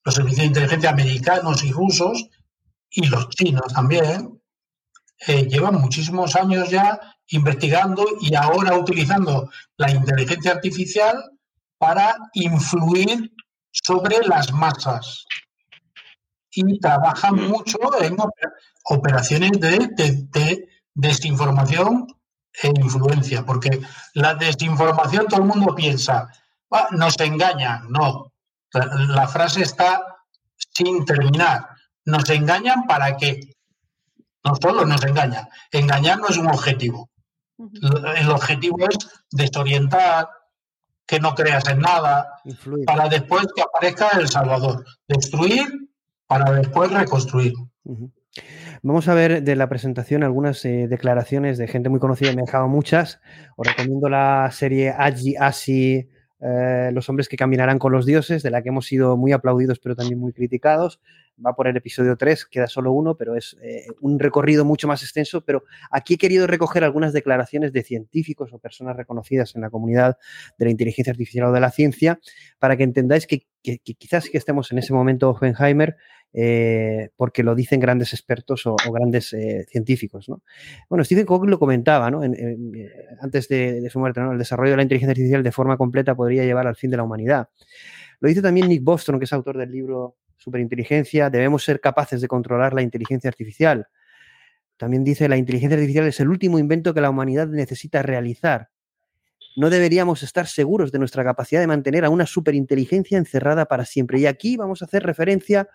[0.03, 2.29] Los servicios de inteligencia americanos y rusos
[2.89, 4.41] y los chinos también
[5.27, 6.99] eh, llevan muchísimos años ya
[7.29, 11.31] investigando y ahora utilizando la inteligencia artificial
[11.77, 13.31] para influir
[13.83, 15.25] sobre las masas.
[16.51, 18.15] Y trabajan mucho en
[18.85, 22.07] operaciones de, desinformación
[22.63, 23.81] e influencia, porque
[24.13, 26.29] la desinformación todo el mundo piensa,
[26.71, 28.31] ah, nos engañan, no,
[28.71, 30.01] la, frase está
[30.73, 31.67] sin terminar,
[32.05, 33.41] nos engañan para qué,
[34.45, 37.09] no solo nos engañan, engañar no es un objetivo,
[37.57, 38.97] el objetivo es
[39.31, 40.29] desorientar,
[41.05, 42.27] que no creas en nada,
[42.85, 44.83] para después que aparezca el Salvador.
[45.07, 45.65] Destruir
[46.27, 47.53] para después reconstruir.
[48.81, 52.45] Vamos a ver de la presentación algunas eh, declaraciones de gente muy conocida, me he
[52.45, 53.19] dejado muchas.
[53.55, 56.09] Os recomiendo la serie Aji Asi,
[56.41, 59.79] eh, Los hombres que caminarán con los dioses, de la que hemos sido muy aplaudidos
[59.79, 60.99] pero también muy criticados
[61.43, 65.01] va por el episodio 3, queda solo uno, pero es eh, un recorrido mucho más
[65.03, 65.41] extenso.
[65.41, 70.17] Pero aquí he querido recoger algunas declaraciones de científicos o personas reconocidas en la comunidad
[70.57, 72.19] de la inteligencia artificial o de la ciencia
[72.59, 75.95] para que entendáis que, quizás que estemos en ese momento Oppenheimer
[76.37, 80.27] eh, porque lo dicen grandes expertos o, grandes eh, científicos.
[80.27, 80.41] ¿no?
[80.89, 82.21] Bueno, Stephen Hawking lo comentaba ¿no?
[83.21, 84.33] antes de, de, su muerte, ¿no?
[84.33, 87.03] el desarrollo de la inteligencia artificial de forma completa podría llevar al fin de la
[87.03, 87.49] humanidad.
[88.19, 92.27] Lo dice también Nick Boston, que es autor del libro superinteligencia, debemos ser capaces de
[92.27, 93.87] controlar la inteligencia artificial.
[94.77, 98.69] también dice la inteligencia artificial es el último invento que la humanidad necesita realizar.
[99.55, 104.19] No deberíamos estar seguros de nuestra capacidad de mantener a una superinteligencia encerrada para siempre.
[104.19, 105.69] Y aquí vamos a hacer referencia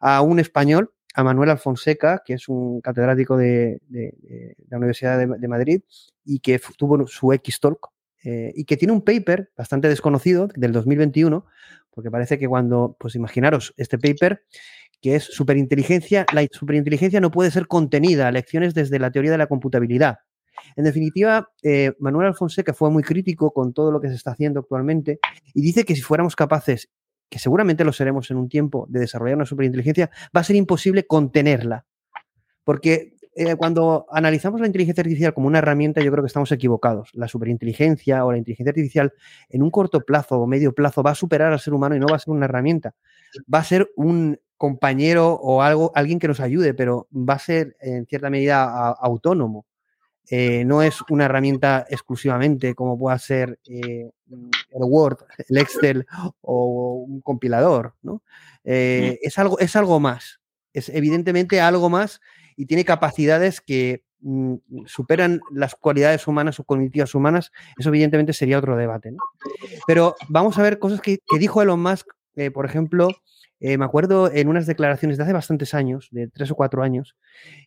[0.00, 3.80] a un español, a Manuel Alfonseca, que es un catedrático de,
[4.70, 5.82] la Universidad de, Madrid
[6.24, 7.90] y que tuvo su X-Talk
[8.24, 11.44] eh, y que tiene un paper bastante desconocido del 2021,
[11.96, 14.44] porque parece que cuando, pues imaginaros, este paper
[15.00, 19.46] que es superinteligencia, la superinteligencia no puede ser contenida, lecciones desde la teoría de la
[19.46, 20.18] computabilidad.
[20.76, 24.60] En definitiva, eh, Manuel Alfonseca fue muy crítico con todo lo que se está haciendo
[24.60, 25.20] actualmente
[25.54, 26.90] y dice que si fuéramos capaces,
[27.30, 31.06] que seguramente lo seremos en un tiempo, de desarrollar una superinteligencia, va a ser imposible
[31.06, 31.86] contenerla.
[32.62, 37.10] Porque eh, cuando analizamos la inteligencia artificial como una herramienta, yo creo que estamos equivocados.
[37.12, 39.12] La superinteligencia o la inteligencia artificial
[39.50, 42.06] en un corto plazo o medio plazo va a superar al ser humano y no
[42.06, 42.94] va a ser una herramienta.
[43.52, 47.76] Va a ser un compañero o algo, alguien que nos ayude, pero va a ser
[47.80, 49.66] en cierta medida autónomo.
[50.28, 55.18] Eh, no es una herramienta exclusivamente como pueda ser eh, el Word,
[55.48, 56.06] el Excel
[56.40, 57.94] o un compilador.
[58.02, 58.22] ¿no?
[58.64, 60.40] Eh, es, algo, es algo más,
[60.72, 62.20] es evidentemente algo más
[62.56, 64.54] y tiene capacidades que mm,
[64.86, 67.52] superan las cualidades humanas o cognitivas humanas.
[67.78, 69.12] Eso evidentemente sería otro debate.
[69.86, 72.08] Pero vamos a ver cosas que, que dijo Elon Musk,
[72.52, 73.08] por ejemplo,
[73.58, 77.16] eh, me acuerdo en unas declaraciones de hace bastantes años, de tres o cuatro años,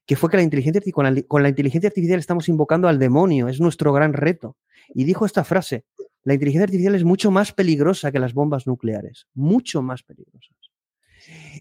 [0.05, 3.59] que fue que la inteligencia, con, con la inteligencia artificial estamos invocando al demonio, es
[3.59, 4.55] nuestro gran reto.
[4.93, 5.85] Y dijo esta frase,
[6.23, 10.55] la inteligencia artificial es mucho más peligrosa que las bombas nucleares, mucho más peligrosas.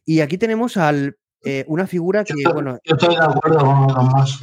[0.05, 2.79] Y aquí tenemos al, eh, una figura que, bueno...
[2.85, 4.41] Yo estoy de acuerdo con más.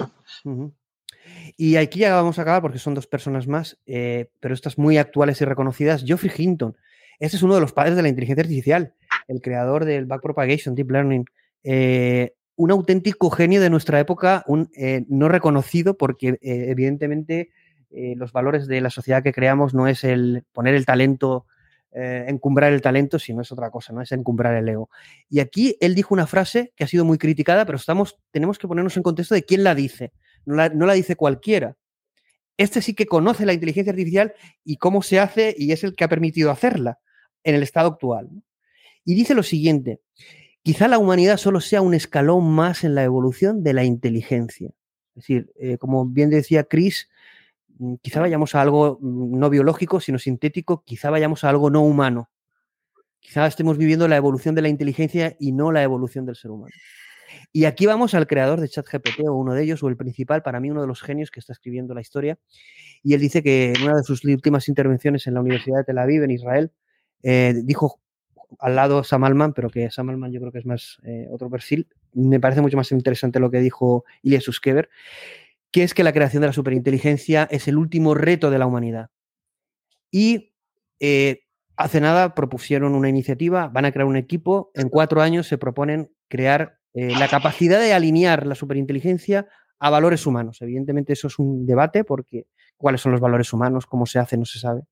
[1.58, 4.98] Y aquí ya vamos a acabar porque son dos personas más, eh, pero estas muy
[4.98, 6.04] actuales y reconocidas.
[6.04, 6.76] Geoffrey Hinton,
[7.20, 8.94] este es uno de los padres de la inteligencia artificial,
[9.28, 11.26] el creador del Backpropagation, Deep Learning.
[11.64, 17.50] Eh, un auténtico genio de nuestra época, un eh, no reconocido porque evidentemente
[17.92, 21.46] los valores de la sociedad que creamos no es el poner el talento,
[21.96, 24.90] encumbrar el talento, sino es otra cosa, no es encumbrar el ego.
[25.30, 28.68] Y aquí él dijo una frase que ha sido muy criticada, pero estamos, tenemos que
[28.68, 30.12] ponernos en contexto de quién la dice.
[30.46, 31.78] No la, no la dice cualquiera.
[32.58, 36.04] Este sí que conoce la inteligencia artificial y cómo se hace y es el que
[36.04, 37.00] ha permitido hacerla
[37.44, 38.30] en el estado actual.
[39.04, 40.02] Y dice lo siguiente,
[40.64, 44.70] quizá la humanidad solo sea un escalón más en la evolución de la inteligencia.
[45.16, 47.10] Es decir, eh, como bien decía Chris,
[48.02, 52.30] quizá vayamos a algo mm, no biológico, sino sintético, quizá vayamos a algo no humano.
[53.20, 56.74] Quizá estemos viviendo la evolución de la inteligencia y no la evolución del ser humano.
[57.52, 60.60] Y aquí vamos al creador de ChatGPT, o uno de ellos, o el principal, para
[60.60, 62.38] mí uno de los genios que está escribiendo la historia.
[63.04, 65.98] Y él dice que en una de sus últimas intervenciones en la Universidad de Tel
[65.98, 66.72] Aviv, en Israel,
[67.24, 68.00] eh, dijo
[68.60, 71.50] al lado Sam Altman, pero que Sam Altman yo creo que es más eh, otro
[71.50, 71.88] perfil.
[72.14, 74.90] Me parece mucho más interesante lo que dijo Ilya Suskever,
[75.72, 79.10] que es que la creación de la superinteligencia es el último reto de la humanidad.
[80.12, 80.54] Y
[81.00, 81.42] eh,
[81.76, 86.12] hace nada propusieron una iniciativa, van a crear un equipo, en cuatro años se proponen
[86.28, 90.62] crear la capacidad de alinear la superinteligencia a valores humanos.
[90.62, 92.48] Evidentemente eso es un debate porque
[92.78, 94.84] cuáles son los valores humanos, cómo se hace, no se sabe.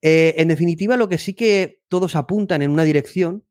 [0.00, 3.44] Eh, en definitiva, lo que sí que todos apuntan en una dirección,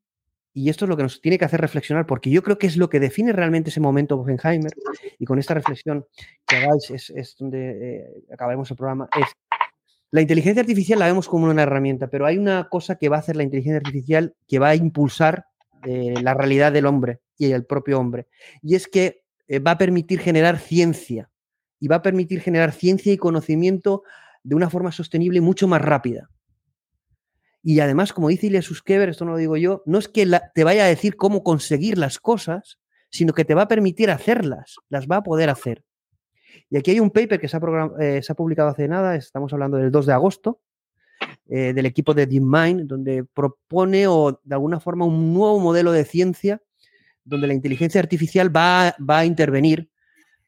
[0.58, 2.76] y esto es lo que nos tiene que hacer reflexionar, porque yo creo que es
[2.76, 4.72] lo que define realmente ese momento Oppenheimer,
[5.18, 6.04] y con esta reflexión
[6.46, 9.28] que hagáis es, donde eh, acabaremos el programa, es
[10.10, 13.20] la inteligencia artificial la vemos como una herramienta, pero hay una cosa que va a
[13.20, 15.46] hacer la inteligencia artificial que va a impulsar
[15.84, 18.26] eh, la realidad del hombre y el propio hombre,
[18.60, 19.22] y es que
[19.64, 21.30] va a permitir generar ciencia,
[21.78, 24.02] y va a permitir generar ciencia y conocimiento
[24.42, 26.30] de una forma sostenible y mucho más rápida.
[27.62, 30.64] Y además, como dice Ilya Suskever, esto no lo digo yo, no es que te
[30.64, 32.78] vaya a decir cómo conseguir las cosas,
[33.10, 35.82] sino que te va a permitir hacerlas, las va a poder hacer.
[36.70, 37.60] Y aquí hay un paper que se ha,
[38.00, 40.60] eh, publicado hace nada, estamos hablando del 2 de agosto,
[41.48, 46.04] eh, del equipo de DeepMind, donde propone o de alguna forma un nuevo modelo de
[46.04, 46.62] ciencia
[47.24, 49.90] donde la inteligencia artificial va, va a intervenir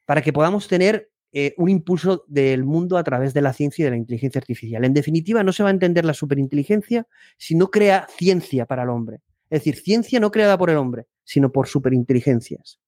[0.05, 3.85] para que podamos tener eh, un impulso del mundo a través de la ciencia y
[3.85, 4.83] de la inteligencia artificial.
[4.83, 8.89] En definitiva, no se va a entender la superinteligencia si no crea ciencia para el
[8.89, 9.21] hombre.
[9.49, 12.81] Es decir, ciencia no creada por el hombre, sino por superinteligencias.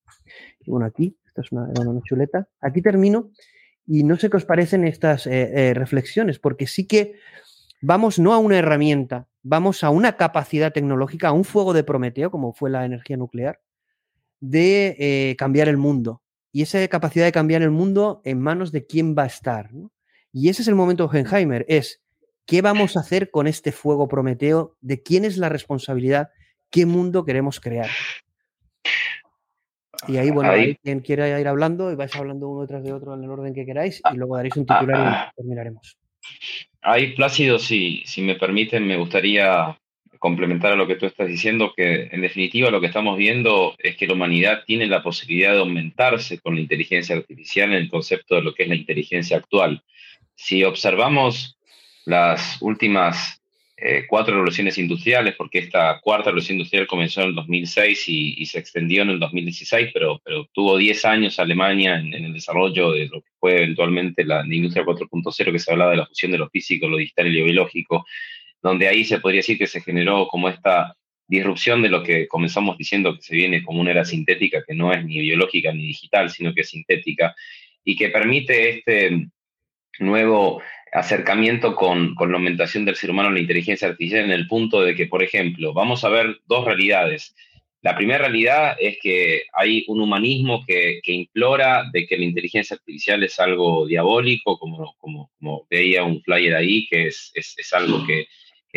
[0.59, 1.71] Y bueno, aquí, esta es una,
[2.03, 2.49] chuleta.
[2.59, 3.31] Aquí termino
[3.87, 7.15] y no sé qué os parecen estas eh, eh, reflexiones, porque sí que
[7.81, 12.29] vamos no a una herramienta, vamos a una capacidad tecnológica, a un fuego de Prometeo,
[12.29, 13.61] como fue la energía nuclear,
[14.41, 16.22] de cambiar el mundo
[16.53, 19.71] y esa capacidad de cambiar el mundo en manos de quién va a estar.
[20.31, 22.01] Y ese es el momento de Oppenheimer, es
[22.45, 26.29] qué vamos a hacer con este fuego prometeo, de quién es la responsabilidad,
[26.69, 27.89] qué mundo queremos crear.
[30.07, 30.75] Y ahí, bueno, ahí.
[30.83, 33.65] quien quiera ir hablando, y vais hablando uno tras de otro en el orden que
[33.65, 35.97] queráis, y luego daréis un titular y terminaremos.
[36.81, 39.79] Ahí, Plácido, si, si me permiten, me gustaría
[40.23, 43.97] complementar a lo que tú estás diciendo, que en definitiva lo que estamos viendo es
[43.97, 48.35] que la humanidad tiene la posibilidad de aumentarse con la inteligencia artificial en el concepto
[48.35, 49.83] de lo que es la inteligencia actual.
[50.33, 51.57] Si observamos
[52.05, 53.43] las últimas
[53.75, 58.59] eh, cuatro revoluciones industriales, porque esta cuarta revolución industrial comenzó en el 2006 y, se
[58.59, 63.19] extendió en el 2016, pero, pero tuvo 10 años Alemania en, el desarrollo de lo
[63.19, 66.49] que fue eventualmente la, la industria 4.0, que se hablaba de la fusión de lo
[66.49, 68.05] físico, lo digital y lo biológico
[68.63, 70.95] donde ahí se podría decir que se generó como esta
[71.27, 74.93] disrupción de lo que comenzamos diciendo que se viene como una era sintética, que no
[74.93, 77.35] es ni biológica ni digital, sino que es sintética,
[77.83, 79.27] y que permite este
[79.99, 80.61] nuevo
[80.93, 84.81] acercamiento con, con la aumentación del ser humano a la inteligencia artificial en el punto
[84.81, 87.35] de que, por ejemplo, vamos a ver dos realidades.
[87.81, 92.75] La primera realidad es que hay un humanismo que, que, implora de que la inteligencia
[92.75, 97.73] artificial es algo diabólico, como, como, como veía un flyer ahí, que es, es, es
[97.73, 98.27] algo que,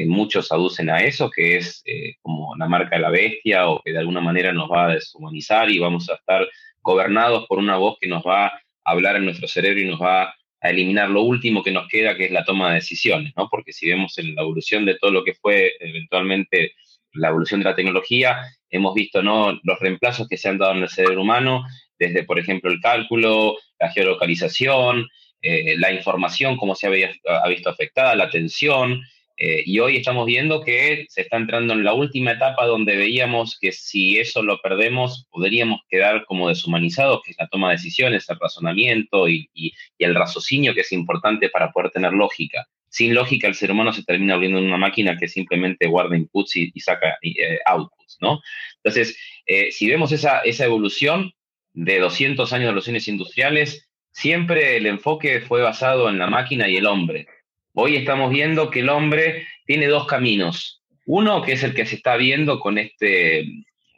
[0.04, 3.92] muchos aducen a eso, que es eh, como la marca de la bestia o que
[3.92, 6.46] de alguna manera nos va a deshumanizar y vamos a estar
[6.82, 10.34] gobernados por una voz que nos va a hablar en nuestro cerebro y nos va
[10.60, 13.48] a eliminar lo último que nos queda, que es la toma de decisiones, ¿no?
[13.48, 16.72] Porque si vemos en la evolución de todo lo que fue eventualmente
[17.12, 18.38] la evolución de la tecnología,
[18.70, 19.58] hemos visto, ¿no?
[19.62, 21.64] Los reemplazos que se han dado en el cerebro humano,
[21.98, 25.08] desde, por ejemplo, el cálculo, la geolocalización,
[25.40, 27.12] eh, la información, cómo se había,
[27.42, 29.02] ha visto afectada, la atención,
[29.38, 33.58] eh, y hoy estamos viendo que se está entrando en la última etapa donde veíamos
[33.60, 38.28] que si eso lo perdemos, podríamos quedar como deshumanizados, que es la toma de decisiones,
[38.30, 39.50] el razonamiento y,
[39.98, 42.66] el raciocinio que es importante para poder tener lógica.
[42.88, 46.56] Sin lógica, el ser humano se termina volviendo en una máquina que simplemente guarda inputs
[46.56, 48.40] y, saca eh, outputs, ¿no?
[48.76, 51.32] Entonces, eh, si vemos esa, esa evolución
[51.74, 56.76] de 200 años de relaciones industriales, siempre el enfoque fue basado en la máquina y
[56.76, 57.26] el hombre
[57.78, 60.82] Hoy estamos viendo que el hombre tiene dos caminos.
[61.04, 63.44] Uno que es el que se está viendo con este,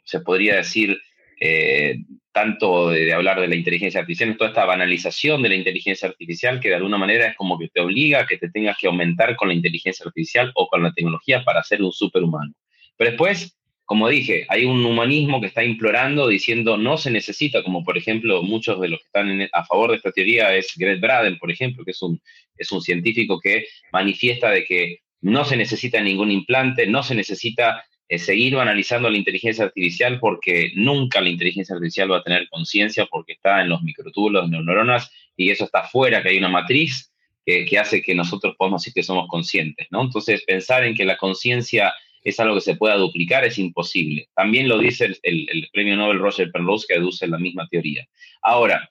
[0.03, 0.99] se podría decir,
[1.39, 1.99] eh,
[2.33, 6.67] tanto de, hablar de la inteligencia artificial, toda esta banalización de la inteligencia artificial que
[6.67, 9.47] de alguna manera es como que te obliga a que te tengas que aumentar con
[9.47, 12.53] la inteligencia artificial o con la tecnología para ser un superhumano.
[12.97, 13.57] Pero después
[13.89, 18.43] como dije, hay un humanismo que está implorando diciendo no se necesita, como por ejemplo
[18.43, 21.83] muchos de los que están a favor de esta teoría es Greg Braden, por ejemplo,
[21.83, 22.21] que es un,
[22.55, 27.83] es un científico que manifiesta de que no se necesita ningún implante, no se necesita
[28.07, 33.07] eh, seguir analizando la inteligencia artificial porque nunca la inteligencia artificial va a tener conciencia
[33.07, 37.11] porque está en los microtúbulos de neuronas y eso está fuera, que hay una matriz
[37.43, 40.03] que, que hace que nosotros podamos decir que somos conscientes, ¿no?
[40.03, 41.91] Entonces, pensar en que la conciencia
[42.23, 44.29] es algo que se pueda duplicar, es imposible.
[44.35, 48.05] También lo dice el, premio Nobel Roger Penrose, que aduce la misma teoría.
[48.41, 48.89] Ahora,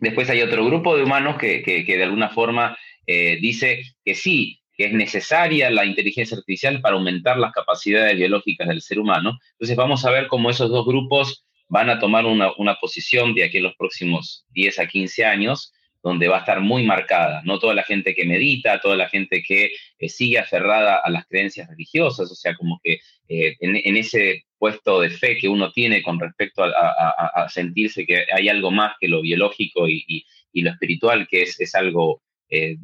[0.00, 2.76] después hay otro grupo de humanos que, de alguna forma
[3.06, 8.68] eh, dice que sí, que es necesaria la inteligencia artificial para aumentar las capacidades biológicas
[8.68, 9.38] del ser humano.
[9.52, 13.44] Entonces vamos a ver cómo esos dos grupos van a tomar una, una posición de
[13.44, 17.58] aquí en los próximos 10 a 15 años donde va a estar muy marcada, no
[17.58, 21.68] toda la gente que medita, toda la gente que eh, sigue aferrada a las creencias
[21.68, 26.18] religiosas, o sea, como que eh, en, ese puesto de fe que uno tiene con
[26.18, 30.24] respecto a, sentirse que hay algo más que lo biológico y,
[30.54, 32.76] lo espiritual, que es, algo eh,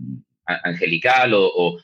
[0.44, 1.80] angelical o,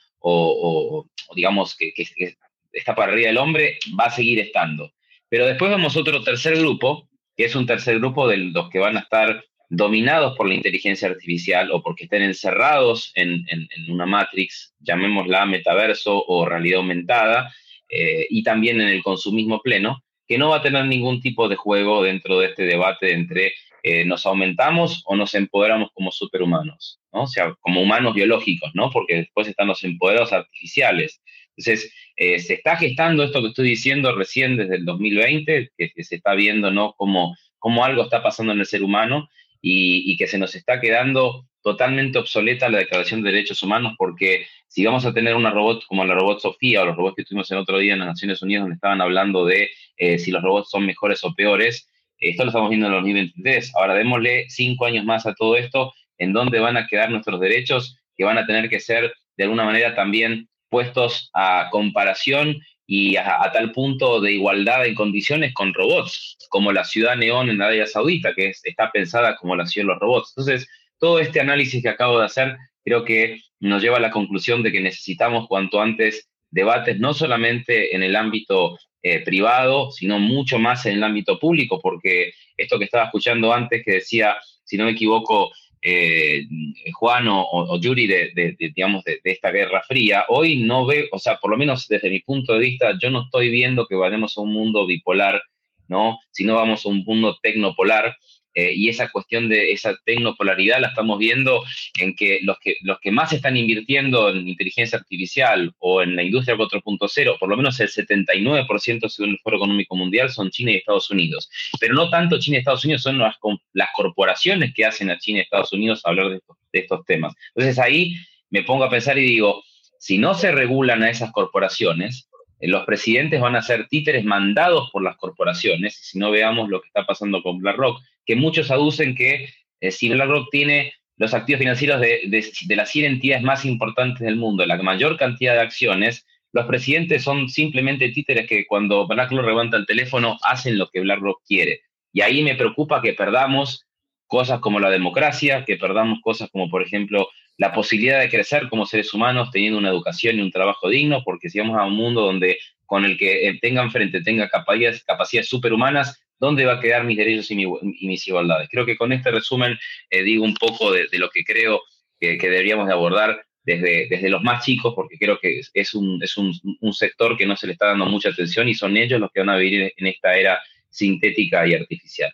[1.34, 2.36] digamos que, que,
[2.72, 4.92] está para arriba del hombre, va a seguir estando.
[5.28, 8.78] Pero después vamos a otro tercer grupo, que es un tercer grupo de los que
[8.78, 9.44] van a estar
[9.74, 13.47] dominados por la inteligencia artificial o porque estén encerrados en,
[13.89, 17.51] una matrix, llamémosla metaverso o realidad aumentada,
[17.89, 21.57] eh, y también en el consumismo pleno, que no va a tener ningún tipo de
[21.57, 27.23] juego dentro de este debate entre eh, nos aumentamos o nos empoderamos como superhumanos, ¿no?
[27.23, 28.90] o sea, como humanos biológicos, ¿no?
[28.90, 31.23] porque después están los empoderados artificiales.
[31.57, 36.16] Entonces, eh, se está gestando esto que estoy diciendo recién desde el 2020, que, se
[36.16, 36.93] está viendo ¿no?
[36.93, 39.28] como, como algo está pasando en el ser humano
[39.62, 44.84] y, que se nos está quedando totalmente obsoleta la Declaración de Derechos Humanos porque si
[44.84, 47.59] vamos a tener una robot como la robot Sofía o los robots que tuvimos el
[47.59, 50.84] otro día en las Naciones Unidas donde estaban hablando de eh, si los robots son
[50.84, 53.72] mejores o peores, esto lo estamos viendo en el 2023.
[53.76, 57.98] Ahora démosle cinco años más a todo esto, en dónde van a quedar nuestros derechos
[58.16, 62.56] que van a tener que ser de alguna manera también puestos a comparación
[62.94, 67.62] y a, tal punto de igualdad en condiciones con robots, como la ciudad neón en
[67.62, 70.35] Arabia Saudita, que está pensada como la ciudad de los robots.
[70.36, 72.55] Entonces, todo este análisis que acabo de hacer
[72.85, 77.97] creo que nos lleva a la conclusión de que necesitamos cuanto antes debates, no solamente
[77.97, 82.85] en el ámbito eh, privado, sino mucho más en el ámbito público, porque esto que
[82.85, 85.51] estaba escuchando antes, que decía, si no me equivoco,
[85.84, 86.46] eh,
[86.94, 91.50] Juan o, Yuri de, digamos, de, esta guerra fría, hoy no ve, o sea, por
[91.50, 94.52] lo menos desde mi punto de vista, yo no estoy viendo que vayamos a un
[94.52, 95.42] mundo bipolar,
[95.88, 96.20] ¿no?
[96.30, 98.16] Sino vamos a un mundo tecnopolar,
[98.55, 101.62] eh, y esa cuestión de esa tecnopolaridad la estamos viendo
[101.99, 106.23] en que los, que los que más están invirtiendo en inteligencia artificial o en la
[106.23, 110.77] industria 4.0, por lo menos el 79% según el Foro Económico Mundial, son China y
[110.77, 111.51] Estados Unidos.
[111.81, 113.37] Pero no tanto China y Estados Unidos, son las,
[113.73, 117.35] las corporaciones que hacen a China y Estados Unidos hablar de estos, de estos temas.
[117.55, 118.15] Entonces ahí
[118.51, 119.62] me pongo a pensar y digo,
[119.99, 122.29] si no se regulan a esas corporaciones,
[122.68, 126.89] los presidentes van a ser títeres mandados por las corporaciones, si no veamos lo que
[126.89, 129.48] está pasando con BlackRock, que muchos aducen que
[129.80, 134.36] eh, si BlackRock tiene los activos financieros de, de, las 100 entidades más importantes del
[134.36, 139.76] mundo, la mayor cantidad de acciones, los presidentes son simplemente títeres que cuando BlackRock levanta
[139.76, 141.80] el teléfono hacen lo que BlackRock quiere.
[142.12, 143.86] Y ahí me preocupa que perdamos
[144.26, 147.28] cosas como la democracia, que perdamos cosas como, por ejemplo,
[147.59, 151.51] la posibilidad de crecer como seres humanos teniendo una educación y un trabajo digno, porque
[151.51, 155.49] si vamos a un mundo donde con el que eh, tengan frente tenga capacidades, capacidades
[155.49, 158.69] superhumanas, ¿dónde va a quedar mis derechos y, mis igualdades?
[158.70, 159.79] Creo que con este resumen
[160.11, 161.83] eh, digo un poco de, lo que creo
[162.19, 166.37] que, deberíamos de abordar desde, desde los más chicos, porque creo que es, un, es
[166.37, 169.31] un, un, sector que no se le está dando mucha atención y son ellos los
[169.31, 170.61] que van a vivir en esta era
[170.91, 172.33] sintética y artificial.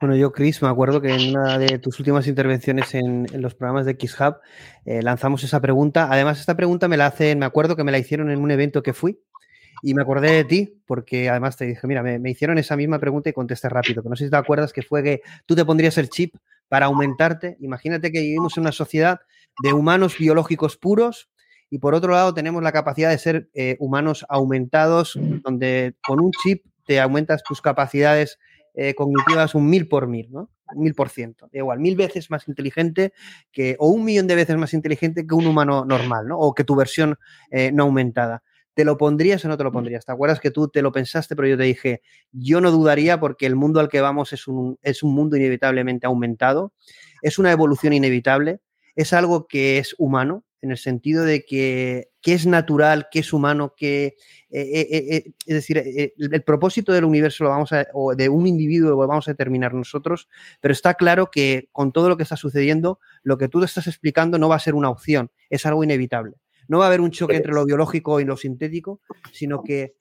[0.00, 3.86] Bueno, yo, Chris, me acuerdo que en una de tus últimas intervenciones en, los programas
[3.86, 4.36] de XHub
[4.84, 6.08] eh, lanzamos esa pregunta.
[6.10, 8.82] Además, esta pregunta me la hacen, me acuerdo que me la hicieron en un evento
[8.82, 9.20] que fui
[9.82, 13.30] y me acordé de ti porque además te dije, mira, me, hicieron esa misma pregunta
[13.30, 14.02] y contesté rápido.
[14.02, 16.34] Pero no sé si te acuerdas que fue que tú te pondrías el chip
[16.68, 17.56] para aumentarte.
[17.60, 19.20] Imagínate que vivimos en una sociedad
[19.62, 21.30] de humanos biológicos puros
[21.70, 26.30] y por otro lado tenemos la capacidad de ser eh, humanos aumentados, donde con un
[26.42, 28.38] chip te aumentas tus capacidades
[28.74, 30.50] eh, cognitivas un mil por mil, ¿no?
[30.74, 31.48] Mil por ciento.
[31.52, 33.12] Igual, mil veces más inteligente
[33.52, 36.38] que, o un millón de veces más inteligente que un humano normal, ¿no?
[36.38, 37.16] O que tu versión
[37.50, 38.42] eh, no aumentada.
[38.74, 40.04] ¿Te lo pondrías o no te lo pondrías?
[40.04, 42.02] ¿Te acuerdas que tú te lo pensaste, pero yo te dije,
[42.32, 46.06] yo no dudaría porque el mundo al que vamos es un, es un mundo inevitablemente
[46.06, 46.72] aumentado,
[47.22, 48.58] es una evolución inevitable,
[48.96, 53.74] es algo que es humano, en el sentido de que, es natural, que es humano,
[53.76, 54.16] que
[54.50, 55.82] eh, eh, eh, es decir,
[56.16, 59.74] el, propósito del universo lo vamos a, o de un individuo lo vamos a determinar
[59.74, 60.28] nosotros,
[60.60, 63.86] pero está claro que con todo lo que está sucediendo, lo que tú te estás
[63.86, 66.36] explicando no va a ser una opción, es algo inevitable.
[66.66, 69.96] No va a haber un choque entre lo biológico y lo sintético, sino que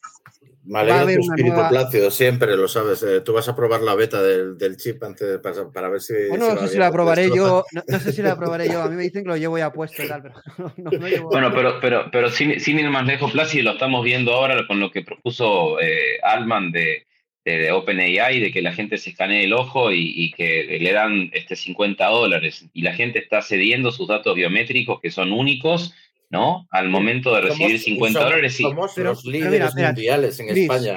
[0.73, 3.03] Haber tu espíritu plácido, siempre lo sabes.
[3.03, 6.13] Eh, tú vas a probar la beta del, chip antes para, ver si.
[6.37, 7.65] no, sé si la probaré yo.
[7.87, 8.81] No, sé si la probaré yo.
[8.81, 10.91] A mí me dicen que lo llevo ya puesto y tal, pero no,
[11.29, 14.79] Bueno, pero, pero, pero sin, sin, ir más lejos, Plácido, lo estamos viendo ahora con
[14.79, 17.07] lo que propuso eh, Altman de,
[17.43, 21.29] de, OpenAI, de que la gente se escanee el ojo y, y, que le dan
[21.33, 22.65] este 50 dólares.
[22.73, 25.93] Y la gente está cediendo sus datos biométricos que son únicos
[26.33, 26.67] ¿no?
[26.71, 28.57] Al momento de recibir 50 dólares.
[28.57, 30.95] Somos los líderes mundiales en España.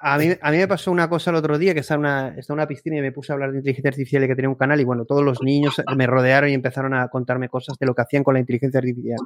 [0.00, 2.34] a, mí, a, mí, me pasó una cosa el otro día, que estaba en una,
[2.38, 4.54] está una piscina y me puse a hablar de inteligencia artificial y que tenía un
[4.54, 7.94] canal y bueno, todos los niños me rodearon y empezaron a contarme cosas de lo
[7.94, 9.18] que hacían con la inteligencia artificial.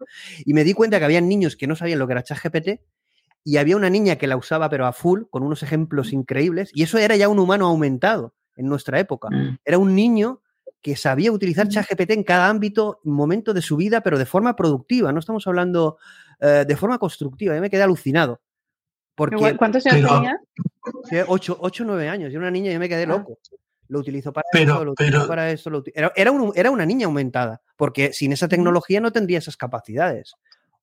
[0.44, 2.80] Y me di cuenta que había niños que no sabían lo que era ChatGPT
[3.44, 6.82] y había una niña que la usaba pero a full, con unos ejemplos increíbles, y
[6.82, 9.28] eso era ya un humano aumentado en nuestra época.
[9.30, 9.58] Mm.
[9.64, 10.40] Era un niño
[10.86, 15.10] que sabía utilizar ChatGPT en cada ámbito, momento de su vida, pero de forma productiva.
[15.10, 15.98] No estamos hablando
[16.38, 17.56] eh, de forma constructiva.
[17.56, 18.40] Yo me quedé alucinado.
[19.16, 20.40] Porque, ¿Cuántos años tenía?
[21.26, 22.32] Ocho, ocho, nueve años.
[22.32, 23.06] Yo era una niña y yo me quedé ah.
[23.06, 23.36] loco.
[23.88, 25.82] Lo utilizó para eso, lo utilizó para eso.
[25.92, 30.36] Era, era, una niña aumentada, porque sin esa tecnología no tendría esas capacidades.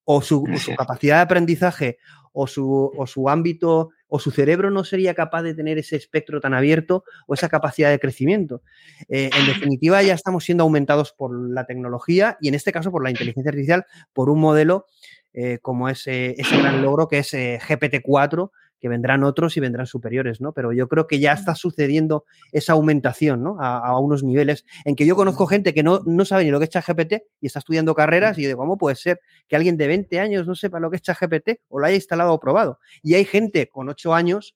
[0.04, 1.96] O su, su capacidad de aprendizaje
[2.34, 6.40] o su, o su ámbito o su cerebro no sería capaz de tener ese espectro
[6.40, 8.62] tan abierto o esa capacidad de crecimiento.
[9.08, 13.02] Eh, en definitiva, ya estamos siendo aumentados por la tecnología y en este caso por
[13.02, 14.86] la inteligencia artificial, por un modelo
[15.32, 18.52] eh, como ese, gran logro que es eh, GPT-4,
[18.84, 20.52] que vendrán otros y vendrán superiores, ¿no?
[20.52, 23.56] Pero yo creo que ya está sucediendo esa aumentación, ¿no?
[23.58, 26.64] A, unos niveles en que yo conozco gente que no, no sabe ni lo que
[26.64, 29.86] es ChatGPT y está estudiando carreras y yo digo, ¿cómo puede ser que alguien de
[29.86, 32.78] 20 años no sepa lo que es ChatGPT o lo haya instalado o probado?
[33.02, 34.54] Y hay gente con 8 años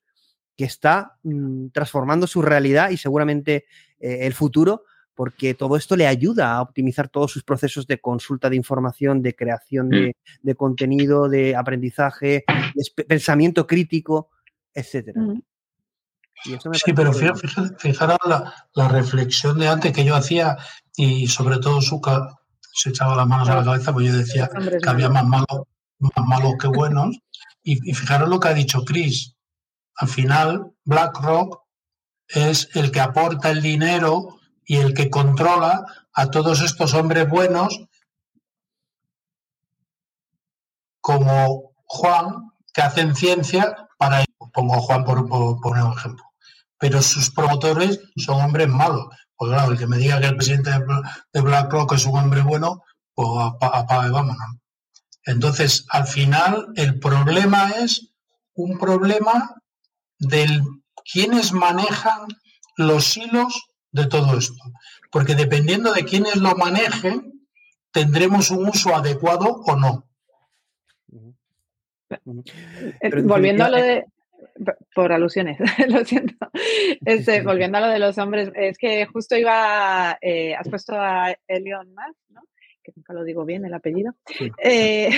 [0.55, 3.65] que está mm, transformando su realidad y seguramente
[3.99, 4.83] eh, el futuro
[5.19, 9.35] porque todo esto le ayuda a optimizar todos sus procesos de consulta de información, de
[9.35, 10.51] creación de, mm.
[10.53, 14.29] contenido, de aprendizaje, de pensamiento crítico,
[14.73, 15.19] etcétera.
[15.19, 15.41] Mm.
[16.71, 20.57] sí, pero fijaros la, reflexión de antes que yo hacía
[20.95, 22.39] y sobre todo Suca
[22.71, 24.49] se echaba las manos a la cabeza, pues yo decía
[24.81, 25.67] que había más malos,
[25.97, 27.19] más malos que buenos.
[27.61, 29.35] Y, y fijaros lo que ha dicho Chris.
[29.97, 31.59] Al final, BlackRock
[32.29, 34.38] es el que aporta el dinero
[34.69, 35.83] y el que controla
[36.13, 37.87] a todos estos hombres buenos
[41.01, 44.23] como Juan, que hacen ciencia para...
[44.53, 46.23] Pongo Juan por, un ejemplo.
[46.77, 49.07] Pero sus promotores son hombres malos.
[49.35, 50.69] Pues claro, el que me diga que el presidente
[51.33, 52.83] de BlackRock es un hombre bueno,
[53.15, 53.27] pues
[53.61, 54.55] apaga y vámonos.
[55.25, 58.11] Entonces, al final, el problema es
[58.53, 59.55] un problema
[60.19, 60.61] del
[61.11, 62.27] quiénes manejan
[62.77, 64.63] los hilos de todo esto.
[65.11, 67.47] Porque dependiendo de quiénes lo manejen,
[67.91, 70.05] tendremos un uso adecuado o no.
[73.01, 74.05] Eh, volviendo a lo de.
[74.93, 75.57] Por alusiones,
[75.87, 76.35] lo siento.
[77.05, 80.17] Este, volviendo a lo de los hombres, es que justo iba.
[80.21, 82.41] Eh, has puesto a Elion Musk, ¿no?
[82.83, 84.13] Que nunca lo digo bien el apellido.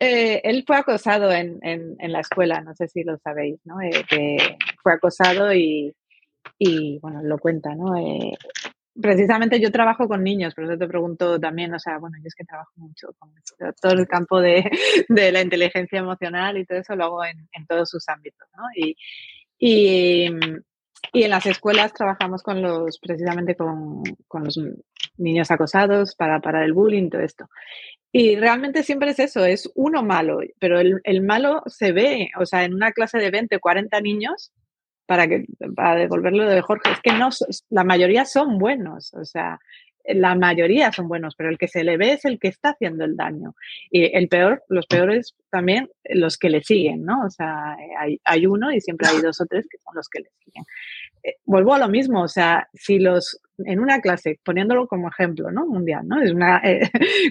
[0.00, 3.78] Eh, él fue acosado en, en, la escuela, no sé si lo sabéis, ¿no?
[4.08, 5.92] que fue acosado y,
[6.58, 7.94] y, bueno, lo cuenta, ¿no?
[9.00, 12.34] precisamente yo trabajo con niños, por eso te pregunto también, o sea, bueno, yo es
[12.34, 13.30] que trabajo mucho con
[13.80, 14.70] todo el campo de,
[15.08, 18.64] de la inteligencia emocional y todo eso lo hago en, en todos sus ámbitos, ¿no?
[18.74, 18.96] Y,
[19.58, 20.28] y,
[21.12, 24.58] y, en las escuelas trabajamos con los, precisamente con, con los
[25.16, 27.48] niños acosados para parar el bullying, todo esto.
[28.10, 32.46] Y realmente siempre es eso, es uno malo, pero el, el malo se ve, o
[32.46, 34.52] sea, en una clase de 20 o 40 niños,
[35.08, 37.30] para, que, para devolverlo de Jorge, es que no,
[37.70, 39.58] la mayoría son buenos, o sea,
[40.04, 43.04] la mayoría son buenos, pero el que se le ve es el que está haciendo
[43.04, 43.54] el daño.
[43.90, 47.24] Y el peor, los peores también los que le siguen, ¿no?
[47.24, 50.20] O sea, hay, hay uno y siempre hay dos o tres que son los que
[50.20, 50.64] le siguen.
[51.22, 55.50] Eh, vuelvo a lo mismo, o sea, si los, en una clase, poniéndolo como ejemplo,
[55.50, 55.66] ¿no?
[55.66, 56.20] Mundial, ¿no?
[56.20, 56.62] Es una,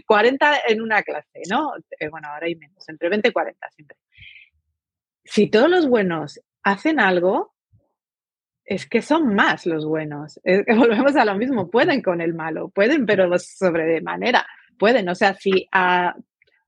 [0.07, 1.73] 40 eh, en una clase, ¿no?
[1.99, 3.97] Eh, bueno, ahora hay menos, entre 20 y 40 siempre.
[5.23, 7.53] Si todos los buenos hacen algo,
[8.67, 10.39] es que son más los buenos.
[10.77, 14.45] volvemos a lo mismo, pueden con el malo, pueden, pero sobre de manera,
[14.77, 15.07] pueden.
[15.09, 16.15] O sea, si a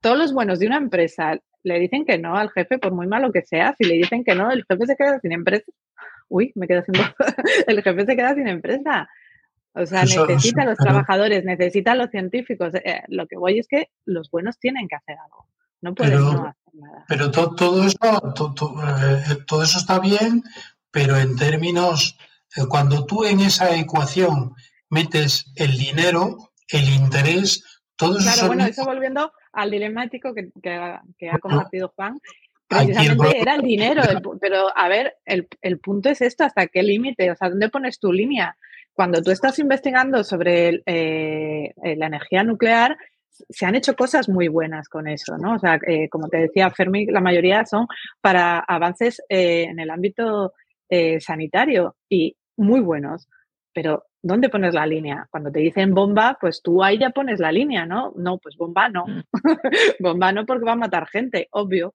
[0.00, 3.30] todos los buenos de una empresa le dicen que no al jefe, por muy malo
[3.30, 5.70] que sea, si le dicen que no, el jefe se queda sin empresa.
[6.28, 6.94] Uy, me quedo sin
[7.66, 9.08] El jefe se queda sin empresa.
[9.74, 12.74] O sea, necesita a los trabajadores, necesita a los científicos.
[12.76, 15.46] Eh, lo que voy es que los buenos tienen que hacer algo.
[15.82, 17.04] No pueden no hacer nada.
[17.08, 20.42] Pero todo, eso, eh, todo eso está bien,
[20.90, 22.18] pero en términos,
[22.56, 24.54] eh, cuando tú en esa ecuación
[24.88, 27.64] metes el dinero, el interés,
[27.96, 28.32] todo eso...
[28.32, 32.18] Claro, bueno, eso volviendo al dilemático que, que, ha compartido Juan,
[32.66, 34.02] precisamente era el dinero,
[34.40, 37.30] pero a ver, el, el, punto es esto, ¿hasta qué límite?
[37.30, 38.56] O sea, ¿dónde pones tu línea?
[38.92, 42.96] Cuando tú estás investigando sobre eh, la energía nuclear,
[43.48, 45.54] se han hecho cosas muy buenas con eso, ¿no?
[45.54, 47.86] O sea, eh, como te decía Fermi, la mayoría son
[48.20, 50.52] para avances en el ámbito
[50.90, 53.28] eh, sanitario y muy buenos,
[53.72, 55.28] pero ¿dónde pones la línea?
[55.30, 58.12] Cuando te dicen bomba, pues tú ahí ya pones la línea, ¿no?
[58.16, 59.06] No, pues bomba no.
[59.06, 59.22] Mm.
[60.00, 61.94] bomba no porque va a matar gente, obvio.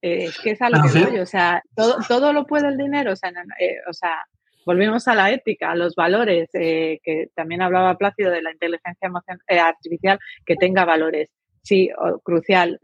[0.00, 2.76] Eh, es que es a lo que voy, o sea, todo, todo lo puede el
[2.76, 4.24] dinero, o sea, eh, o sea
[4.64, 9.10] volvemos a la ética, a los valores, que también hablaba Plácido de la inteligencia
[9.48, 11.30] artificial, que tenga valores.
[11.62, 11.88] Sí,
[12.24, 12.80] crucial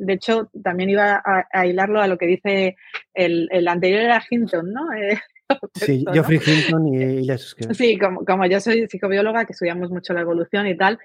[0.00, 2.76] de hecho, también iba a, hilarlo a lo que dice
[3.14, 4.88] el, el anterior era Hinton, ¿no?
[5.50, 7.26] Eh, sí, Geoffrey Hinton y,
[7.74, 10.96] Sí, como, como, yo soy psicobióloga, que estudiamos mucho la evolución y tal,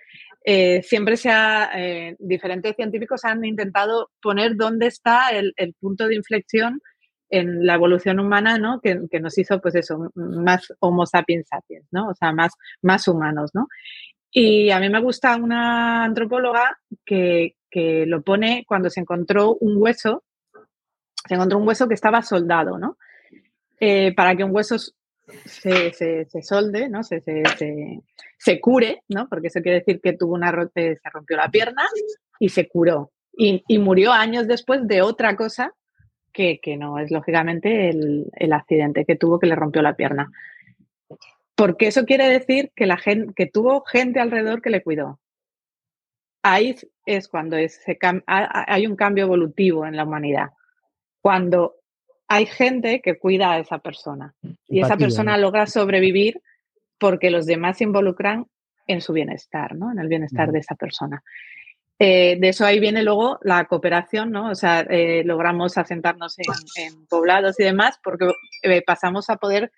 [0.43, 6.07] eh, siempre se ha, eh, diferentes científicos han intentado poner dónde está el, el, punto
[6.07, 6.79] de inflexión
[7.31, 8.81] en la evolución humana, ¿no?
[8.81, 12.09] Que, que, nos hizo, pues eso, más Homo sapiens sapiens, ¿no?
[12.09, 12.53] O sea, más,
[12.83, 13.65] más humanos, ¿no?
[14.37, 19.75] Y a mí me gusta una antropóloga que, que lo pone cuando se encontró un
[19.75, 20.23] hueso,
[21.27, 22.97] se encontró un hueso que estaba soldado, ¿no?
[23.81, 27.03] Eh, para que un hueso se, se, solde, ¿no?
[27.03, 29.27] Se, se, cure, ¿no?
[29.27, 31.83] Porque eso quiere decir que tuvo una se rompió la pierna
[32.39, 33.11] y se curó.
[33.33, 35.73] Y, y murió años después de otra cosa
[36.31, 40.31] que, que no es lógicamente el, el, accidente que tuvo que le rompió la pierna.
[41.55, 42.97] Porque eso quiere decir que, la
[43.35, 45.19] que tuvo gente alrededor que le cuidó
[46.45, 47.57] ahí es cuando
[48.27, 50.51] hay un cambio evolutivo en la humanidad.
[51.19, 51.75] Cuando
[52.27, 54.35] hay gente que cuida a esa persona
[54.67, 56.41] y esa persona logra sobrevivir
[56.99, 58.45] porque los demás se involucran
[58.87, 59.91] en su bienestar, ¿no?
[59.91, 61.23] En el bienestar de esa persona.
[61.97, 64.49] Eh, de eso ahí viene luego la cooperación, ¿no?
[64.49, 68.31] O sea, eh, logramos asentarnos en, poblados y demás porque
[68.61, 69.71] eh, pasamos a poder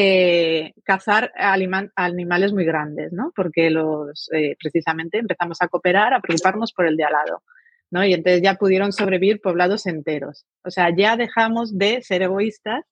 [0.00, 3.32] eh, cazar animales muy grandes, ¿no?
[3.34, 7.42] Porque los, eh, precisamente empezamos a cooperar, a preocuparnos por el de al lado.
[7.90, 8.04] ¿no?
[8.04, 10.46] Y entonces ya pudieron sobrevivir poblados enteros.
[10.62, 12.84] O sea, ya dejamos de ser egoístas,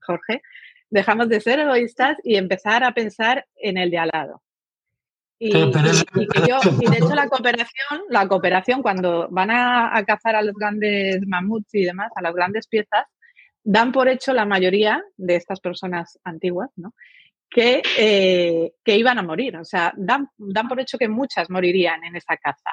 [0.00, 0.40] Jorge,
[0.88, 4.42] dejamos de ser egoístas y empezar a pensar en el de al lado.
[5.38, 11.20] Y, de hecho la cooperación, la cooperación cuando van a, a, cazar a los grandes
[11.26, 13.04] mamuts y demás, a las grandes piezas,
[13.64, 16.94] dan por hecho la mayoría de estas personas antiguas, ¿no?
[17.50, 19.56] Que, eh, que iban a morir.
[19.56, 22.70] O sea, dan, dan por hecho que muchas morirían en esa caza.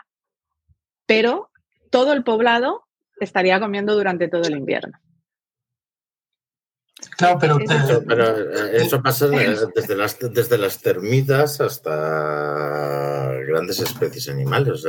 [1.06, 1.50] Pero
[1.90, 2.86] todo el poblado
[3.20, 5.00] estaría comiendo durante todo el invierno.
[7.18, 14.84] Claro, pero, eh, eso pasa desde las, desde las termitas hasta grandes especies animales.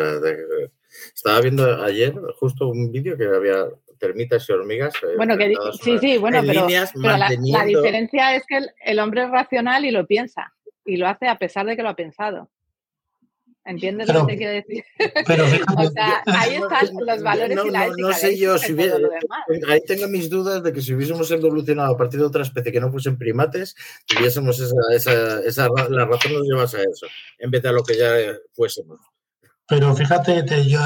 [1.14, 3.66] estaba viendo ayer justo un vídeo que había
[4.02, 4.94] termitas y hormigas.
[4.96, 9.84] Eh, bueno, que sí, sí, bueno, pero, la, diferencia es que el, hombre es racional
[9.84, 10.52] y lo piensa.
[10.84, 12.50] Y lo hace a pesar de que lo ha pensado.
[13.64, 14.84] ¿Entiendes lo que te quiero decir?
[15.28, 15.44] Pero
[15.78, 18.08] o sea, ahí están los valores y la ética.
[18.08, 18.96] No sé yo si hubiera,
[19.68, 22.80] ahí tengo mis dudas de que si hubiésemos evolucionado a partir de otra especie que
[22.80, 23.76] no fuesen primates,
[24.06, 27.06] tuviésemos esa, esa, esa la razón nos llevas a eso,
[27.38, 28.10] en vez de a lo que ya
[28.52, 28.98] fuésemos.
[29.68, 30.80] Pero fíjate, te, yo,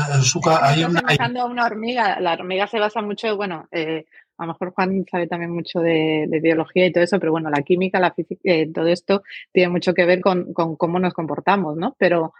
[0.62, 1.00] hay una...
[1.00, 4.04] a una hormiga, la hormiga se basa mucho, bueno, eh,
[4.38, 7.62] a lo mejor Juan sabe también mucho de, biología y todo eso, pero bueno, la
[7.62, 9.22] química, la física, eh, todo esto
[9.52, 11.96] tiene mucho que ver con, con, cómo nos comportamos, ¿no?
[11.98, 12.34] Pero,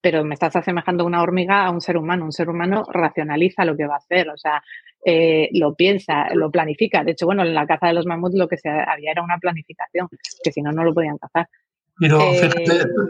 [0.00, 2.24] pero me estás asemejando una hormiga a un ser humano.
[2.24, 4.62] Un ser humano racionaliza lo que va a hacer, o sea,
[5.04, 7.02] eh, lo piensa, lo planifica.
[7.02, 9.38] De hecho, bueno, en la caza de los mamuts lo que se había era una
[9.38, 10.08] planificación,
[10.42, 11.48] que si no, no lo podían cazar.
[11.98, 12.20] Pero,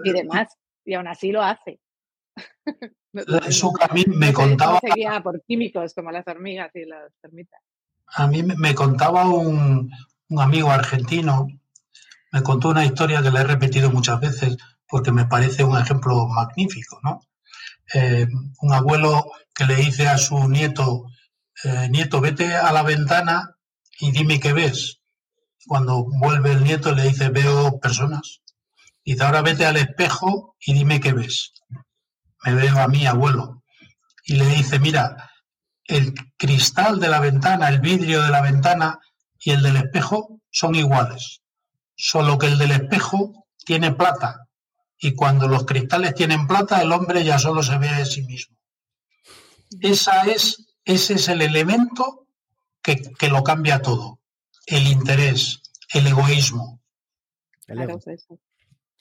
[0.05, 1.79] y demás, y aún así lo hace.
[3.47, 4.81] Eso a mí me contaba.
[5.23, 7.61] Por químicos como las hormigas y las termitas.
[8.07, 9.91] A mí me contaba un,
[10.37, 11.49] amigo argentino,
[12.33, 14.57] me contó una historia que le he repetido muchas veces
[14.89, 17.21] porque me parece un ejemplo magnífico, ¿no?
[17.95, 18.27] Eh,
[18.61, 19.25] un abuelo
[19.55, 21.07] que le dice a su nieto,
[21.65, 23.57] eh, nieto, vete a la ventana
[24.01, 25.01] y dime qué ves.
[25.67, 28.41] Cuando vuelve el nieto le dice, veo personas.
[29.05, 31.53] Dice, ahora vete al espejo y dime qué ves
[32.45, 33.63] me veo a mi abuelo,
[34.25, 35.31] y le dice, mira,
[35.85, 39.01] el cristal de la ventana, el vidrio de la ventana
[39.39, 41.43] y el del espejo son iguales,
[41.97, 44.49] solo que el del espejo tiene plata,
[44.99, 48.57] y cuando los cristales tienen plata, el hombre ya solo se ve a sí mismo.
[49.81, 52.27] Esa es, ese es el elemento
[52.83, 54.21] que, lo cambia todo,
[54.67, 55.63] el interés,
[55.93, 56.81] el egoísmo.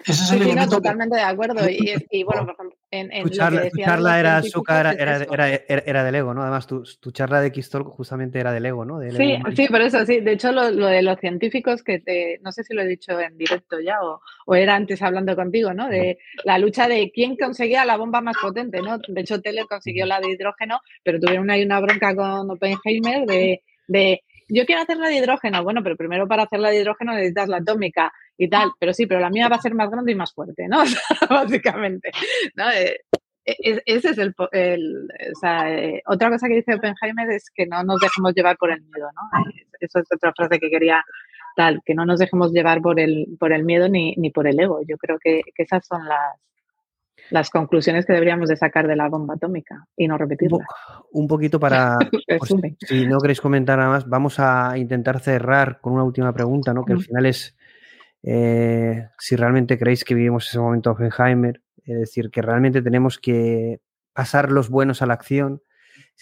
[0.05, 1.61] Ese es el elemento totalmente de acuerdo.
[1.69, 4.41] Y, bueno, por ejemplo, en, en tu charla, tu charla era,
[4.97, 6.41] era, era, era, del ego, ¿no?
[6.41, 8.99] Además, tu, tu charla de Kistol justamente era del ego, ¿no?
[9.11, 10.21] sí, sí, por eso, sí.
[10.21, 13.19] De hecho, lo, lo, de los científicos, que te, no sé si lo he dicho
[13.19, 15.89] en directo ya o, o, era antes hablando contigo, ¿no?
[15.89, 18.97] De la lucha de quién conseguía la bomba más potente, ¿no?
[19.07, 23.63] De hecho, Tele consiguió la de hidrógeno, pero tuvieron ahí una bronca con Oppenheimer de,
[23.87, 25.63] de yo quiero hacer la de hidrógeno.
[25.63, 28.71] Bueno, pero primero para hacer la de hidrógeno necesitas la atómica y tal.
[28.79, 30.79] Pero sí, pero la mía va a ser más grande y más fuerte, ¿no?
[31.29, 32.11] básicamente.
[32.55, 32.69] ¿no?
[32.71, 32.97] Eh,
[33.45, 37.83] e, ese es el, o sea, eh, otra cosa que dice Oppenheimer es que no
[37.83, 39.43] nos dejemos llevar por el miedo, ¿no?
[39.79, 41.03] Eso es otra frase que quería
[41.55, 44.59] tal, que no nos dejemos llevar por el, por el miedo ni, ni por el
[44.59, 44.81] ego.
[44.87, 46.37] Yo creo que esas son las,
[47.29, 50.67] las conclusiones que deberíamos de sacar de la bomba atómica y no repetirlas.
[51.11, 51.97] Un, poquito para,
[52.87, 56.85] si, no queréis comentar nada más, vamos a intentar cerrar con una última pregunta, ¿no?
[56.85, 57.55] que al final es
[58.23, 63.79] eh, si realmente creéis que vivimos ese momento Oppenheimer, es decir, que realmente tenemos que
[64.13, 65.61] pasar los buenos a la acción,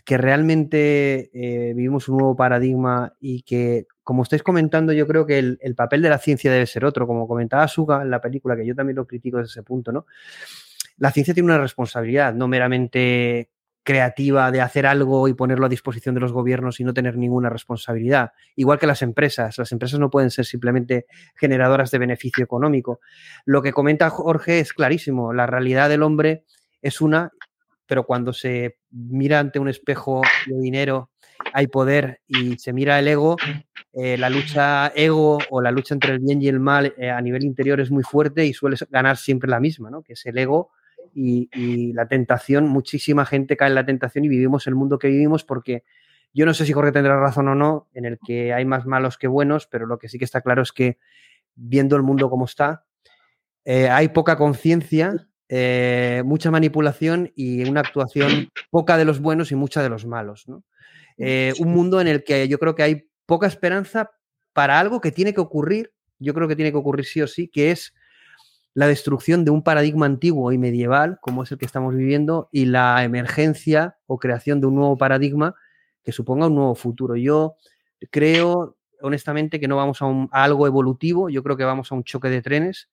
[0.06, 5.40] que realmente eh, vivimos un nuevo paradigma y que, como estáis comentando, yo creo que
[5.40, 8.56] el, el, papel de la ciencia debe ser otro, como comentaba Suga en la película,
[8.56, 10.06] que yo también lo critico desde ese punto, ¿no?
[10.98, 13.52] La ciencia tiene una responsabilidad, no meramente
[13.88, 17.50] creativa de hacer algo y ponerlo a disposición de los gobiernos y no tener ninguna
[17.50, 18.34] responsabilidad.
[18.58, 19.58] Igual que las empresas.
[19.58, 21.06] Las empresas no pueden ser simplemente
[21.36, 23.00] generadoras de beneficio económico.
[23.46, 25.32] Lo que comenta Jorge es clarísimo.
[25.32, 26.44] La realidad del hombre
[26.82, 27.32] es una,
[27.86, 31.12] pero cuando se mira ante un espejo de dinero,
[31.54, 33.38] hay poder y se mira el ego,
[33.94, 37.22] eh, la lucha ego o la lucha entre el bien y el mal eh, a
[37.22, 40.02] nivel interior es muy fuerte y suele ganar siempre la misma, ¿no?
[40.02, 40.72] que es el ego
[41.14, 45.44] y, la tentación, muchísima gente cae en la tentación y vivimos el mundo que vivimos
[45.44, 45.84] porque
[46.34, 49.18] yo no sé si Jorge tendrá razón o no, en el que hay más malos
[49.18, 50.98] que buenos, pero lo que sí que está claro es que
[51.56, 52.86] viendo el mundo como está,
[53.66, 59.56] eh, hay poca conciencia, eh, mucha manipulación y una actuación poca de los buenos y
[59.56, 60.46] mucha de los malos.
[61.18, 64.12] Eh, un mundo en el que yo creo que hay poca esperanza
[64.54, 67.48] para algo que tiene que ocurrir, yo creo que tiene que ocurrir sí o sí,
[67.48, 67.94] que es
[68.78, 72.66] la destrucción de un paradigma antiguo y medieval, como es el que estamos viviendo, y
[72.66, 75.56] la emergencia o creación de un nuevo paradigma
[76.04, 77.16] que suponga un nuevo futuro.
[77.16, 77.56] Yo
[78.12, 82.04] creo, honestamente, que no vamos a, un- algo evolutivo, yo creo que vamos a un
[82.04, 82.88] choque de trenes.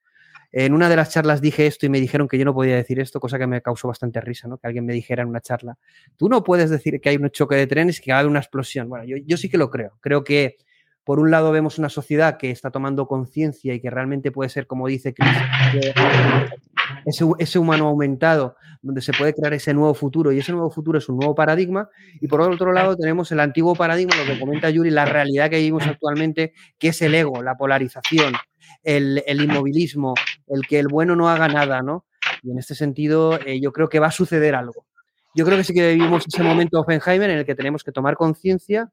[0.53, 2.99] En una de las charlas dije esto y me dijeron que yo no podía decir
[2.99, 4.57] esto, cosa que me causó bastante risa, ¿no?
[4.57, 5.77] Que alguien me dijera en una charla,
[6.17, 8.39] tú no puedes decir que hay un choque de trenes que va a haber una
[8.41, 8.89] explosión.
[8.89, 9.99] Bueno, yo, yo sí que lo creo.
[10.01, 10.57] Creo que
[11.05, 14.67] por un lado vemos una sociedad que está tomando conciencia y que realmente puede ser,
[14.67, 15.29] como dice Chris,
[17.39, 21.09] ese, humano aumentado, donde se puede crear ese nuevo futuro y ese nuevo futuro es
[21.09, 21.89] un nuevo paradigma.
[22.21, 25.59] Y por otro lado tenemos el antiguo paradigma, lo que comenta Yuri, la realidad que
[25.59, 28.35] vivimos actualmente, que es el ego, la polarización,
[28.83, 30.15] el, el inmovilismo,
[30.49, 32.07] el que el bueno no haga nada, ¿no?
[32.43, 34.87] Y en este sentido eh, yo creo que va a suceder algo.
[35.35, 38.17] Yo creo que sí que vivimos ese momento Oppenheimer en el que tenemos que tomar
[38.17, 38.91] conciencia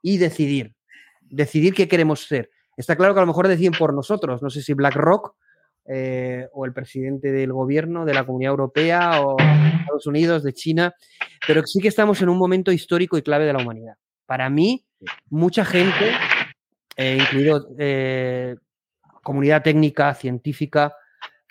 [0.00, 0.74] y decidir,
[1.32, 2.50] decidir qué queremos ser.
[2.76, 5.34] Está claro que a lo mejor deciden por nosotros, no sé si BlackRock
[5.86, 10.94] eh, o el presidente del gobierno de la Comunidad Europea o Estados Unidos, de China,
[11.46, 13.94] pero sí que estamos en un momento histórico y clave de la humanidad.
[14.26, 14.84] Para mí,
[15.28, 16.12] mucha gente,
[16.96, 18.56] eh, incluido eh,
[19.22, 20.94] comunidad técnica, científica,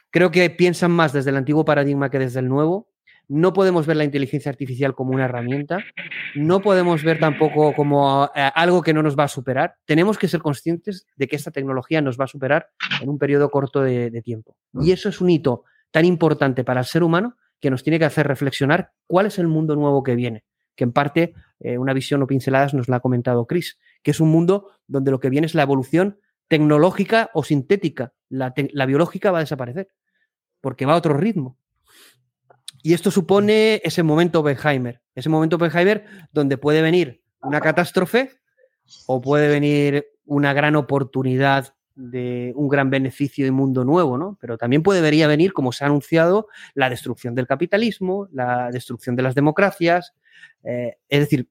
[0.10, 2.91] creo que piensan más desde el antiguo paradigma que desde el nuevo.
[3.34, 5.80] No podemos ver la inteligencia artificial como una herramienta,
[6.36, 9.76] no podemos ver tampoco como eh, algo que no nos va a superar.
[9.86, 12.68] Tenemos que ser conscientes de que esta tecnología nos va a superar
[13.02, 14.58] en un periodo corto de, tiempo.
[14.74, 18.04] Y eso es un hito tan importante para el ser humano que nos tiene que
[18.04, 20.44] hacer reflexionar cuál es el mundo nuevo que viene.
[20.76, 24.20] Que en parte, eh, una visión o pinceladas nos la ha comentado Chris, que es
[24.20, 28.12] un mundo donde lo que viene es la evolución tecnológica o sintética.
[28.28, 29.88] La biológica va a desaparecer
[30.60, 31.61] porque va a otro ritmo.
[32.84, 38.32] Y esto supone ese momento Oppenheimer, ese momento Oppenheimer donde puede venir una catástrofe
[39.08, 44.38] o puede venir una gran oportunidad de un gran beneficio y mundo nuevo, ¿no?
[44.40, 49.24] Pero también debería venir, como se ha anunciado, la destrucción del capitalismo, la destrucción de
[49.24, 50.14] las democracias.
[50.64, 51.50] eh, es decir,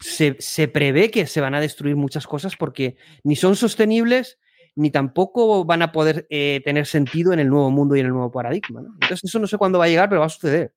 [0.00, 4.38] se, se prevé que se van a destruir muchas cosas porque ni son sostenibles
[4.80, 8.12] ni tampoco van a poder eh, tener sentido en el nuevo mundo y en el
[8.12, 8.80] nuevo paradigma.
[8.80, 10.72] Entonces, eso no sé cuándo va a llegar, pero va a suceder.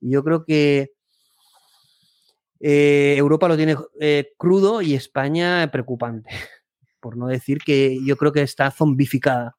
[0.00, 0.92] Y yo creo que
[2.60, 6.30] eh, Europa lo tiene eh, crudo y España preocupante.
[7.00, 9.56] Por no decir que yo creo que está zombificada.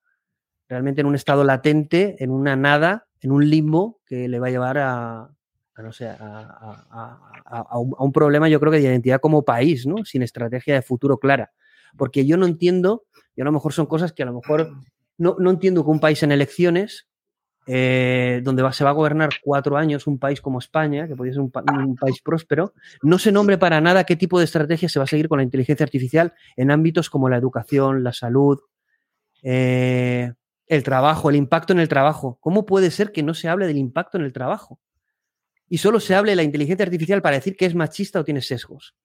[0.69, 4.51] Realmente en un estado latente, en una nada, en un limbo que le va a
[4.51, 5.29] llevar a,
[5.75, 10.05] no sé, a un, a un problema, yo creo que de identidad como país, ¿no?
[10.05, 11.51] Sin estrategia de futuro clara.
[11.97, 13.03] Porque yo no entiendo,
[13.35, 14.71] y a lo mejor son cosas que a lo mejor
[15.17, 17.07] no, no entiendo que un país en elecciones,
[17.67, 21.33] eh, donde va- se va a gobernar cuatro años un país como España, que podría
[21.33, 24.89] ser un, pa- un país próspero, no se nombre para nada qué tipo de estrategia
[24.89, 28.59] se va a seguir con la inteligencia artificial en ámbitos como la educación, la salud,
[29.43, 30.33] eh,
[30.67, 32.37] el trabajo, el impacto en el trabajo.
[32.41, 34.79] ¿Cómo puede ser que no se hable del impacto en el trabajo?
[35.67, 38.41] Y solo se hable de la inteligencia artificial para decir que es machista o tiene
[38.41, 38.95] sesgos.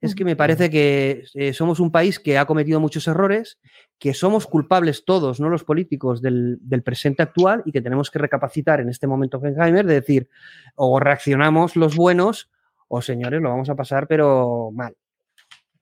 [0.00, 3.58] Es que me parece que eh, somos un país que ha cometido muchos errores,
[3.98, 8.18] que somos culpables todos, no los políticos, del, del presente actual y que tenemos que
[8.18, 10.28] recapacitar en este momento Oppenheimer de decir,
[10.74, 12.50] o reaccionamos los buenos,
[12.88, 14.96] o señores, lo vamos a pasar, pero mal.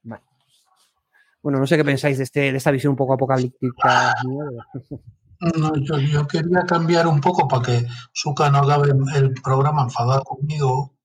[0.02, 0.20] Mal.
[1.40, 4.14] Bueno, no sé qué pensáis de, este, de esta visión un poco apocalíptica.
[5.40, 10.24] No, yo, yo quería cambiar un poco para que Suka no acabe el programa enfadado
[10.24, 10.97] conmigo.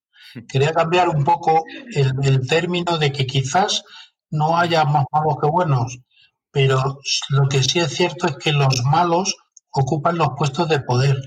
[0.48, 3.84] Quería cambiar un poco el, término de que quizás
[4.30, 6.00] no haya más malos que buenos,
[6.52, 7.00] pero
[7.30, 9.36] lo que sí es cierto es que los malos
[9.72, 11.18] ocupan los puestos de poder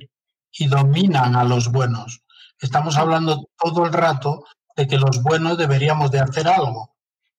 [0.53, 2.23] y dominan a los buenos.
[2.61, 4.45] Estamos hablando todo el rato
[4.77, 6.95] de que los buenos deberíamos de hacer algo,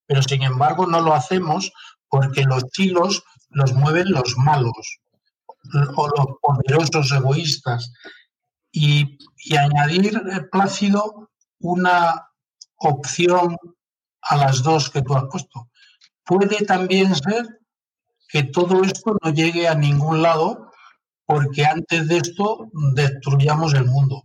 [0.05, 1.71] pero sin embargo no lo hacemos
[2.09, 4.99] porque los hilos los mueven los malos
[5.95, 7.91] o los poderosos egoístas.
[8.71, 11.26] Y, y añadir, eh, Plácido,
[11.59, 12.29] una
[12.77, 13.57] opción
[14.21, 15.69] a las dos que tú has puesto.
[16.23, 17.59] Puede también ser
[18.27, 20.71] que todo esto no llegue a ningún lado
[21.25, 24.23] porque antes de esto destruyamos el mundo.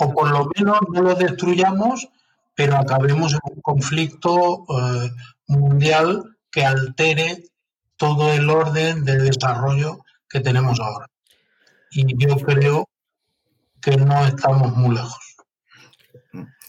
[0.00, 2.08] O por lo menos no lo destruyamos,
[2.54, 5.10] pero acabemos en un conflicto eh,
[5.46, 7.44] mundial que altere
[7.96, 11.06] todo el orden de desarrollo que tenemos ahora.
[11.90, 12.87] Y yo creo
[13.96, 15.36] no estamos muy lejos.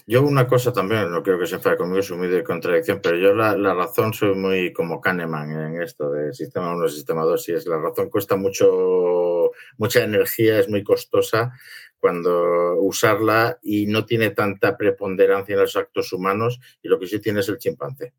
[0.07, 3.15] Yo una cosa también, no creo que se enfade conmigo, soy muy de contradicción, pero
[3.17, 7.49] yo la, la razón soy muy como Kahneman en esto de sistema 1 sistema 2,
[7.49, 11.53] y es la razón cuesta mucho, mucha energía, es muy costosa
[11.99, 17.19] cuando usarla y no tiene tanta preponderancia en los actos humanos y lo que sí
[17.19, 18.13] tiene es el chimpancé.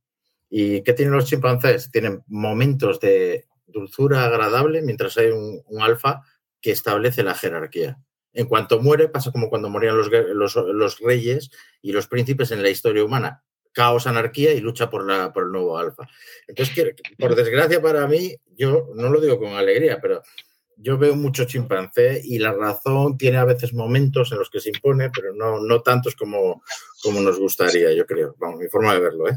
[0.48, 1.90] ¿Y qué tienen los chimpancés?
[1.90, 6.22] Tienen momentos de, dulzura agradable mientras hay un alfa
[6.60, 7.98] que establece la jerarquía.
[8.32, 11.50] En cuanto muere, pasa como cuando morían los, reyes
[11.82, 13.42] y los príncipes en la historia humana.
[13.72, 16.08] Caos, anarquía y lucha por, la, por el nuevo alfa.
[16.46, 20.22] Entonces, por desgracia para mí, yo no lo digo con alegría, pero
[20.82, 24.70] yo veo mucho chimpancé y la razón tiene a veces momentos en los que se
[24.70, 26.62] impone, pero no, no tantos como,
[27.02, 28.34] como nos gustaría, yo creo.
[28.38, 29.28] Vamos, mi forma de verlo.
[29.28, 29.34] ¿eh?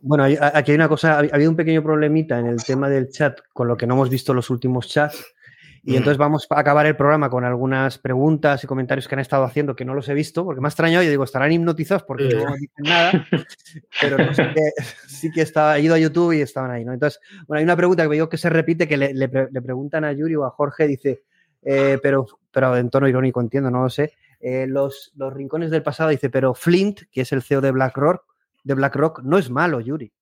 [0.00, 3.40] Bueno, aquí hay una cosa, ha habido un pequeño problemita en el tema del chat,
[3.52, 5.34] con lo que no hemos visto los últimos chats.
[5.82, 9.44] Y entonces vamos a acabar el programa con algunas preguntas y comentarios que han estado
[9.44, 12.24] haciendo que no los he visto, porque me ha extrañado, yo digo, estarán hipnotizados porque
[12.24, 13.26] no dicen nada,
[14.00, 16.92] pero no sé que, sí que estaba, he ido a YouTube y estaban ahí, ¿no?
[16.92, 20.04] Entonces, bueno, hay una pregunta que veo que se repite, que le, le, le preguntan
[20.04, 21.22] a Yuri o a Jorge, dice,
[21.62, 25.82] eh, pero, pero en tono irónico, entiendo, no lo sé, eh, los, los rincones del
[25.82, 28.24] pasado, dice, pero Flint, que es el CEO de BlackRock,
[28.64, 30.12] de BlackRock, no es malo, Yuri.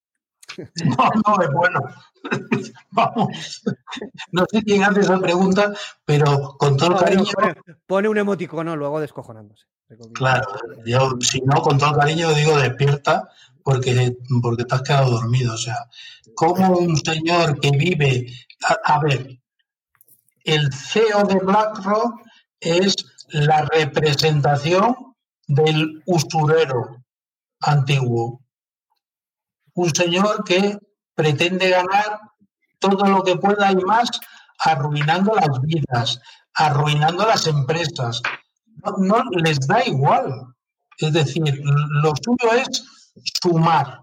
[0.85, 1.81] No, no es bueno.
[2.91, 3.63] Vamos.
[4.33, 5.73] No sé quién hace esa pregunta,
[6.05, 7.25] pero con todo el cariño.
[7.87, 9.67] Pone, un emoticono luego descojonándose.
[10.15, 10.47] Claro,
[10.85, 13.29] yo si no, con todo el cariño digo despierta
[13.63, 15.55] porque, porque te has quedado dormido.
[15.55, 15.77] O sea,
[16.35, 18.27] como un señor que vive.
[18.65, 19.39] A, a ver,
[20.45, 22.21] el CEO de BlackRock
[22.61, 22.97] es
[23.29, 24.97] la representación
[25.47, 27.05] del usurero
[27.61, 28.43] antiguo
[29.79, 30.77] un señor que
[31.15, 32.19] pretende ganar
[32.81, 34.11] todo lo que pueda y más,
[34.59, 36.21] arruinando las vidas,
[36.55, 38.21] arruinando las empresas.
[38.99, 40.47] No, les da igual.
[40.99, 41.61] Es decir,
[42.03, 42.85] lo suyo es
[43.41, 44.03] sumar.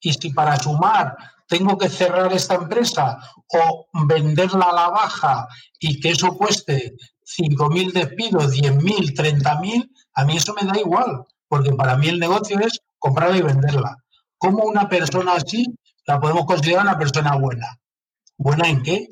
[0.00, 1.16] Y si para sumar
[1.48, 3.18] tengo que cerrar esta empresa
[3.48, 5.48] o venderla a la baja
[5.80, 6.94] y que eso cueste
[7.38, 12.58] 5.000 despidos, 10.000, 30.000, a mí eso me da igual, porque para mí el negocio
[12.60, 14.01] es comprarla y venderla.
[14.42, 15.64] ¿Cómo una persona así
[16.04, 17.78] la podemos considerar una persona buena?
[18.36, 19.06] ¿Buena en qué?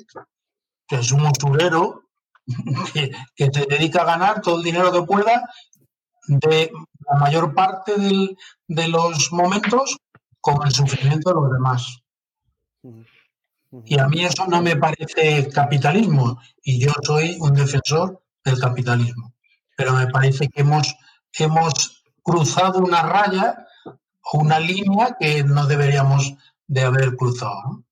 [0.85, 2.09] Que es un usurero
[2.93, 5.49] que, se dedica a ganar todo el dinero que pueda
[6.27, 6.69] de
[7.09, 7.93] la mayor parte
[8.67, 9.95] de los momentos
[10.41, 11.99] con el sufrimiento de los demás.
[13.85, 19.33] Y a mí eso no me parece capitalismo y yo soy un defensor del capitalismo.
[19.77, 20.93] Pero me parece que hemos,
[21.39, 23.65] hemos cruzado una raya
[24.33, 26.35] una línea que no deberíamos
[26.67, 27.83] de haber cruzado.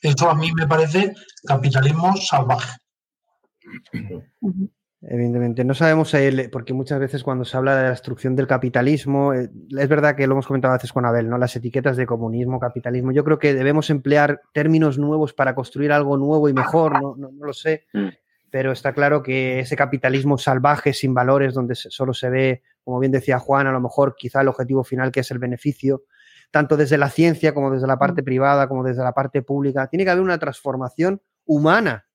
[0.00, 1.14] Esto a mí me parece
[1.46, 2.76] capitalismo salvaje.
[5.04, 9.34] Evidentemente, no sabemos, él, porque muchas veces cuando se habla de la destrucción del capitalismo,
[9.34, 11.38] eh, es verdad que lo hemos comentado a veces con Abel, ¿no?
[11.38, 13.10] Las etiquetas de comunismo, capitalismo.
[13.10, 17.32] Yo creo que debemos emplear términos nuevos para construir algo nuevo y mejor, no, no,
[17.32, 17.86] no lo sé.
[17.92, 18.08] Mm.
[18.50, 23.12] Pero está claro que ese capitalismo salvaje, sin valores, donde solo se ve como bien
[23.12, 26.04] decía Juan, a lo mejor quizá el objetivo final que es el beneficio,
[26.50, 29.86] tanto desde la ciencia como desde la parte privada, como desde la parte pública.
[29.88, 32.06] Tiene que haber una transformación humana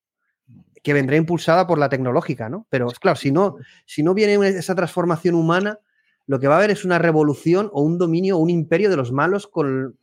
[0.83, 2.67] que vendrá impulsada por la tecnológica, ¿no?
[2.69, 5.79] Pero claro, si no, si no viene esa transformación humana,
[6.27, 8.97] lo que va a haber es una revolución o un dominio o un imperio de
[8.97, 9.97] los malos con,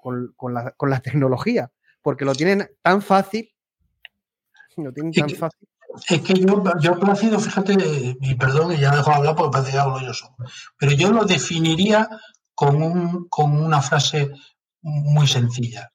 [0.50, 1.70] la, con la tecnología,
[2.02, 3.50] porque lo tienen tan fácil,
[4.76, 5.68] lo tienen tan fácil.
[6.08, 9.72] Es que yo, yo Plácido, fíjate, y perdón, y ya dejo de hablar porque parece
[9.72, 10.34] que hablo yo solo,
[10.78, 12.08] pero yo lo definiría
[12.54, 14.30] con, un, con una frase
[14.82, 15.90] muy sencilla.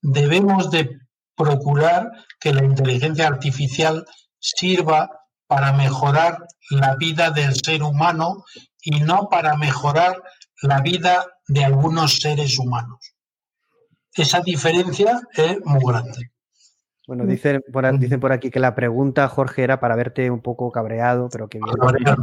[0.00, 0.98] Debemos de
[1.36, 2.10] procurar
[2.40, 4.06] que la inteligencia artificial
[4.38, 5.10] sirva
[5.46, 8.44] para mejorar la vida del ser humano
[8.80, 10.22] y no para mejorar
[10.62, 13.14] la vida de algunos seres humanos.
[14.14, 16.32] Esa diferencia es muy grande.
[17.14, 20.72] Bueno, dicen por, dicen por aquí que la pregunta, Jorge, era para verte un poco
[20.72, 22.16] cabreado, pero que bien.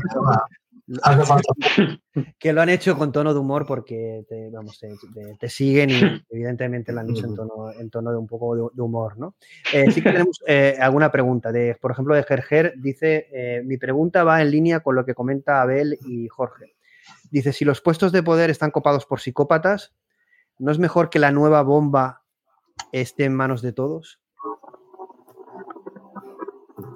[2.39, 4.79] que lo han hecho con tono de humor porque te, vamos,
[5.39, 6.01] te, siguen y
[6.31, 9.35] evidentemente lo han hecho en tono, en tono de un poco de, humor, ¿no?
[9.71, 11.51] Eh, sí que tenemos eh, alguna pregunta.
[11.51, 15.13] De, por ejemplo, de Gerger dice, eh, mi pregunta va en línea con lo que
[15.13, 16.77] comenta Abel y Jorge.
[17.29, 19.93] Dice, si los puestos de poder están copados por psicópatas,
[20.57, 22.23] ¿no es mejor que la nueva bomba
[22.91, 24.19] esté en manos de todos?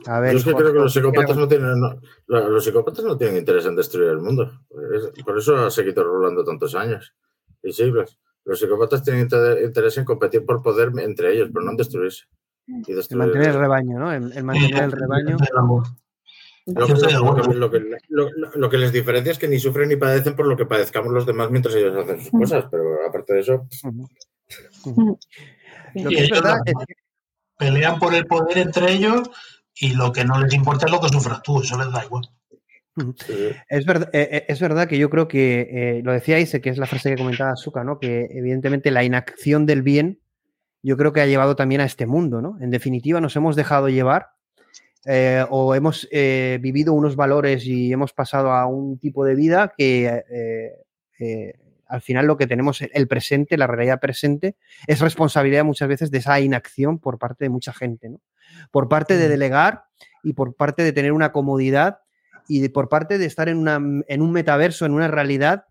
[0.05, 1.81] A ver, Yo es que creo que los psicópatas no tienen,
[2.27, 4.51] los psicópatas no tienen interés en destruir el mundo.
[5.25, 7.13] Por eso ha seguido rolando tantos años
[7.61, 8.19] y siglos.
[8.45, 9.27] Los psicópatas tienen
[9.63, 12.25] interés en competir por poder entre ellos, pero no en destruirse.
[12.67, 14.11] Y mantener el rebaño, ¿no?
[14.11, 15.37] El, mantener el rebaño.
[16.65, 21.25] Lo que, les diferencia es que ni sufren ni padecen por lo que padezcamos los
[21.25, 23.67] demás mientras ellos hacen sus cosas, pero aparte de eso.
[24.85, 26.93] Lo que es verdad es que
[27.57, 29.29] pelean por el poder entre ellos
[29.75, 32.29] y lo que no les importa es lo que sufras tú, eso les da igual.
[33.69, 36.69] Es, verdad, eh, eh, es verdad que yo creo que, eh, lo decía Ise, que
[36.69, 37.99] es la frase que comentaba Suka, ¿no?
[37.99, 40.19] que evidentemente la inacción del bien
[40.83, 42.57] yo creo que ha llevado también a este mundo, ¿no?
[42.59, 44.31] En definitiva, nos hemos dejado llevar
[45.05, 49.73] eh, o hemos eh, vivido unos valores y hemos pasado a un tipo de vida
[49.77, 50.23] que
[51.19, 51.53] eh,
[51.87, 54.55] al final lo que tenemos, el presente, la realidad presente,
[54.87, 58.19] es responsabilidad muchas veces de esa inacción por parte de mucha gente, ¿no?
[58.71, 59.85] Por parte de delegar
[60.23, 61.99] y por parte de tener una comodidad
[62.47, 65.65] y por parte de estar en, una, en un metaverso, en una realidad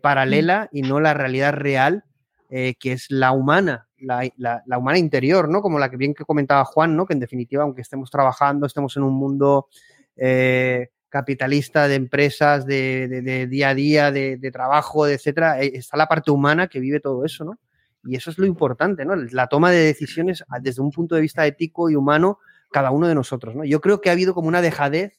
[0.00, 2.04] paralela y no la realidad real,
[2.48, 5.62] que es la humana, la, humana interior, ¿no?
[5.62, 7.06] Como la que bien que comentaba Juan, ¿no?
[7.06, 9.68] Que en definitiva, aunque estemos trabajando, estemos en un mundo
[10.16, 16.30] eh, capitalista de empresas, de, día a día, de, trabajo, etcétera, eh, está la parte
[16.30, 17.58] humana que vive todo eso, ¿no?
[18.06, 19.16] Y eso es lo importante, ¿no?
[19.16, 22.38] La toma de decisiones desde un punto de vista ético y humano,
[22.70, 23.64] cada uno de nosotros, ¿no?
[23.64, 25.18] Yo creo que ha habido como una dejadez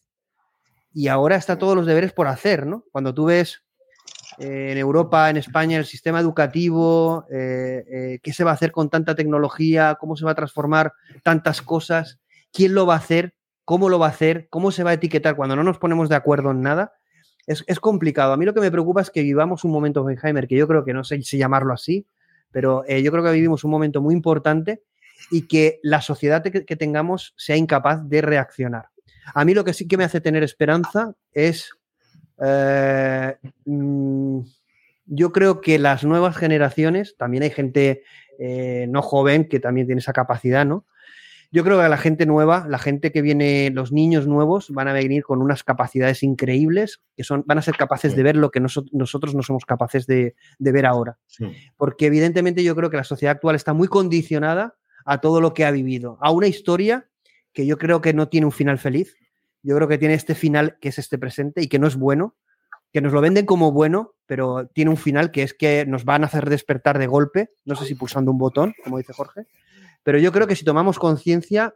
[0.94, 2.84] y ahora está todos los deberes por hacer, ¿no?
[2.92, 3.64] Cuando tú ves
[4.40, 8.72] eh, en Europa, en España, el sistema educativo, eh, eh, qué se va a hacer
[8.72, 10.94] con tanta tecnología, cómo se va a transformar
[11.24, 12.20] tantas cosas,
[12.54, 13.36] quién lo va a hacer,
[13.66, 16.16] cómo lo va a hacer, cómo se va a etiquetar cuando no nos ponemos de
[16.16, 16.94] acuerdo en nada.
[17.48, 18.34] Es, complicado.
[18.34, 20.84] A mí lo que me preocupa es que vivamos un momento, Benheimer, que yo creo
[20.84, 22.06] que no sé si llamarlo así,
[22.52, 24.82] pero yo creo que vivimos un momento muy importante
[25.32, 28.90] y que la sociedad que, que tengamos sea incapaz de reaccionar.
[29.34, 31.70] A mí lo que sí que me hace tener esperanza es
[32.40, 34.40] eh, mm,
[35.06, 38.04] yo creo que las nuevas generaciones, también hay gente
[38.40, 40.86] eh, no joven que también tiene esa capacidad, ¿no?
[41.52, 44.94] Yo creo que la gente nueva, la gente que viene, los niños nuevos, van a
[44.94, 48.60] venir con unas capacidades increíbles, que son, van a ser capaces de ver lo que
[48.60, 51.18] nosotros no somos capaces de, ver ahora.
[51.78, 54.76] Porque evidentemente yo creo que la sociedad actual está muy condicionada
[55.06, 57.08] a todo lo que ha vivido, a una historia
[57.54, 59.16] que yo creo que no tiene un final feliz,
[59.64, 62.36] yo creo que tiene este final que es este presente y que no es bueno,
[62.92, 66.24] que nos lo venden como bueno, pero tiene un final que es que nos van
[66.24, 69.48] a hacer despertar de golpe, no sé si pulsando un botón, como dice Jorge,
[70.08, 71.76] pero yo creo que si tomamos conciencia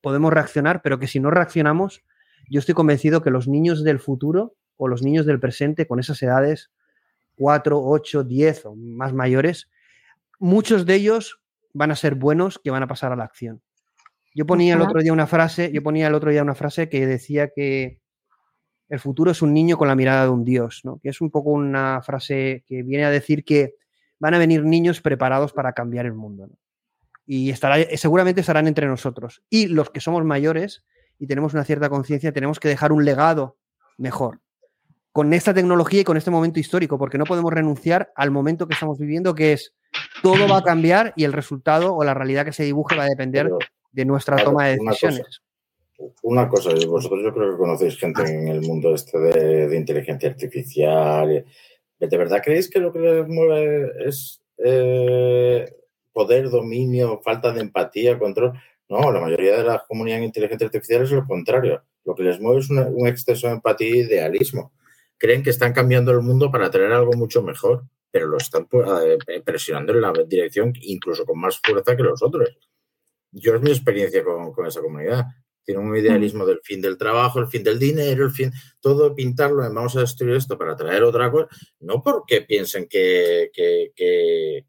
[0.00, 2.04] podemos reaccionar, pero que si no reaccionamos,
[2.48, 6.22] yo estoy convencido que los niños del futuro o los niños del presente con esas
[6.22, 6.70] edades,
[7.34, 9.72] 4, 8, 10 o más mayores,
[10.38, 11.40] muchos de ellos
[11.72, 13.60] van a ser buenos que van a pasar a la acción.
[14.36, 17.08] Yo ponía el otro día una frase, yo ponía el otro día una frase que
[17.08, 17.98] decía que
[18.88, 21.00] el futuro es un niño con la mirada de un dios, ¿no?
[21.02, 23.74] Que es un poco una frase que viene a decir que
[24.20, 26.50] van a venir niños preparados para cambiar el mundo.
[27.26, 29.42] Y estará, seguramente estarán entre nosotros.
[29.48, 30.84] Y los que somos mayores
[31.18, 33.56] y tenemos una cierta conciencia, tenemos que dejar un legado
[33.96, 34.40] mejor
[35.14, 38.74] con esta tecnología y con este momento histórico, porque no podemos renunciar al momento que
[38.74, 39.72] estamos viviendo, que es
[40.24, 43.08] todo va a cambiar y el resultado o la realidad que se dibuje va a
[43.08, 43.48] depender
[43.92, 45.40] de nuestra toma de decisiones.
[46.22, 51.44] Una cosa, vosotros yo creo que conocéis gente en el mundo este de, inteligencia artificial.
[52.00, 55.72] ¿De verdad creéis que lo que les mueve es eh,
[56.14, 58.58] poder, dominio, falta de empatía, control?
[58.88, 61.82] No, la mayoría de las comunidades en inteligencia artificial es lo contrario.
[62.04, 64.72] Lo que les mueve es un exceso de empatía e idealismo.
[65.18, 69.42] Creen que están cambiando el mundo para tener algo mucho mejor, pero lo están eh,
[69.44, 72.56] presionando en la dirección incluso con más fuerza que los otros
[73.34, 75.26] yo es mi experiencia con, esa comunidad.
[75.64, 79.62] Tiene un idealismo del fin del trabajo, el fin del dinero, el fin, todo pintarlo
[79.62, 81.48] vamos a destruir esto para traer otra cosa,
[81.80, 84.66] no porque piensen que, que,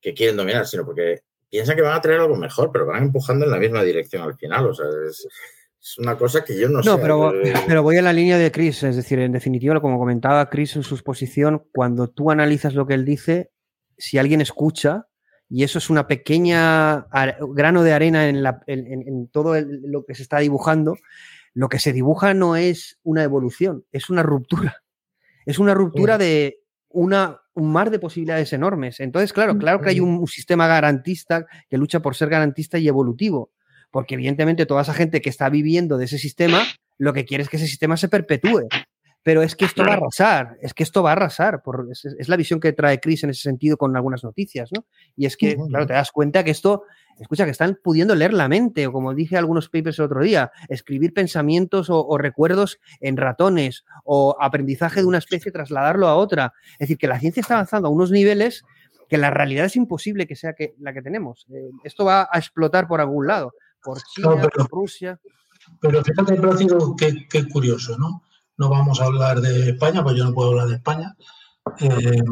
[0.00, 3.50] quieren dominar, sino porque piensan que van a traer algo mejor, pero van empujando en
[3.50, 4.66] la misma dirección al final.
[4.66, 5.26] O sea, es,
[5.98, 6.88] una cosa que yo no, sé.
[6.88, 7.32] No, pero,
[7.66, 10.82] pero voy a la línea de Chris, es decir, en definitiva, como comentaba Chris en
[10.82, 13.50] su exposición, cuando tú analizas lo que él dice,
[13.96, 15.06] si alguien escucha,
[15.48, 17.06] y eso es una pequeña
[17.50, 20.96] grano de arena en, todo lo que se está dibujando.
[21.54, 24.82] Lo que se dibuja no es una evolución, es una ruptura.
[25.46, 26.58] Es una ruptura de
[26.88, 29.00] una, un mar de posibilidades enormes.
[29.00, 33.50] Entonces, claro, claro que hay un, sistema garantista que lucha por ser garantista y evolutivo,
[33.90, 36.62] porque evidentemente toda esa gente que está viviendo de ese sistema,
[36.98, 38.68] lo que quiere es que ese sistema se perpetúe.
[39.26, 41.60] Pero es que esto va a arrasar, es que esto va a arrasar.
[41.60, 44.86] Por, es, la visión que trae Chris en ese sentido con algunas noticias, ¿no?
[45.16, 46.84] Y es que, claro, te das cuenta que esto,
[47.18, 50.52] escucha, que están pudiendo leer la mente, o como dije algunos papers el otro día,
[50.68, 56.52] escribir pensamientos o, recuerdos en ratones, o aprendizaje de una especie, trasladarlo a otra.
[56.74, 58.62] Es decir, que la ciencia está avanzando a unos niveles
[59.08, 61.48] que la realidad es imposible que sea que, la que tenemos.
[61.50, 65.18] Eh, esto va a explotar por algún lado, por China, por Rusia.
[65.80, 68.22] Pero fíjate, Plácido, qué, qué curioso, ¿no?
[68.58, 71.16] No vamos a hablar de España, pues yo no puedo hablar de España,
[71.80, 72.22] eh,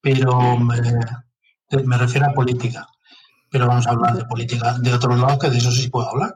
[0.00, 2.86] pero me, refiero a política.
[3.50, 6.34] Pero vamos a hablar de política de otro lado, que de eso sí puedo hablar.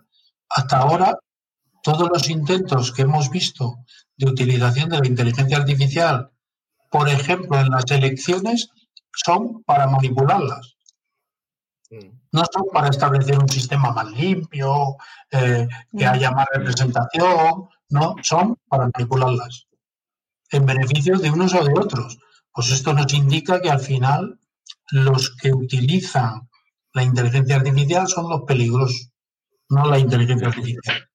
[0.48, 1.18] Hasta ahora,
[1.82, 3.84] todos los intentos que hemos visto
[4.16, 6.30] de utilización de la inteligencia artificial,
[6.90, 8.70] por ejemplo, en las elecciones,
[9.12, 10.76] son para manipularlas.
[12.30, 14.96] No son para establecer un sistema más limpio,
[15.30, 19.66] eh, que haya más representación, no, son para manipularlas
[20.50, 22.18] en beneficio de unos o de otros.
[22.52, 24.38] Pues esto nos indica que al final
[24.90, 26.48] los que utilizan
[26.94, 29.12] la inteligencia artificial son los peligrosos,
[29.68, 31.08] no la inteligencia artificial.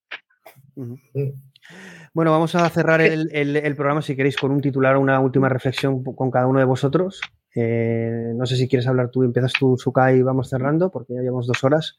[2.12, 6.04] Bueno, vamos a cerrar el, programa, si queréis, con un titular o una última reflexión
[6.04, 7.20] con cada uno de vosotros.
[7.56, 11.20] Eh, no sé si quieres hablar tú, empiezas tú, Suka, y vamos cerrando, porque ya
[11.20, 11.98] llevamos dos horas.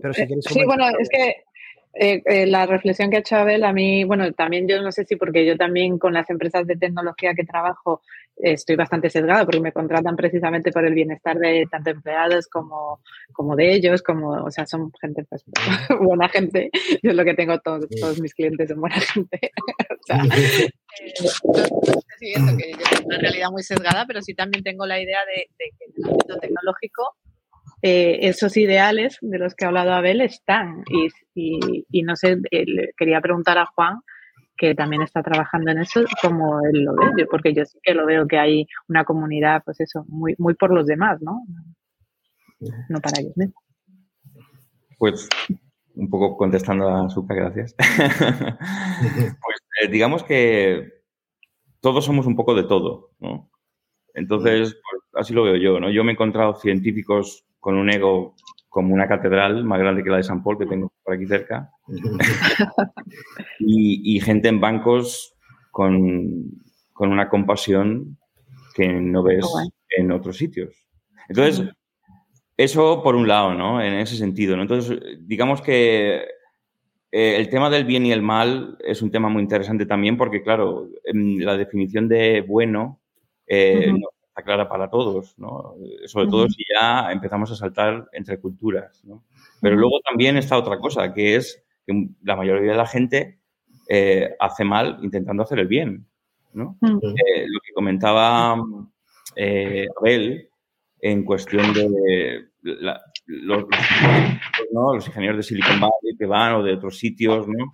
[0.00, 1.44] Pero si eh, quieres sí, bueno, es que
[1.96, 5.16] eh, la reflexión que ha hecho Abel, a mí, bueno, también yo no sé si
[5.16, 8.02] porque yo también con las empresas de tecnología que trabajo
[8.36, 13.00] estoy bastante sesgada porque me contratan precisamente por el bienestar de tanto empleados como,
[13.32, 15.44] como de ellos, como, o sea, son gente, pues,
[16.00, 16.70] buena gente.
[17.02, 19.52] Yo es lo que tengo, todos, todos mis clientes son buena gente.
[19.90, 20.70] o sea, eh,
[22.20, 25.70] que yo tengo una realidad muy sesgada, pero sí también tengo la idea de, de
[25.78, 27.16] que en el ámbito tecnológico
[27.86, 30.84] eh, esos ideales de los que ha hablado Abel están.
[31.34, 32.38] Y, no sé,
[32.96, 34.00] quería preguntar a Juan,
[34.56, 38.06] que también está trabajando en eso, como él lo ve, porque yo sí que lo
[38.06, 41.42] veo que hay una comunidad, pues eso, muy, muy por los demás, ¿no?
[42.88, 43.62] No para ellos mismos.
[44.96, 45.28] Pues
[45.94, 47.74] un poco contestando a Suca, gracias.
[47.78, 50.90] pues eh, digamos que
[51.80, 53.50] todos somos un poco de todo, ¿no?
[54.14, 55.90] Entonces, pues, así lo veo yo, ¿no?
[55.90, 58.34] Yo me he encontrado científicos con un ego
[58.68, 61.70] como una catedral más grande que la de San Paul que tengo por aquí cerca.
[63.58, 65.34] y, gente en bancos
[65.70, 66.60] con,
[66.98, 68.18] una compasión
[68.74, 69.46] que no ves
[69.96, 70.74] en otros sitios.
[71.26, 71.66] Entonces,
[72.58, 73.80] eso por un lado, ¿no?
[73.80, 74.62] En ese sentido, ¿no?
[74.62, 76.16] Entonces, digamos que
[77.12, 80.42] eh, el tema del bien y el mal es un tema muy interesante también porque,
[80.42, 83.00] claro, la definición de bueno
[83.46, 83.90] eh,
[84.34, 85.76] está clara para todos, ¿no?
[86.06, 89.22] Sobre todo si ya empezamos a saltar entre culturas, ¿no?
[89.60, 93.38] Pero luego también está otra cosa, que es que la mayoría de la gente
[93.88, 96.08] eh, hace mal intentando hacer el bien,
[96.52, 96.76] ¿no?
[96.82, 98.56] Eh, lo que comentaba
[99.36, 100.48] eh, Abel
[101.00, 103.64] en cuestión de los,
[104.72, 107.70] los, ingenieros de Silicon Valley que van o de otros sitios, ¿no?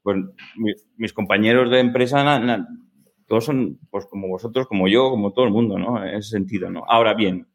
[0.00, 0.18] Pues
[0.96, 2.22] mis, compañeros de empresa
[3.26, 6.02] todos son pues como vosotros, como yo, como todo el mundo, ¿no?
[6.04, 6.84] En ese sentido, ¿no?
[6.86, 7.46] Ahora bien,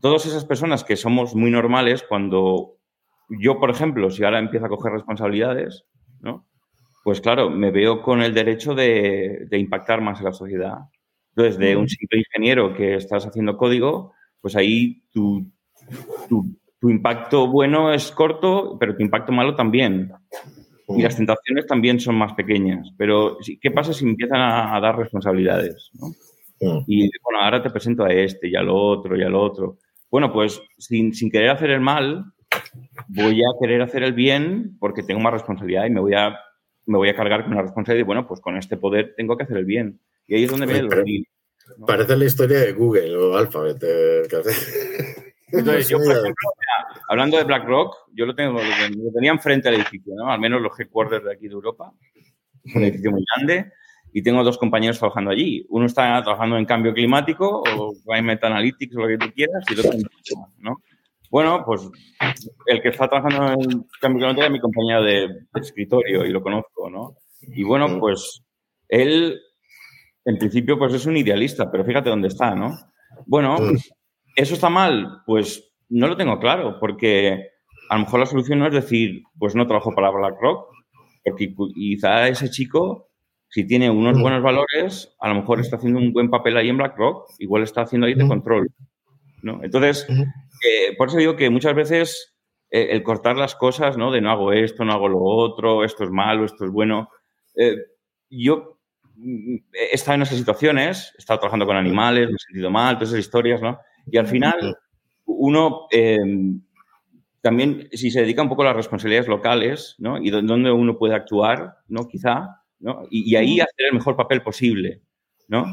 [0.00, 2.76] todas esas personas que somos muy normales, cuando
[3.28, 5.84] yo, por ejemplo, si ahora empiezo a coger responsabilidades,
[6.20, 6.46] ¿no?
[7.04, 10.78] Pues claro, me veo con el derecho de, impactar más en la sociedad.
[11.30, 15.50] Entonces, de un simple ingeniero que estás haciendo código, pues ahí tu,
[16.28, 16.44] tu,
[16.78, 20.12] tu impacto bueno es corto, pero tu impacto malo también.
[20.96, 22.88] Y las tentaciones también son más pequeñas.
[22.96, 25.90] Pero, ¿qué pasa si empiezan a, dar responsabilidades?
[26.86, 29.78] Y bueno, ahora te presento a este y al otro y al otro.
[30.10, 32.24] Bueno, pues sin, sin, querer hacer el mal,
[33.08, 36.38] voy a querer hacer el bien porque tengo más responsabilidad y me voy a,
[36.86, 39.44] me voy a cargar con una responsabilidad y bueno, pues con este poder tengo que
[39.44, 40.00] hacer el bien.
[40.26, 41.24] Y ahí es donde viene el
[41.86, 43.82] Parece la historia de Google o Alphabet.
[43.82, 44.22] Eh,
[45.52, 46.50] Entonces, yo, por ejemplo,
[47.08, 50.30] hablando de BlackRock, yo lo, tengo, lo tenía enfrente al edificio, ¿no?
[50.30, 51.92] al menos los headquarters de aquí de Europa.
[52.74, 53.72] Un edificio muy grande
[54.12, 55.66] y tengo dos compañeros trabajando allí.
[55.70, 59.72] Uno está trabajando en cambio climático o Climate Analytics o lo que tú quieras y
[59.74, 60.02] el otro en
[60.58, 60.76] ¿no?
[61.30, 61.88] Bueno, pues
[62.66, 66.90] el que está trabajando en cambio climático es mi compañero de, escritorio y lo conozco,
[66.90, 67.16] ¿no?
[67.40, 68.42] Y bueno, pues
[68.88, 69.40] él,
[70.24, 72.76] en principio, pues es un idealista, pero fíjate dónde está, ¿no?
[73.26, 73.56] Bueno,
[74.36, 75.22] ¿Eso está mal?
[75.26, 77.50] Pues no lo tengo claro, porque
[77.90, 80.68] a lo mejor la solución no es decir, pues no trabajo para BlackRock,
[81.24, 83.10] porque quizá ese chico,
[83.48, 84.22] si tiene unos mm.
[84.22, 87.82] buenos valores, a lo mejor está haciendo un buen papel ahí en BlackRock, igual está
[87.82, 88.28] haciendo ahí de mm.
[88.28, 88.68] control.
[89.42, 89.62] ¿no?
[89.62, 92.32] Entonces, eh, por eso digo que muchas veces
[92.70, 94.10] eh, el cortar las cosas, ¿no?
[94.10, 97.10] De no hago esto, no hago lo otro, esto es malo, esto es bueno.
[97.54, 97.76] Eh,
[98.30, 98.78] yo
[99.16, 102.94] mm, he estado en esas situaciones, he estado trabajando con animales, me he sentido mal,
[102.94, 103.78] todas esas historias, ¿no?
[104.10, 104.76] Y al final,
[105.24, 106.62] uno em,
[107.40, 110.18] también, si se dedica un poco a las responsabilidades locales, ¿no?
[110.18, 112.06] Y dónde uno puede actuar, ¿no?
[112.06, 113.02] Quizá, ¿no?
[113.10, 115.02] Y, ahí hacer el mejor papel posible,
[115.48, 115.64] ¿no?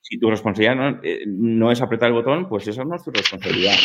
[0.00, 3.76] Si tu responsabilidad eh, no, es apretar el botón, pues eso no es tu responsabilidad,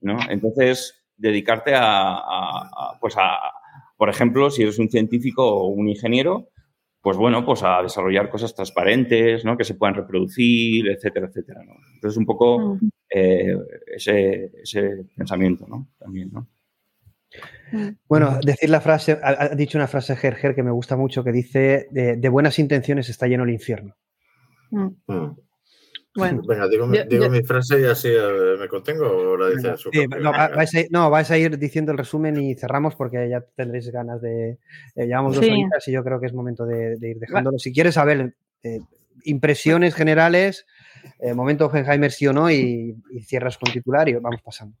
[0.00, 0.16] ¿no?
[0.28, 3.38] Entonces, dedicarte a, a pues a,
[3.96, 6.50] por ejemplo, si eres un científico o un ingeniero,
[7.00, 9.56] pues bueno, pues a desarrollar cosas transparentes, ¿no?
[9.56, 11.74] Que se puedan reproducir, etcétera, etcétera, ¿no?
[11.94, 12.78] Entonces, un poco
[13.10, 13.56] eh,
[13.94, 14.50] ese,
[15.16, 15.88] pensamiento, ¿no?
[15.98, 16.48] También, ¿no?
[18.08, 21.88] Bueno, decir la frase, ha, dicho una frase Gerger que me gusta mucho que dice,
[21.90, 23.96] de, buenas intenciones está lleno el infierno.
[24.70, 24.88] Mm.
[26.16, 29.36] Bueno, Venga, digo, mi- yo- digo yo- mi frase y así eh, me contengo o
[29.36, 31.98] la dice su Sí, no, va- vais a, ir- no, vais a ir diciendo el
[31.98, 34.58] resumen y cerramos porque ya tendréis ganas de.
[34.94, 35.50] eh, llevamos dos Sí.
[35.50, 37.58] horitas y yo creo que es momento de, de ir dejándolo.
[37.58, 38.78] Si quieres saber eh,
[39.24, 40.66] impresiones generales,
[41.18, 44.76] eh, momento Oppenheimer sí o no, y, y cierras con titular y vamos pasando.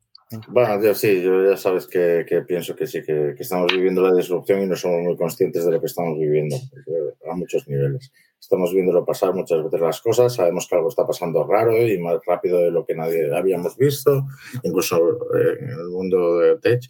[0.48, 4.02] Bueno, yo sí, yo ya sabes que, que pienso que sí, que, que estamos viviendo
[4.02, 7.68] la disrupción y no somos muy conscientes de lo que estamos viviendo porque a muchos
[7.68, 8.10] niveles.
[8.40, 12.18] Estamos viéndolo pasar muchas veces las cosas, sabemos que algo está pasando raro y más
[12.26, 14.26] rápido de lo que nadie habíamos visto,
[14.62, 14.96] incluso
[15.36, 16.82] eh, en el mundo de tech.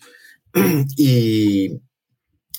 [0.97, 1.81] Y,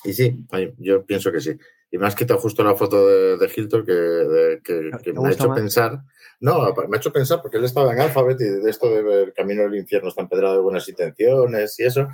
[0.04, 0.44] y sí,
[0.78, 1.52] yo pienso que sí.
[1.90, 5.28] Y me has quitado justo la foto de, de Hilton que, de- que- que me
[5.28, 5.58] ha hecho más?
[5.58, 6.00] pensar.
[6.40, 9.28] No, me ha hecho pensar porque él estaba en Alphabet y de esto de ver
[9.28, 12.08] el camino del infierno está empedrado de buenas intenciones y eso.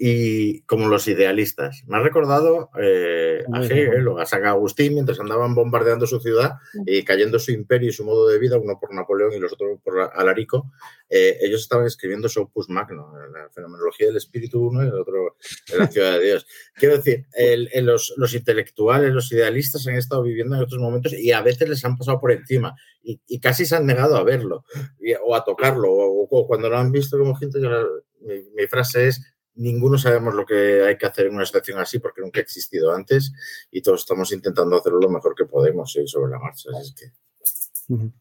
[0.00, 1.82] Y como los idealistas.
[1.88, 6.52] Me ha recordado eh, a Hegel o a San Agustín mientras andaban bombardeando su ciudad
[6.86, 9.80] y cayendo su imperio y su modo de vida, uno por Napoleón y los otros
[9.82, 10.70] por Alarico.
[11.10, 15.36] eh, ellos estaban escribiendo su opus magno, la fenomenología del espíritu uno y el otro
[15.72, 16.46] de la ciudad de Dios.
[16.74, 21.12] Quiero decir, el- el- los, los intelectuales, los idealistas han estado viviendo en otros momentos
[21.14, 24.22] y a veces les han pasado por encima y, y casi se han negado a
[24.22, 24.64] verlo
[25.00, 27.84] y- o a tocarlo o, o cuando lo han visto como gente, yo la-
[28.20, 29.22] mi, mi frase es
[29.58, 32.94] ninguno sabemos lo que hay que hacer en una situación así porque nunca ha existido
[32.94, 33.32] antes
[33.70, 36.70] y todos estamos intentando hacerlo lo mejor que podemos y sobre la marcha.
[36.74, 38.12] Así es que, Ujú.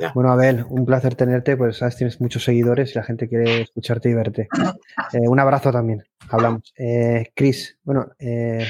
[0.00, 0.12] Ya.
[0.14, 4.10] Bueno, Abel, un placer tenerte, pues sabes, tienes muchos seguidores y la gente quiere escucharte
[4.10, 4.48] y verte.
[5.12, 6.74] Eh, un abrazo también, hablamos.
[6.76, 8.66] Eh, Chris, bueno, eh,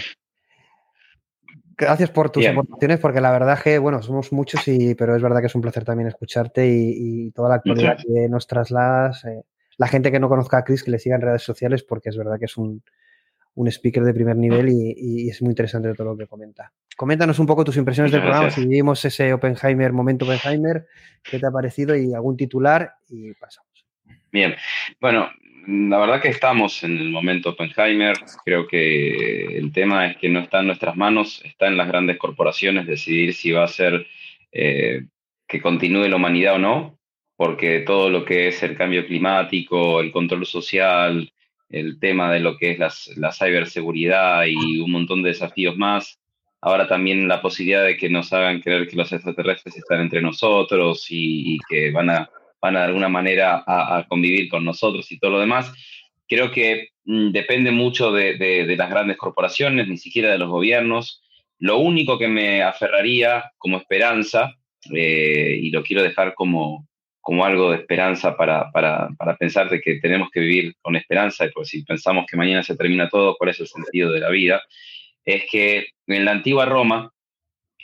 [1.76, 2.52] gracias por tus Bien.
[2.52, 5.62] aportaciones, porque la verdad que, bueno, somos muchos, y, pero es verdad que es un
[5.62, 9.24] placer también escucharte y, y toda la actualidad Muchas que nos trasladas.
[9.78, 12.16] La gente que no conozca a Chris, que le siga en redes sociales, porque es
[12.16, 12.82] verdad que es un,
[13.54, 16.72] un speaker de primer nivel y, y es muy interesante todo lo que comenta.
[16.96, 20.86] Coméntanos un poco tus impresiones del programa, si vivimos ese Oppenheimer, momento Oppenheimer,
[21.22, 23.86] qué te ha parecido y algún titular y pasamos.
[24.30, 24.54] Bien,
[25.00, 25.28] bueno,
[25.66, 28.16] la verdad que estamos en el momento Oppenheimer.
[28.44, 32.18] Creo que el tema es que no está en nuestras manos, está en las grandes
[32.18, 34.06] corporaciones decidir si va a ser
[34.52, 35.06] eh,
[35.46, 36.98] que continúe la humanidad o no,
[37.36, 41.32] porque todo lo que es el cambio climático, el control social,
[41.68, 46.20] el tema de lo que es las- la ciberseguridad y un montón de desafíos más.
[46.60, 51.06] Ahora también la posibilidad de que nos hagan creer que los extraterrestres están entre nosotros
[51.10, 52.30] y, y que van a,
[52.60, 55.72] van a de alguna manera a, a convivir con nosotros y todo lo demás.
[56.28, 61.22] Creo que mm, depende mucho de, de- las grandes corporaciones, ni siquiera de los gobiernos.
[61.58, 64.54] Lo único que me aferraría como esperanza,
[64.94, 66.86] eh, y lo quiero dejar como,
[67.24, 71.46] como algo de esperanza para, para, para pensar de que tenemos que vivir con esperanza,
[71.54, 74.62] porque si pensamos que mañana se termina todo, ¿cuál es el sentido de la vida?
[75.24, 77.12] Es que en la antigua Roma,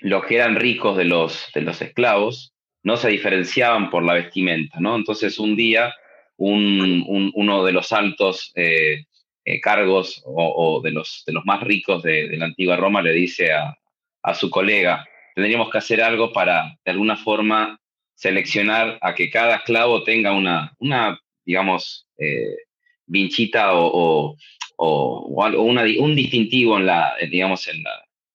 [0.03, 2.53] los que eran ricos de los, de los esclavos
[2.83, 4.95] no se diferenciaban por la vestimenta, ¿no?
[4.97, 5.95] Entonces un día
[6.37, 9.05] un- un- uno de los altos eh,
[9.45, 13.01] eh, cargos o, o de, los, de los más ricos de, de la antigua Roma
[13.03, 13.75] le dice a,
[14.23, 17.80] a su colega, tendríamos que hacer algo para, de alguna forma,
[18.21, 22.55] seleccionar a que cada esclavo tenga una, una digamos, eh,
[23.07, 24.37] vinchita o, o,
[24.77, 27.91] o- o una un distintivo en la, eh, digamos, en la,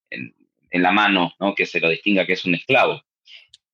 [0.09, 1.53] en, la mano, ¿no?
[1.53, 3.03] que se lo distinga que es un esclavo.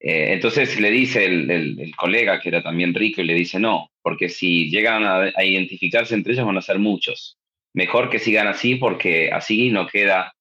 [0.02, 3.90] Eh, entonces le dice el, el- colega, que era también rico, y le dice, no,
[4.02, 7.38] porque si llegan a, a identificarse entre ellos van a ser muchos.
[7.74, 10.34] Mejor que sigan así porque así no queda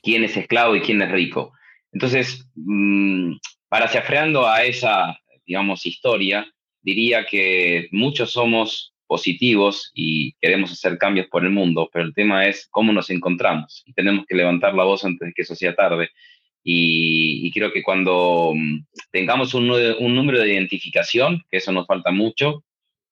[0.00, 1.52] quién es esclavo y quién es rico.
[1.92, 3.32] Entonces, mm,
[3.68, 6.46] parafraseando a esa, digamos, historia,
[6.82, 12.46] diría que muchos somos positivos y queremos hacer cambios por el mundo, pero el tema
[12.46, 15.74] es cómo nos encontramos y tenemos que levantar la voz antes de que eso sea
[15.74, 16.10] tarde.
[16.62, 22.62] Y, creo que cuando mm, tengamos un, número de identificación, que eso nos falta mucho,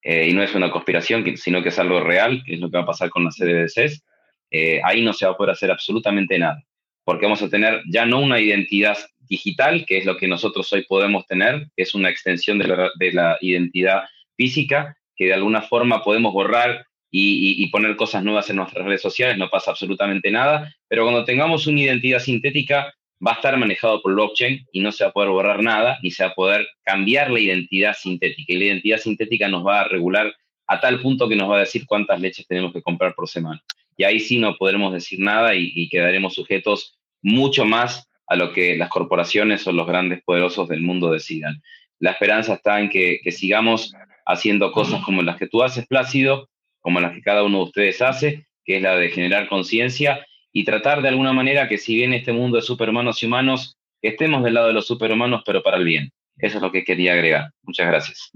[0.02, 2.76] eh, y no es una conspiración, sino que es algo real, que es lo que
[2.76, 4.04] va a pasar con las CDBCs,
[4.50, 6.62] eh, ahí no se va a poder hacer absolutamente nada,
[7.02, 10.84] porque vamos a tener ya no una identidad digital, que es lo que nosotros hoy
[10.84, 14.04] podemos tener, que es una extensión de la, de la identidad
[14.36, 19.38] física, que de alguna forma podemos borrar y, poner cosas nuevas en nuestras redes sociales,
[19.38, 22.92] no pasa absolutamente nada, pero cuando tengamos una identidad sintética,
[23.26, 26.10] va a estar manejado por blockchain y no se va a poder borrar nada, ni
[26.10, 28.52] se va a poder cambiar la identidad sintética.
[28.52, 30.34] Y la identidad sintética nos va a regular
[30.66, 33.62] a tal punto que nos va a decir cuántas leches tenemos que comprar por semana.
[33.96, 38.76] Y ahí sí no podremos decir nada y quedaremos sujetos mucho más a lo que
[38.76, 41.62] las corporaciones o los grandes poderosos del mundo decidan.
[41.98, 43.94] La esperanza está en que, que sigamos
[44.26, 46.48] haciendo cosas como las que tú haces, Plácido,
[46.80, 50.64] como las que cada uno de ustedes hace, que es la de generar conciencia y
[50.64, 54.54] tratar de alguna manera que si bien este mundo de superhumanos y humanos, estemos del
[54.54, 56.12] lado de los superhumanos, pero para el bien.
[56.38, 57.50] Eso es lo que quería agregar.
[57.62, 58.30] Muchas gracias.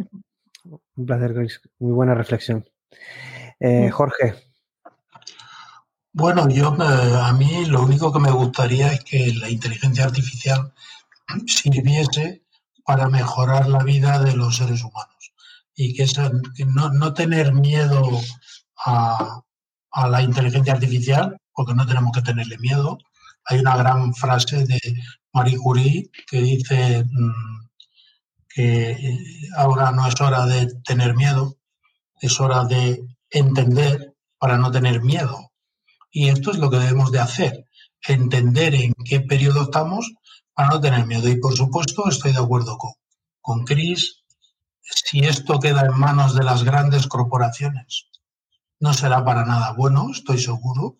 [0.96, 1.60] Un placer, Chris.
[1.78, 2.64] Muy buena reflexión.
[3.58, 4.34] Eh, Jorge.
[6.12, 10.72] Bueno, yo a mí lo único que me gustaría es que la inteligencia artificial
[11.46, 12.42] sirviese
[12.84, 15.32] para mejorar la vida de los seres humanos
[15.74, 16.06] y que,
[16.66, 18.20] no, tener miedo
[18.84, 19.40] a,
[20.08, 22.98] la inteligencia artificial, porque no tenemos que tenerle miedo.
[23.46, 24.80] Hay una gran frase de
[25.32, 27.68] Marie Curie que dice mm,
[28.48, 29.18] que
[29.56, 31.56] ahora no es hora de tener miedo,
[32.20, 33.00] es hora de
[33.30, 35.49] entender para no tener miedo.
[36.10, 37.66] Y esto es lo que debemos de hacer,
[38.06, 40.12] entender en qué periodo estamos
[40.54, 41.28] para no tener miedo.
[41.28, 42.92] Y por supuesto estoy de acuerdo con,
[43.40, 44.20] con Chris,
[44.82, 48.08] si esto queda en manos de las grandes corporaciones,
[48.80, 50.96] no será para nada bueno, estoy seguro.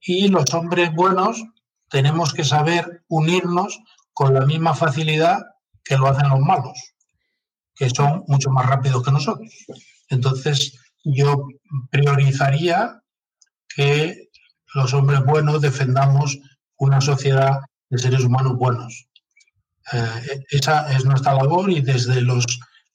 [0.00, 1.42] Y los hombres buenos
[1.90, 3.78] tenemos que saber unirnos
[4.12, 5.42] con la misma facilidad
[5.84, 6.78] que lo hacen los malos,
[7.74, 9.50] que son mucho más rápidos que nosotros.
[10.08, 11.46] Entonces, yo
[11.90, 13.02] priorizaría
[13.74, 14.29] que
[14.74, 16.38] los hombres buenos defendamos
[16.76, 19.06] una sociedad de seres humanos buenos.
[19.92, 22.44] Eh, esa es nuestra labor y desde los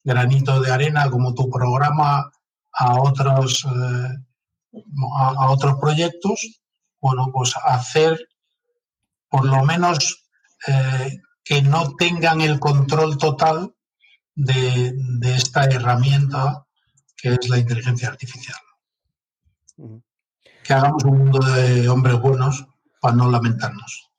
[0.03, 2.31] granitos de arena como tu programa
[2.73, 4.79] a otros, eh,
[5.17, 6.61] a, otros proyectos,
[7.01, 8.19] bueno, pues hacer
[9.29, 10.25] por lo menos
[10.67, 13.75] eh, que no tengan el control total
[14.33, 16.65] de, de esta herramienta
[17.17, 18.57] que es la inteligencia artificial.
[20.65, 22.67] Que hagamos un mundo de hombres buenos
[22.99, 24.11] para no lamentarnos.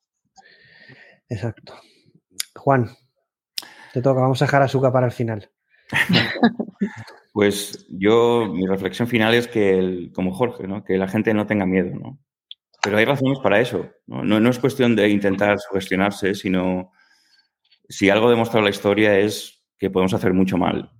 [1.28, 1.74] Exacto.
[2.55, 2.90] Juan,
[3.93, 5.51] te toca, vamos a dejar azúcar para el final.
[7.36, 10.82] Pues yo, mi reflexión final es que, como Jorge, ¿no?
[10.82, 12.18] que la gente no tenga miedo, ¿no?
[12.82, 13.90] Pero hay razones para eso.
[14.06, 14.24] ¿no?
[14.24, 16.93] No, es cuestión de intentar sugestionarse, sino
[17.90, 20.90] si algo ha demostrado la historia es que podemos hacer mucho mal,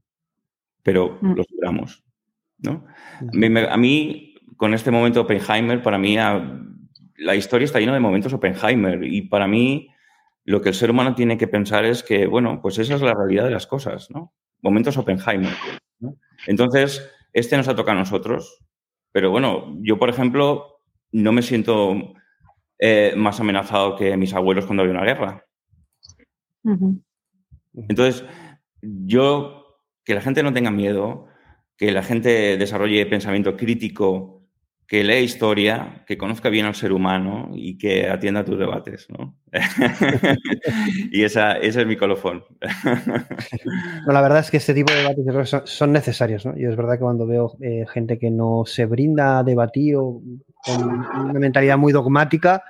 [0.83, 1.33] pero mm.
[1.33, 2.05] lo superamos.
[2.59, 2.85] ¿no?
[3.71, 4.26] A mí,
[4.57, 6.17] con este momento Oppenheimer, para mí
[7.19, 9.89] la historia está llena de momentos Oppenheimer y para mí
[10.45, 13.15] lo que el ser humano tiene que pensar es que, bueno, pues esa es la
[13.15, 14.33] realidad de las cosas, ¿no?
[14.63, 15.53] Momentos Oppenheimer.
[16.47, 18.65] Entonces, este nos ha tocado a nosotros,
[19.13, 20.81] pero bueno, yo, por ejemplo,
[21.13, 22.15] no me siento
[22.79, 25.45] eh, más amenazado que mis abuelos cuando había una guerra.
[27.75, 28.25] Entonces,
[28.83, 31.27] yo, que la gente no tenga miedo,
[31.77, 34.36] que la gente desarrolle pensamiento crítico
[34.87, 39.35] que lea historia, que conozca bien al ser humano y que atienda tus debates, ¿no?
[41.11, 42.45] y esa, ese es mi colofón.
[44.07, 46.57] no, la verdad es que este tipo de debates son, necesarios, ¿no?
[46.57, 50.23] Yo es verdad que cuando veo eh, gente que no se brinda a debatir o
[50.65, 52.63] con una mentalidad muy dogmática,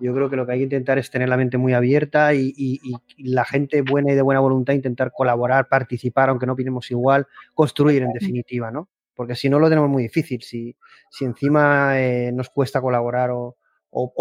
[0.00, 2.52] yo creo que lo que hay que intentar es tener la mente muy abierta y,
[2.56, 2.80] y,
[3.18, 8.02] la gente buena y de buena voluntad intentar colaborar, participar, aunque no opinemos igual, construir
[8.02, 8.88] en definitiva, ¿no?
[9.20, 10.40] Porque si no lo tenemos muy difícil.
[10.40, 10.74] Si,
[11.10, 13.54] si encima eh, nos cuesta colaborar o,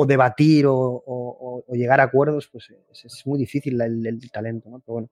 [0.06, 4.70] debatir o, llegar a acuerdos, pues es, muy difícil el, talento.
[4.70, 4.82] ¿no?
[4.82, 5.10] Pero bueno,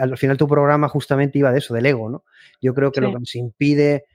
[0.00, 2.08] al final tu programa justamente iba de eso, del ego.
[2.08, 2.24] ¿no?
[2.62, 4.06] Yo creo que lo que nos impide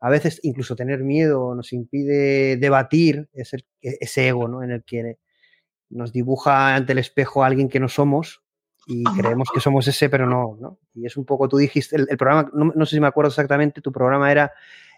[0.00, 4.62] a veces incluso tener miedo, nos impide debatir es e, ese ego ¿no?
[4.62, 5.18] en el que
[5.90, 8.41] nos dibuja ante el espejo a alguien que no somos
[8.86, 10.78] y creemos que somos ese, pero no, ¿no?
[10.94, 13.92] Y es un poco, tú dijiste, el, programa, no, sé si me acuerdo exactamente, tu
[13.92, 14.52] programa era,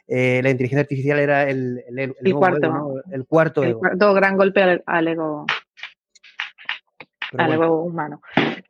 [0.08, 5.08] eh, la inteligencia artificial era el, el, cuarto, el cuarto El cuarto gran golpe al,
[5.08, 5.46] ego,
[7.36, 8.22] al ego humano.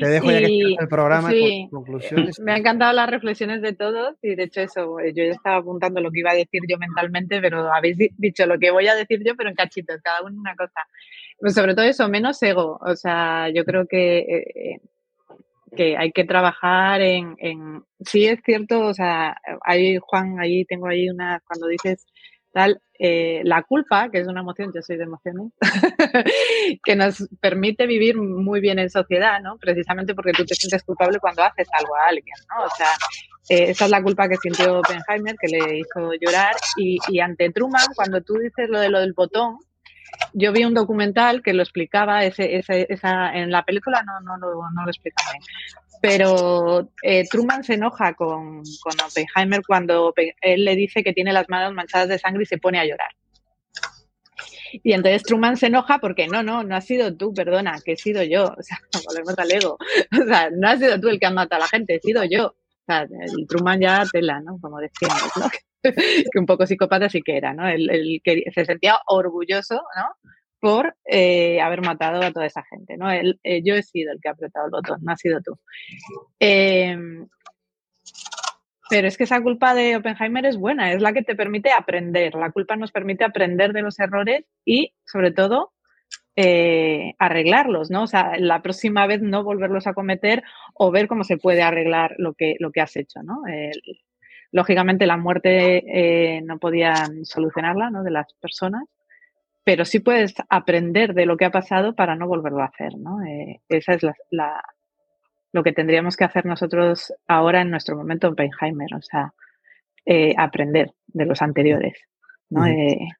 [0.00, 2.38] Te dejo ya que el programa con conclusiones.
[2.40, 6.00] Me han encantado las reflexiones de todos y de hecho eso, yo ya estaba apuntando
[6.00, 9.22] lo que iba a decir yo mentalmente, pero habéis dicho lo que voy a decir
[9.24, 10.86] yo, pero en cachitos, cada uno una cosa.
[11.46, 12.78] Sobre todo eso, menos ego.
[12.80, 14.80] O sea, yo creo que, eh,
[15.76, 20.86] que hay que trabajar en, en, Sí, es cierto, o sea, hay, Juan, ahí tengo
[20.86, 22.06] ahí una, cuando dices
[22.52, 25.52] tal, eh, la culpa, que es una emoción, yo soy de emociones,
[26.84, 29.58] que nos permite vivir muy bien en sociedad, ¿no?
[29.58, 32.64] Precisamente porque tú te sientes culpable cuando haces algo a alguien, ¿no?
[32.64, 32.88] O sea,
[33.50, 37.50] eh, esa es la culpa que sintió Oppenheimer, que le hizo llorar, y, y ante
[37.50, 39.58] Truman, cuando tú dices lo de lo del botón,
[40.32, 44.84] yo vi un documental que lo explicaba, ese, esa, en la película no, no, no,
[44.84, 45.32] lo explicaba
[46.00, 51.48] pero eh, Truman se enoja con, con, Oppenheimer cuando él le dice que tiene las
[51.48, 53.10] manos manchadas de sangre y se pone a llorar.
[54.72, 57.96] Y entonces Truman se enoja porque no, no, no has sido tú, perdona, que he
[57.96, 58.54] sido yo.
[58.58, 59.78] O sea, volvemos al ego.
[60.12, 62.22] O sea, no has sido tú el que ha matado a la gente, he sido
[62.24, 62.54] yo.
[62.88, 64.58] Sea, el Truman ya tela, ¿no?
[64.60, 65.50] Como decíamos, ¿no?
[66.32, 67.68] que un poco psicópata sí que era, ¿no?
[67.68, 70.32] El, se sentía orgulloso, ¿no?
[70.60, 73.08] por eh, haber matado a toda esa gente, ¿no?
[73.12, 75.56] Eh, yo he sido el que ha apretado el botón, no has sido tú.
[76.40, 77.28] Em,
[78.90, 82.34] pero es que esa culpa de Oppenheimer es buena, es la que te permite aprender.
[82.34, 85.72] La culpa nos permite aprender de los errores y, sobre todo,
[86.40, 88.04] eh, arreglarlos, ¿no?
[88.04, 90.42] O sea, la próxima vez no volverlos a cometer
[90.74, 93.42] o ver cómo se puede arreglar lo que, lo que has hecho, ¿no?
[94.50, 98.02] lógicamente la muerte no podían solucionarla, ¿no?
[98.02, 98.84] De las personas,
[99.68, 103.22] pero sí puedes aprender de lo que ha pasado para no volverlo a hacer, ¿no?
[103.22, 104.62] Eh, esa es la,
[105.52, 109.34] lo que tendríamos que hacer nosotros ahora en nuestro momento en Oppenheimer, o sea,
[110.06, 111.98] eh, aprender de los anteriores,
[112.48, 112.64] ¿no?
[112.64, 113.10] Eh,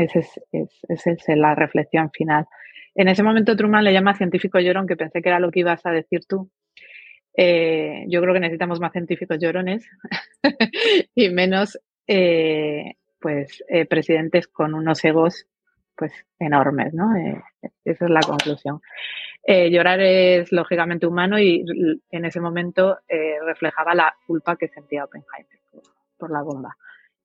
[0.00, 0.20] esa
[1.10, 2.46] es, la reflexión final.
[2.94, 5.84] En ese momento Truman le llama científico llorón, que pensé que era lo que ibas
[5.86, 6.50] a decir tú.
[7.36, 9.88] yo creo que necesitamos más científicos llorones
[11.14, 11.78] y menos
[13.20, 15.46] pues presidentes con unos egos
[16.00, 17.14] pues enormes, ¿no?
[17.14, 17.42] Eh,
[17.84, 18.80] esa es la conclusión.
[19.42, 21.62] Eh, llorar es lógicamente humano y
[22.10, 25.60] en ese momento eh, reflejaba la culpa que sentía Oppenheimer
[26.18, 26.74] por, la bomba.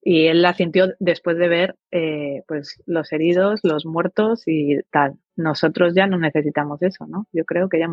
[0.08, 1.76] Y él la sintió después de ver
[2.48, 5.16] pues los heridos, los muertos y tal.
[5.36, 7.26] Nosotros ya no necesitamos eso, ¿no?
[7.34, 7.90] Yo creo que ya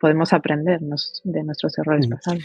[0.00, 2.44] podemos aprender de nuestros errores pasados.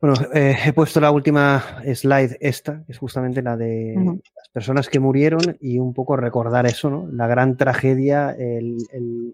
[0.00, 4.20] Bueno, he puesto la última slide, esta, que es justamente la de
[4.52, 7.08] personas que murieron y un poco recordar eso, ¿no?
[7.10, 8.76] La gran tragedia, el,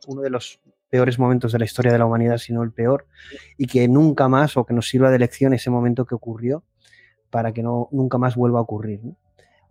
[0.07, 3.07] uno de los peores momentos de la historia de la humanidad, si no el peor,
[3.59, 6.63] y que nunca más, o que nos sirva de lección ese momento que ocurrió,
[7.31, 9.01] para que no, nunca más vuelva a ocurrir.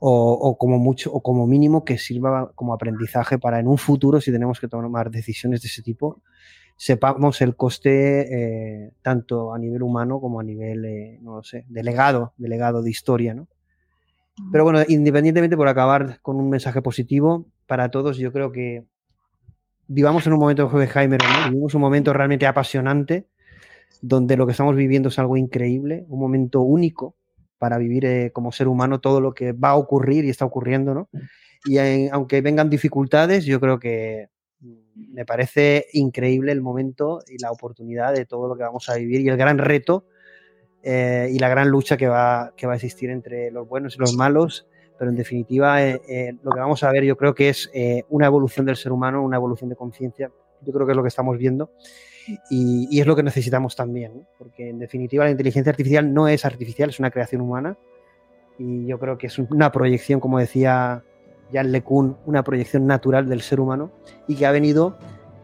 [0.08, 4.32] O, como mucho, o como mínimo que sirva como aprendizaje para en un futuro, si
[4.32, 6.22] tenemos que tomar decisiones de ese tipo,
[6.76, 11.66] sepamos el coste eh, tanto a nivel humano como a nivel, eh, no lo sé,
[11.70, 13.48] de legado, de historia, ¿no?
[14.52, 18.84] Pero bueno, independientemente por acabar con un mensaje positivo para todos, yo creo que
[19.88, 21.50] vivamos en un momento de Heimer, ¿no?
[21.50, 23.28] vivimos un momento realmente apasionante,
[24.02, 27.16] donde lo que estamos viviendo es algo increíble, un momento único
[27.66, 30.94] para vivir eh, como ser humano todo lo que va a ocurrir y está ocurriendo,
[30.94, 31.10] ¿no?
[31.66, 31.80] Y
[32.10, 34.28] aunque vengan dificultades, yo creo que
[34.94, 39.22] me parece increíble el momento y la oportunidad de todo lo que vamos a vivir
[39.22, 40.06] y el gran reto
[40.84, 43.98] eh, y la gran lucha que va, que va a existir entre los buenos y
[44.00, 44.68] los malos,
[45.00, 47.72] pero en definitiva eh, lo que vamos a ver yo creo que es
[48.10, 51.10] una evolución del ser humano, una evolución de conciencia, yo creo que es lo que
[51.10, 51.72] estamos viendo
[52.50, 56.46] y, y es lo que necesitamos también, porque en definitiva la inteligencia artificial no es
[56.46, 57.78] artificial, es una creación humana
[58.58, 61.04] y yo creo que es una proyección, como decía
[61.52, 63.92] Jan LeCun, una proyección natural del ser humano
[64.28, 64.98] y que ha venido,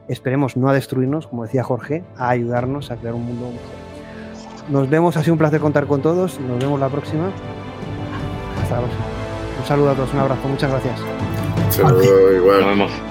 [0.08, 3.82] esperemos, no a destruirnos, como decía Jorge, a ayudarnos a crear un mundo mejor.
[4.70, 6.40] Nos vemos, ha sido un placer contar con todos.
[6.40, 7.32] Nos vemos la próxima.
[8.62, 9.06] Hasta la próxima.
[9.60, 11.00] Un saludo a todos, un abrazo, muchas gracias.
[11.70, 12.62] Saludo igual.
[12.62, 13.11] Nos vemos.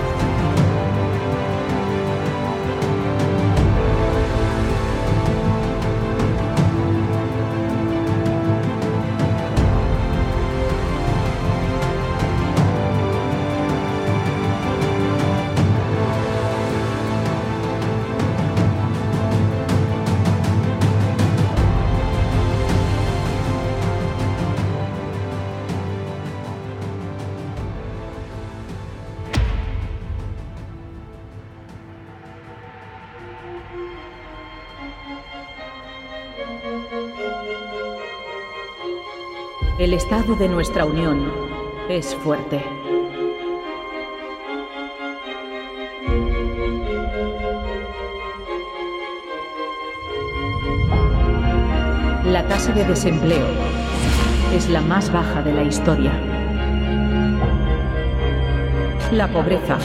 [40.11, 41.31] Estado de nuestra unión
[41.87, 42.61] es fuerte.
[52.25, 53.47] La tasa de desempleo
[54.53, 56.11] es la más baja de la historia.
[59.13, 59.77] La pobreza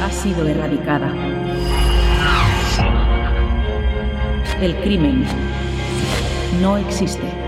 [0.00, 1.12] ha sido erradicada.
[4.60, 5.24] El crimen
[6.60, 7.41] no existe.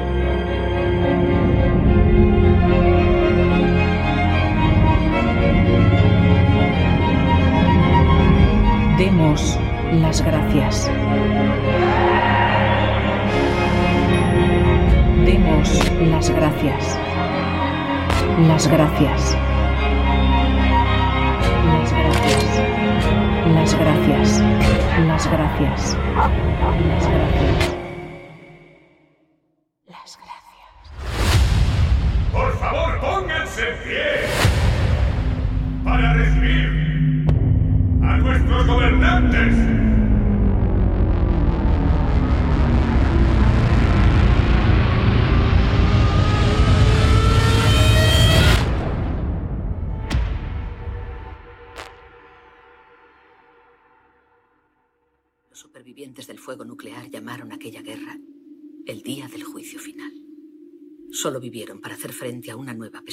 [18.49, 19.37] Las gracias.
[21.67, 22.63] Las gracias.
[23.55, 24.43] Las gracias.
[25.07, 25.97] Las gracias.
[26.89, 27.74] Las gracias.
[62.65, 63.03] 2017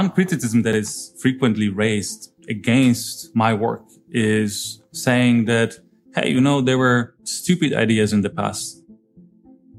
[0.00, 5.74] One criticism that is frequently raised against my work is saying that,
[6.14, 8.82] hey, you know, there were stupid ideas in the past,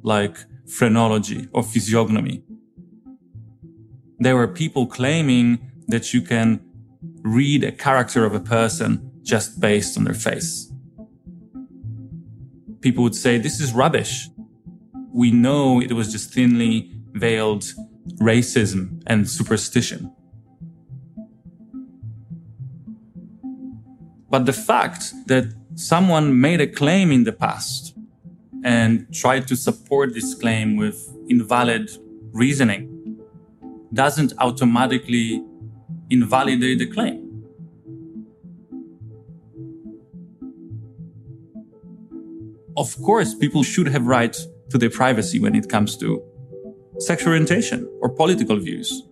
[0.03, 2.43] like phrenology or physiognomy.
[4.19, 6.61] There were people claiming that you can
[7.24, 10.72] read a character of a person just based on their face.
[12.82, 14.30] People would say, this is rubbish.
[15.11, 17.66] We know it was just thinly veiled
[18.19, 20.11] racism and superstition.
[24.30, 27.95] But the fact that someone made a claim in the past
[28.63, 30.97] and tried to support this claim with
[31.27, 31.91] invalid
[32.31, 33.19] reasoning
[33.93, 35.43] doesn't automatically
[36.09, 37.27] invalidate the claim.
[42.77, 46.23] Of course, people should have rights to their privacy when it comes to
[46.99, 49.03] sexual orientation or political views.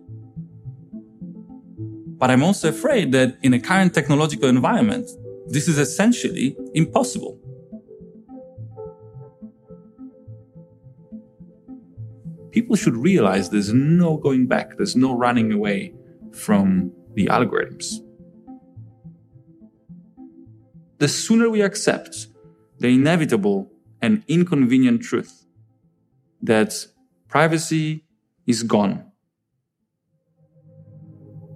[2.20, 5.08] But I'm also afraid that in a current technological environment,
[5.46, 7.38] this is essentially impossible.
[12.50, 15.94] People should realize there's no going back, there's no running away
[16.32, 18.00] from the algorithms.
[20.98, 22.26] The sooner we accept
[22.78, 23.70] the inevitable
[24.02, 25.46] and inconvenient truth
[26.42, 26.86] that
[27.30, 28.04] privacy
[28.46, 29.06] is gone.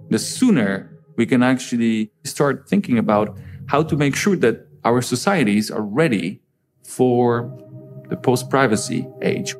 [0.09, 3.37] The sooner we can actually start thinking about
[3.67, 6.41] how to make sure that our societies are ready
[6.83, 7.51] for
[8.09, 9.55] the post privacy age.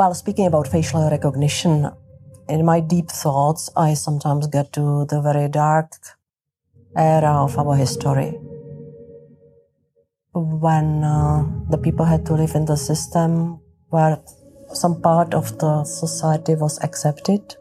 [0.00, 1.90] While speaking about facial recognition,
[2.48, 5.92] in my deep thoughts, I sometimes get to the very dark
[6.96, 8.30] era of our history
[10.32, 14.18] when uh, the people had to live in the system where
[14.72, 17.56] some part of the society was accepted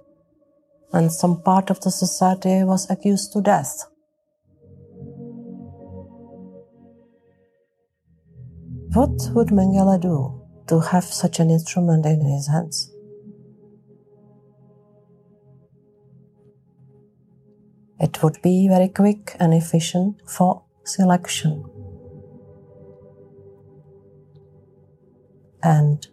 [0.93, 3.83] and some part of the society was accused to death.
[8.93, 10.38] What would Mengele do?
[10.69, 12.93] To have such an instrument in his hands.
[17.99, 21.65] It would be very quick and efficient for selection.
[25.63, 26.07] And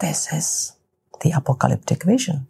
[0.00, 0.72] this is
[1.20, 2.48] the apocalyptic vision.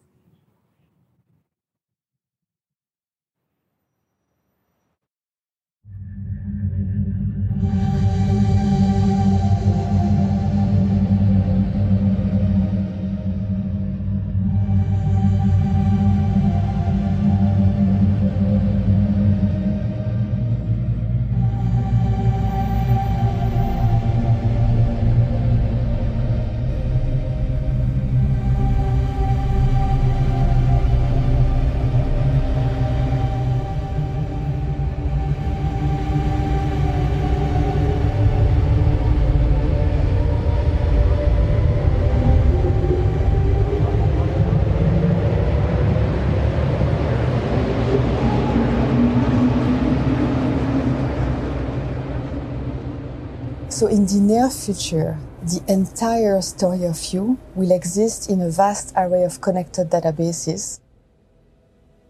[53.76, 58.94] So, in the near future, the entire story of you will exist in a vast
[58.96, 60.80] array of connected databases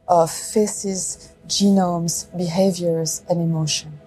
[0.06, 3.98] of faces, genomes, behaviors, and emotion.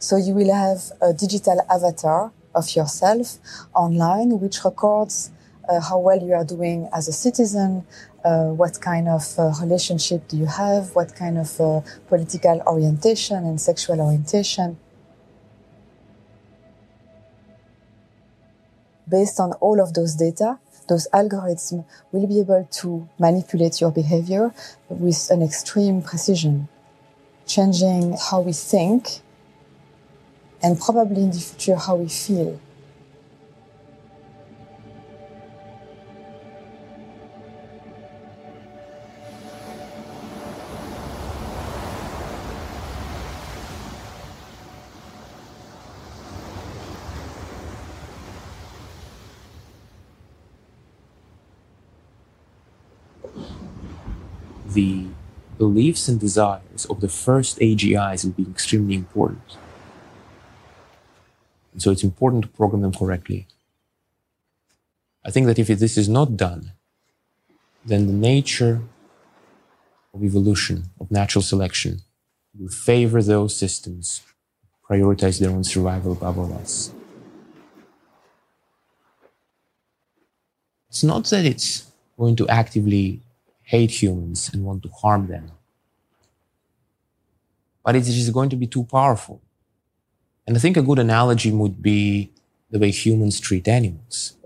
[0.00, 3.38] So you will have a digital avatar of yourself
[3.76, 5.30] online, which records
[5.68, 7.86] uh, how well you are doing as a citizen,
[8.24, 13.44] uh, what kind of uh, relationship do you have, what kind of uh, political orientation
[13.44, 14.76] and sexual orientation.
[19.08, 24.52] Based on all of those data, those algorithms will be able to manipulate your behavior
[24.88, 26.68] with an extreme precision,
[27.46, 29.20] changing how we think
[30.62, 32.60] and probably in the future how we feel.
[55.58, 59.56] Beliefs and desires of the first AGIs will be extremely important.
[61.72, 63.46] And So it's important to program them correctly.
[65.24, 66.72] I think that if this is not done,
[67.84, 68.80] then the nature
[70.14, 72.02] of evolution, of natural selection,
[72.58, 74.22] will favor those systems,
[74.88, 76.92] prioritize their own survival above all else.
[80.88, 81.86] It's not that it's
[82.18, 83.20] going to actively
[83.68, 85.50] hate humans and want to harm them,
[87.84, 89.42] but it is going to be too powerful.
[90.46, 92.32] And I think a good analogy would be
[92.70, 94.36] the way humans treat animals.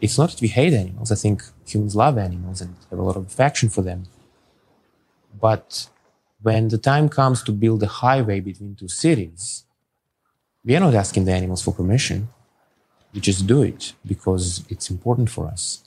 [0.00, 1.10] It's not that we hate animals.
[1.10, 4.04] I think humans love animals and have a lot of affection for them.
[5.40, 5.88] But
[6.42, 9.64] when the time comes to build a highway between two cities,
[10.64, 12.28] we are not asking the animals for permission.
[13.12, 15.85] We just do it because it's important for us.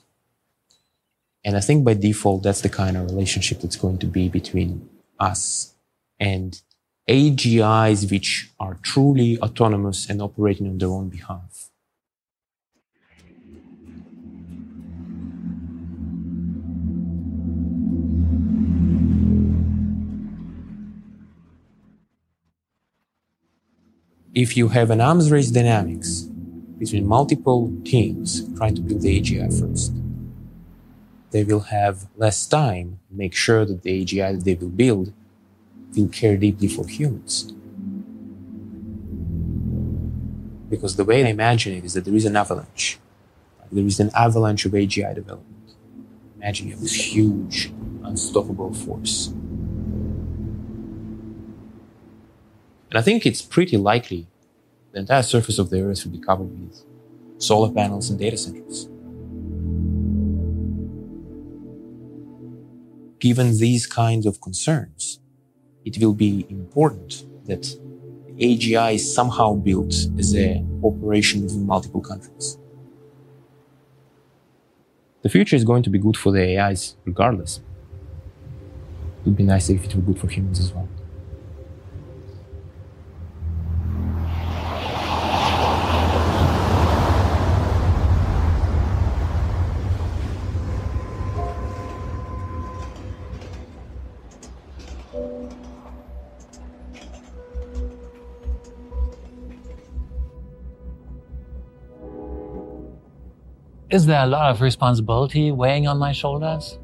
[1.46, 4.90] And I think by default, that's the kind of relationship that's going to be between
[5.20, 5.74] us
[6.20, 6.62] and
[7.10, 11.70] AGIs which are truly autonomous and operating on their own behalf.
[24.36, 26.22] If you have an arms race dynamics
[26.78, 29.92] between multiple teams trying to build the AGI first,
[31.32, 35.14] they will have less time to make sure that the AGI that they will build
[35.96, 37.52] will care deeply for humans.
[40.70, 43.00] Because the way I imagine it is that there is an avalanche.
[43.72, 45.76] There is an avalanche of AGI development.
[46.38, 47.72] Imagine you have this huge,
[48.04, 49.28] unstoppable force.
[52.90, 54.28] And I think it's pretty likely
[54.92, 56.84] the entire surface of the Earth will be covered with
[57.38, 58.90] solar panels and data centers.
[63.20, 65.20] Given these kinds of concerns,
[65.84, 67.64] it will be important that
[68.38, 72.58] AGI is somehow built as a operation within multiple countries.
[75.22, 77.58] The future is going to be good for the AIs regardless.
[77.58, 80.88] It would be nice if it were good for humans as well.
[103.92, 106.78] Is there a lot of responsibility weighing on my shoulders?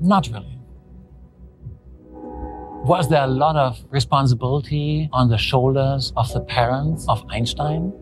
[0.00, 0.58] Not really.
[2.86, 7.92] Was there a lot of responsibility on the shoulders of the parents of Einstein?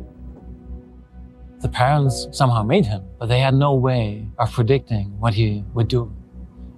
[1.58, 5.88] The parents somehow made him, but they had no way of predicting what he would
[5.88, 6.14] do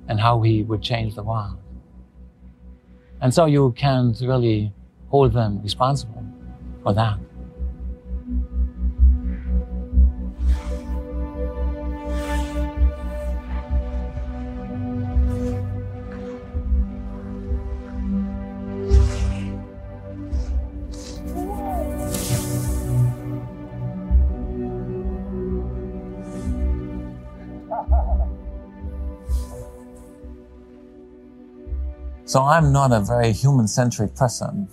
[0.09, 1.59] and how he would change the world.
[3.21, 4.73] And so you can't really
[5.09, 6.25] hold them responsible
[6.83, 7.19] for that.
[32.27, 34.67] So I'm not a very human centric person.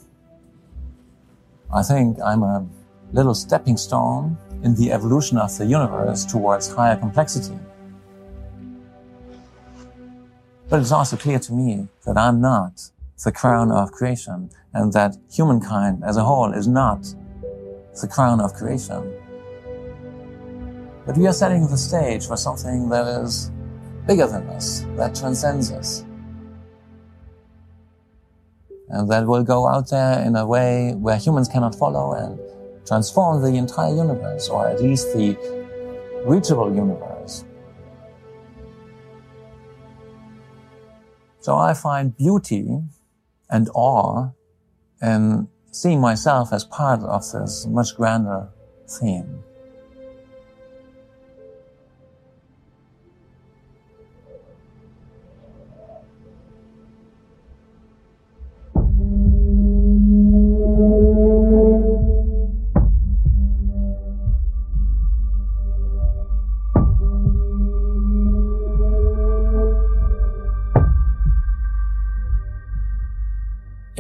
[1.72, 2.66] I think I'm a
[3.12, 7.56] little stepping stone in the evolution of the universe towards higher complexity.
[10.68, 12.90] But it's also clear to me that I'm not
[13.24, 17.04] the crown of creation and that humankind as a whole is not
[18.02, 19.14] the crown of creation.
[21.06, 23.52] But we are setting the stage for something that is
[24.08, 26.04] bigger than us, that transcends us.
[28.94, 32.40] And that will go out there in a way where humans cannot follow and
[32.86, 35.36] transform the entire universe, or at least the
[36.28, 37.44] reachable universe.
[41.40, 42.84] So I find beauty
[43.50, 44.30] and awe
[45.02, 48.48] in seeing myself as part of this much grander
[48.88, 49.44] theme.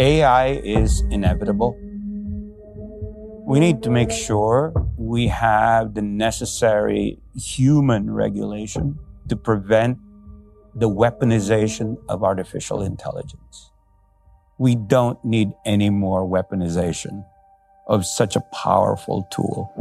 [0.03, 1.77] AI is inevitable.
[3.47, 8.99] We need to make sure we have the necessary human regulation
[9.29, 9.97] to prevent
[10.75, 13.71] the weaponization of artificial intelligence.
[14.57, 17.23] We don't need any more weaponization
[17.87, 19.71] of such a powerful tool.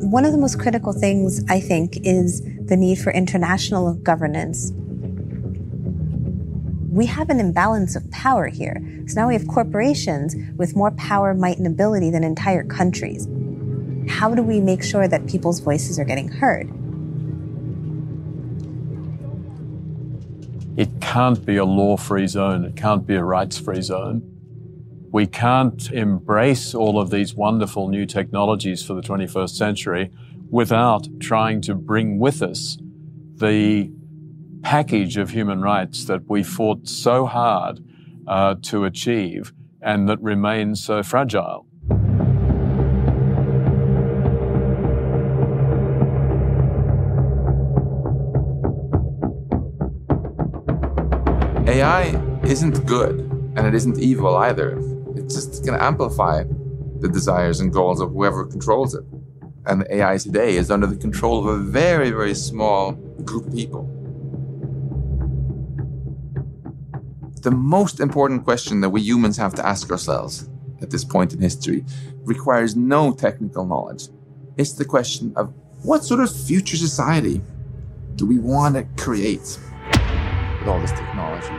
[0.00, 4.72] One of the most critical things, I think, is the need for international governance
[6.92, 8.76] we have an imbalance of power here.
[9.06, 13.26] So now we have corporations with more power, might, and ability than entire countries.
[14.10, 16.68] How do we make sure that people's voices are getting heard?
[20.76, 24.28] It can't be a law free zone, it can't be a rights free zone.
[25.10, 30.10] We can't embrace all of these wonderful new technologies for the 21st century
[30.50, 32.76] without trying to bring with us
[33.36, 33.90] the
[34.62, 37.80] package of human rights that we fought so hard
[38.26, 41.66] uh, to achieve and that remains so fragile.
[51.66, 53.20] AI isn't good
[53.56, 54.78] and it isn't evil either.
[55.16, 56.44] It's just going to amplify
[57.00, 59.04] the desires and goals of whoever controls it.
[59.66, 62.92] And AI today is under the control of a very, very small
[63.24, 64.01] group of people.
[67.42, 70.48] The most important question that we humans have to ask ourselves
[70.80, 71.84] at this point in history
[72.24, 74.08] requires no technical knowledge.
[74.56, 77.40] It's the question of what sort of future society
[78.14, 79.58] do we want to create
[80.60, 81.52] with all this technology?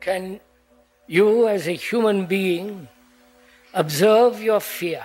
[0.00, 0.40] Can
[1.06, 2.88] you, as a human being,
[3.72, 5.04] observe your fear?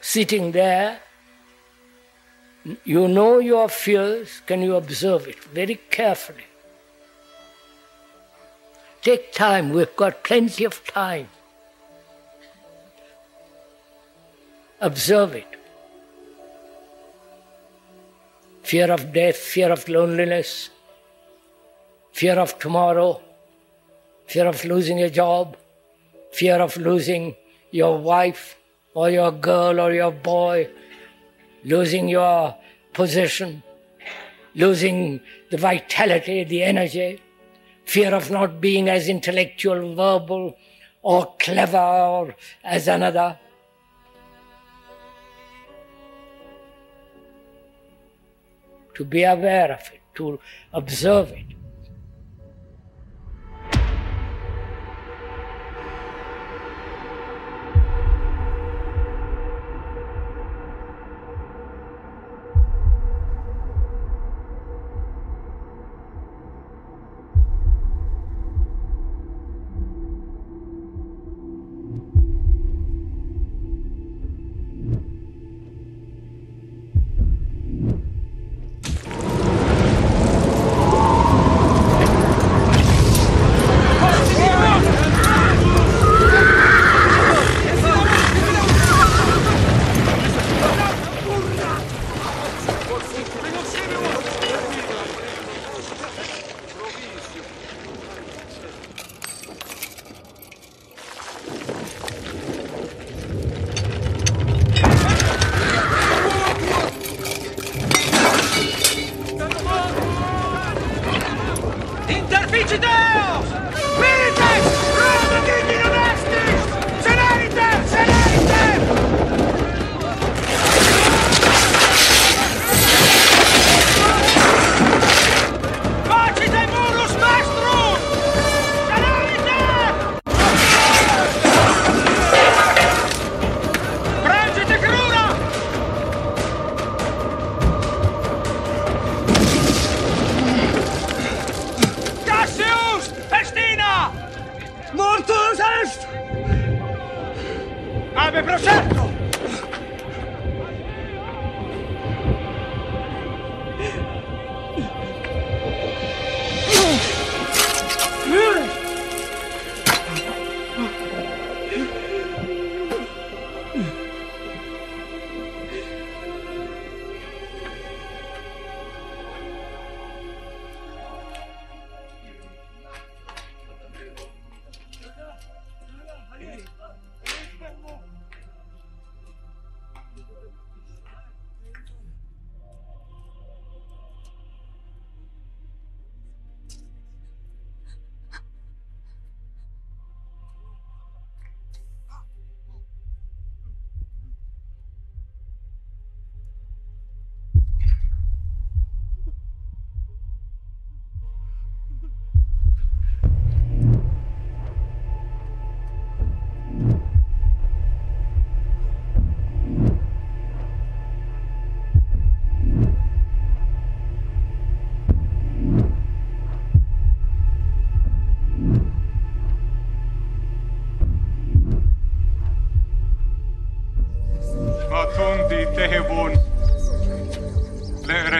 [0.00, 1.00] Sitting there
[2.84, 6.44] you know your fears, can you observe it very carefully?
[9.02, 11.28] Take time, we've got plenty of time.
[14.80, 15.46] Observe it.
[18.62, 20.70] Fear of death, fear of loneliness,
[22.12, 23.20] fear of tomorrow,
[24.26, 25.56] fear of losing a job,
[26.32, 27.34] fear of losing
[27.70, 28.56] your wife
[28.94, 30.68] or your girl or your boy
[31.64, 32.56] losing your
[32.92, 33.62] position,
[34.54, 35.20] losing
[35.50, 37.20] the vitality, the energy,
[37.84, 40.56] fear of not being as intellectual, verbal,
[41.02, 43.38] or clever as another.
[48.94, 50.40] To be aware of it, to
[50.72, 51.57] observe it.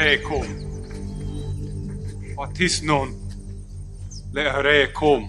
[0.09, 0.49] Hare come.
[2.35, 3.15] What is known,
[4.33, 5.29] let her come.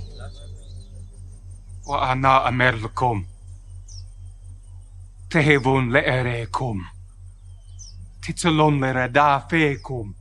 [1.84, 3.28] What are ana amerl come.
[5.30, 6.88] Tehevon let her come.
[8.22, 10.16] Titalon le rada fe come.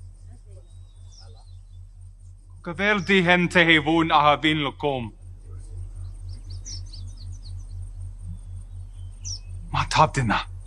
[2.64, 5.12] Gaveldi hen tehevon ahavin lo come.
[9.72, 10.57] Matabdina.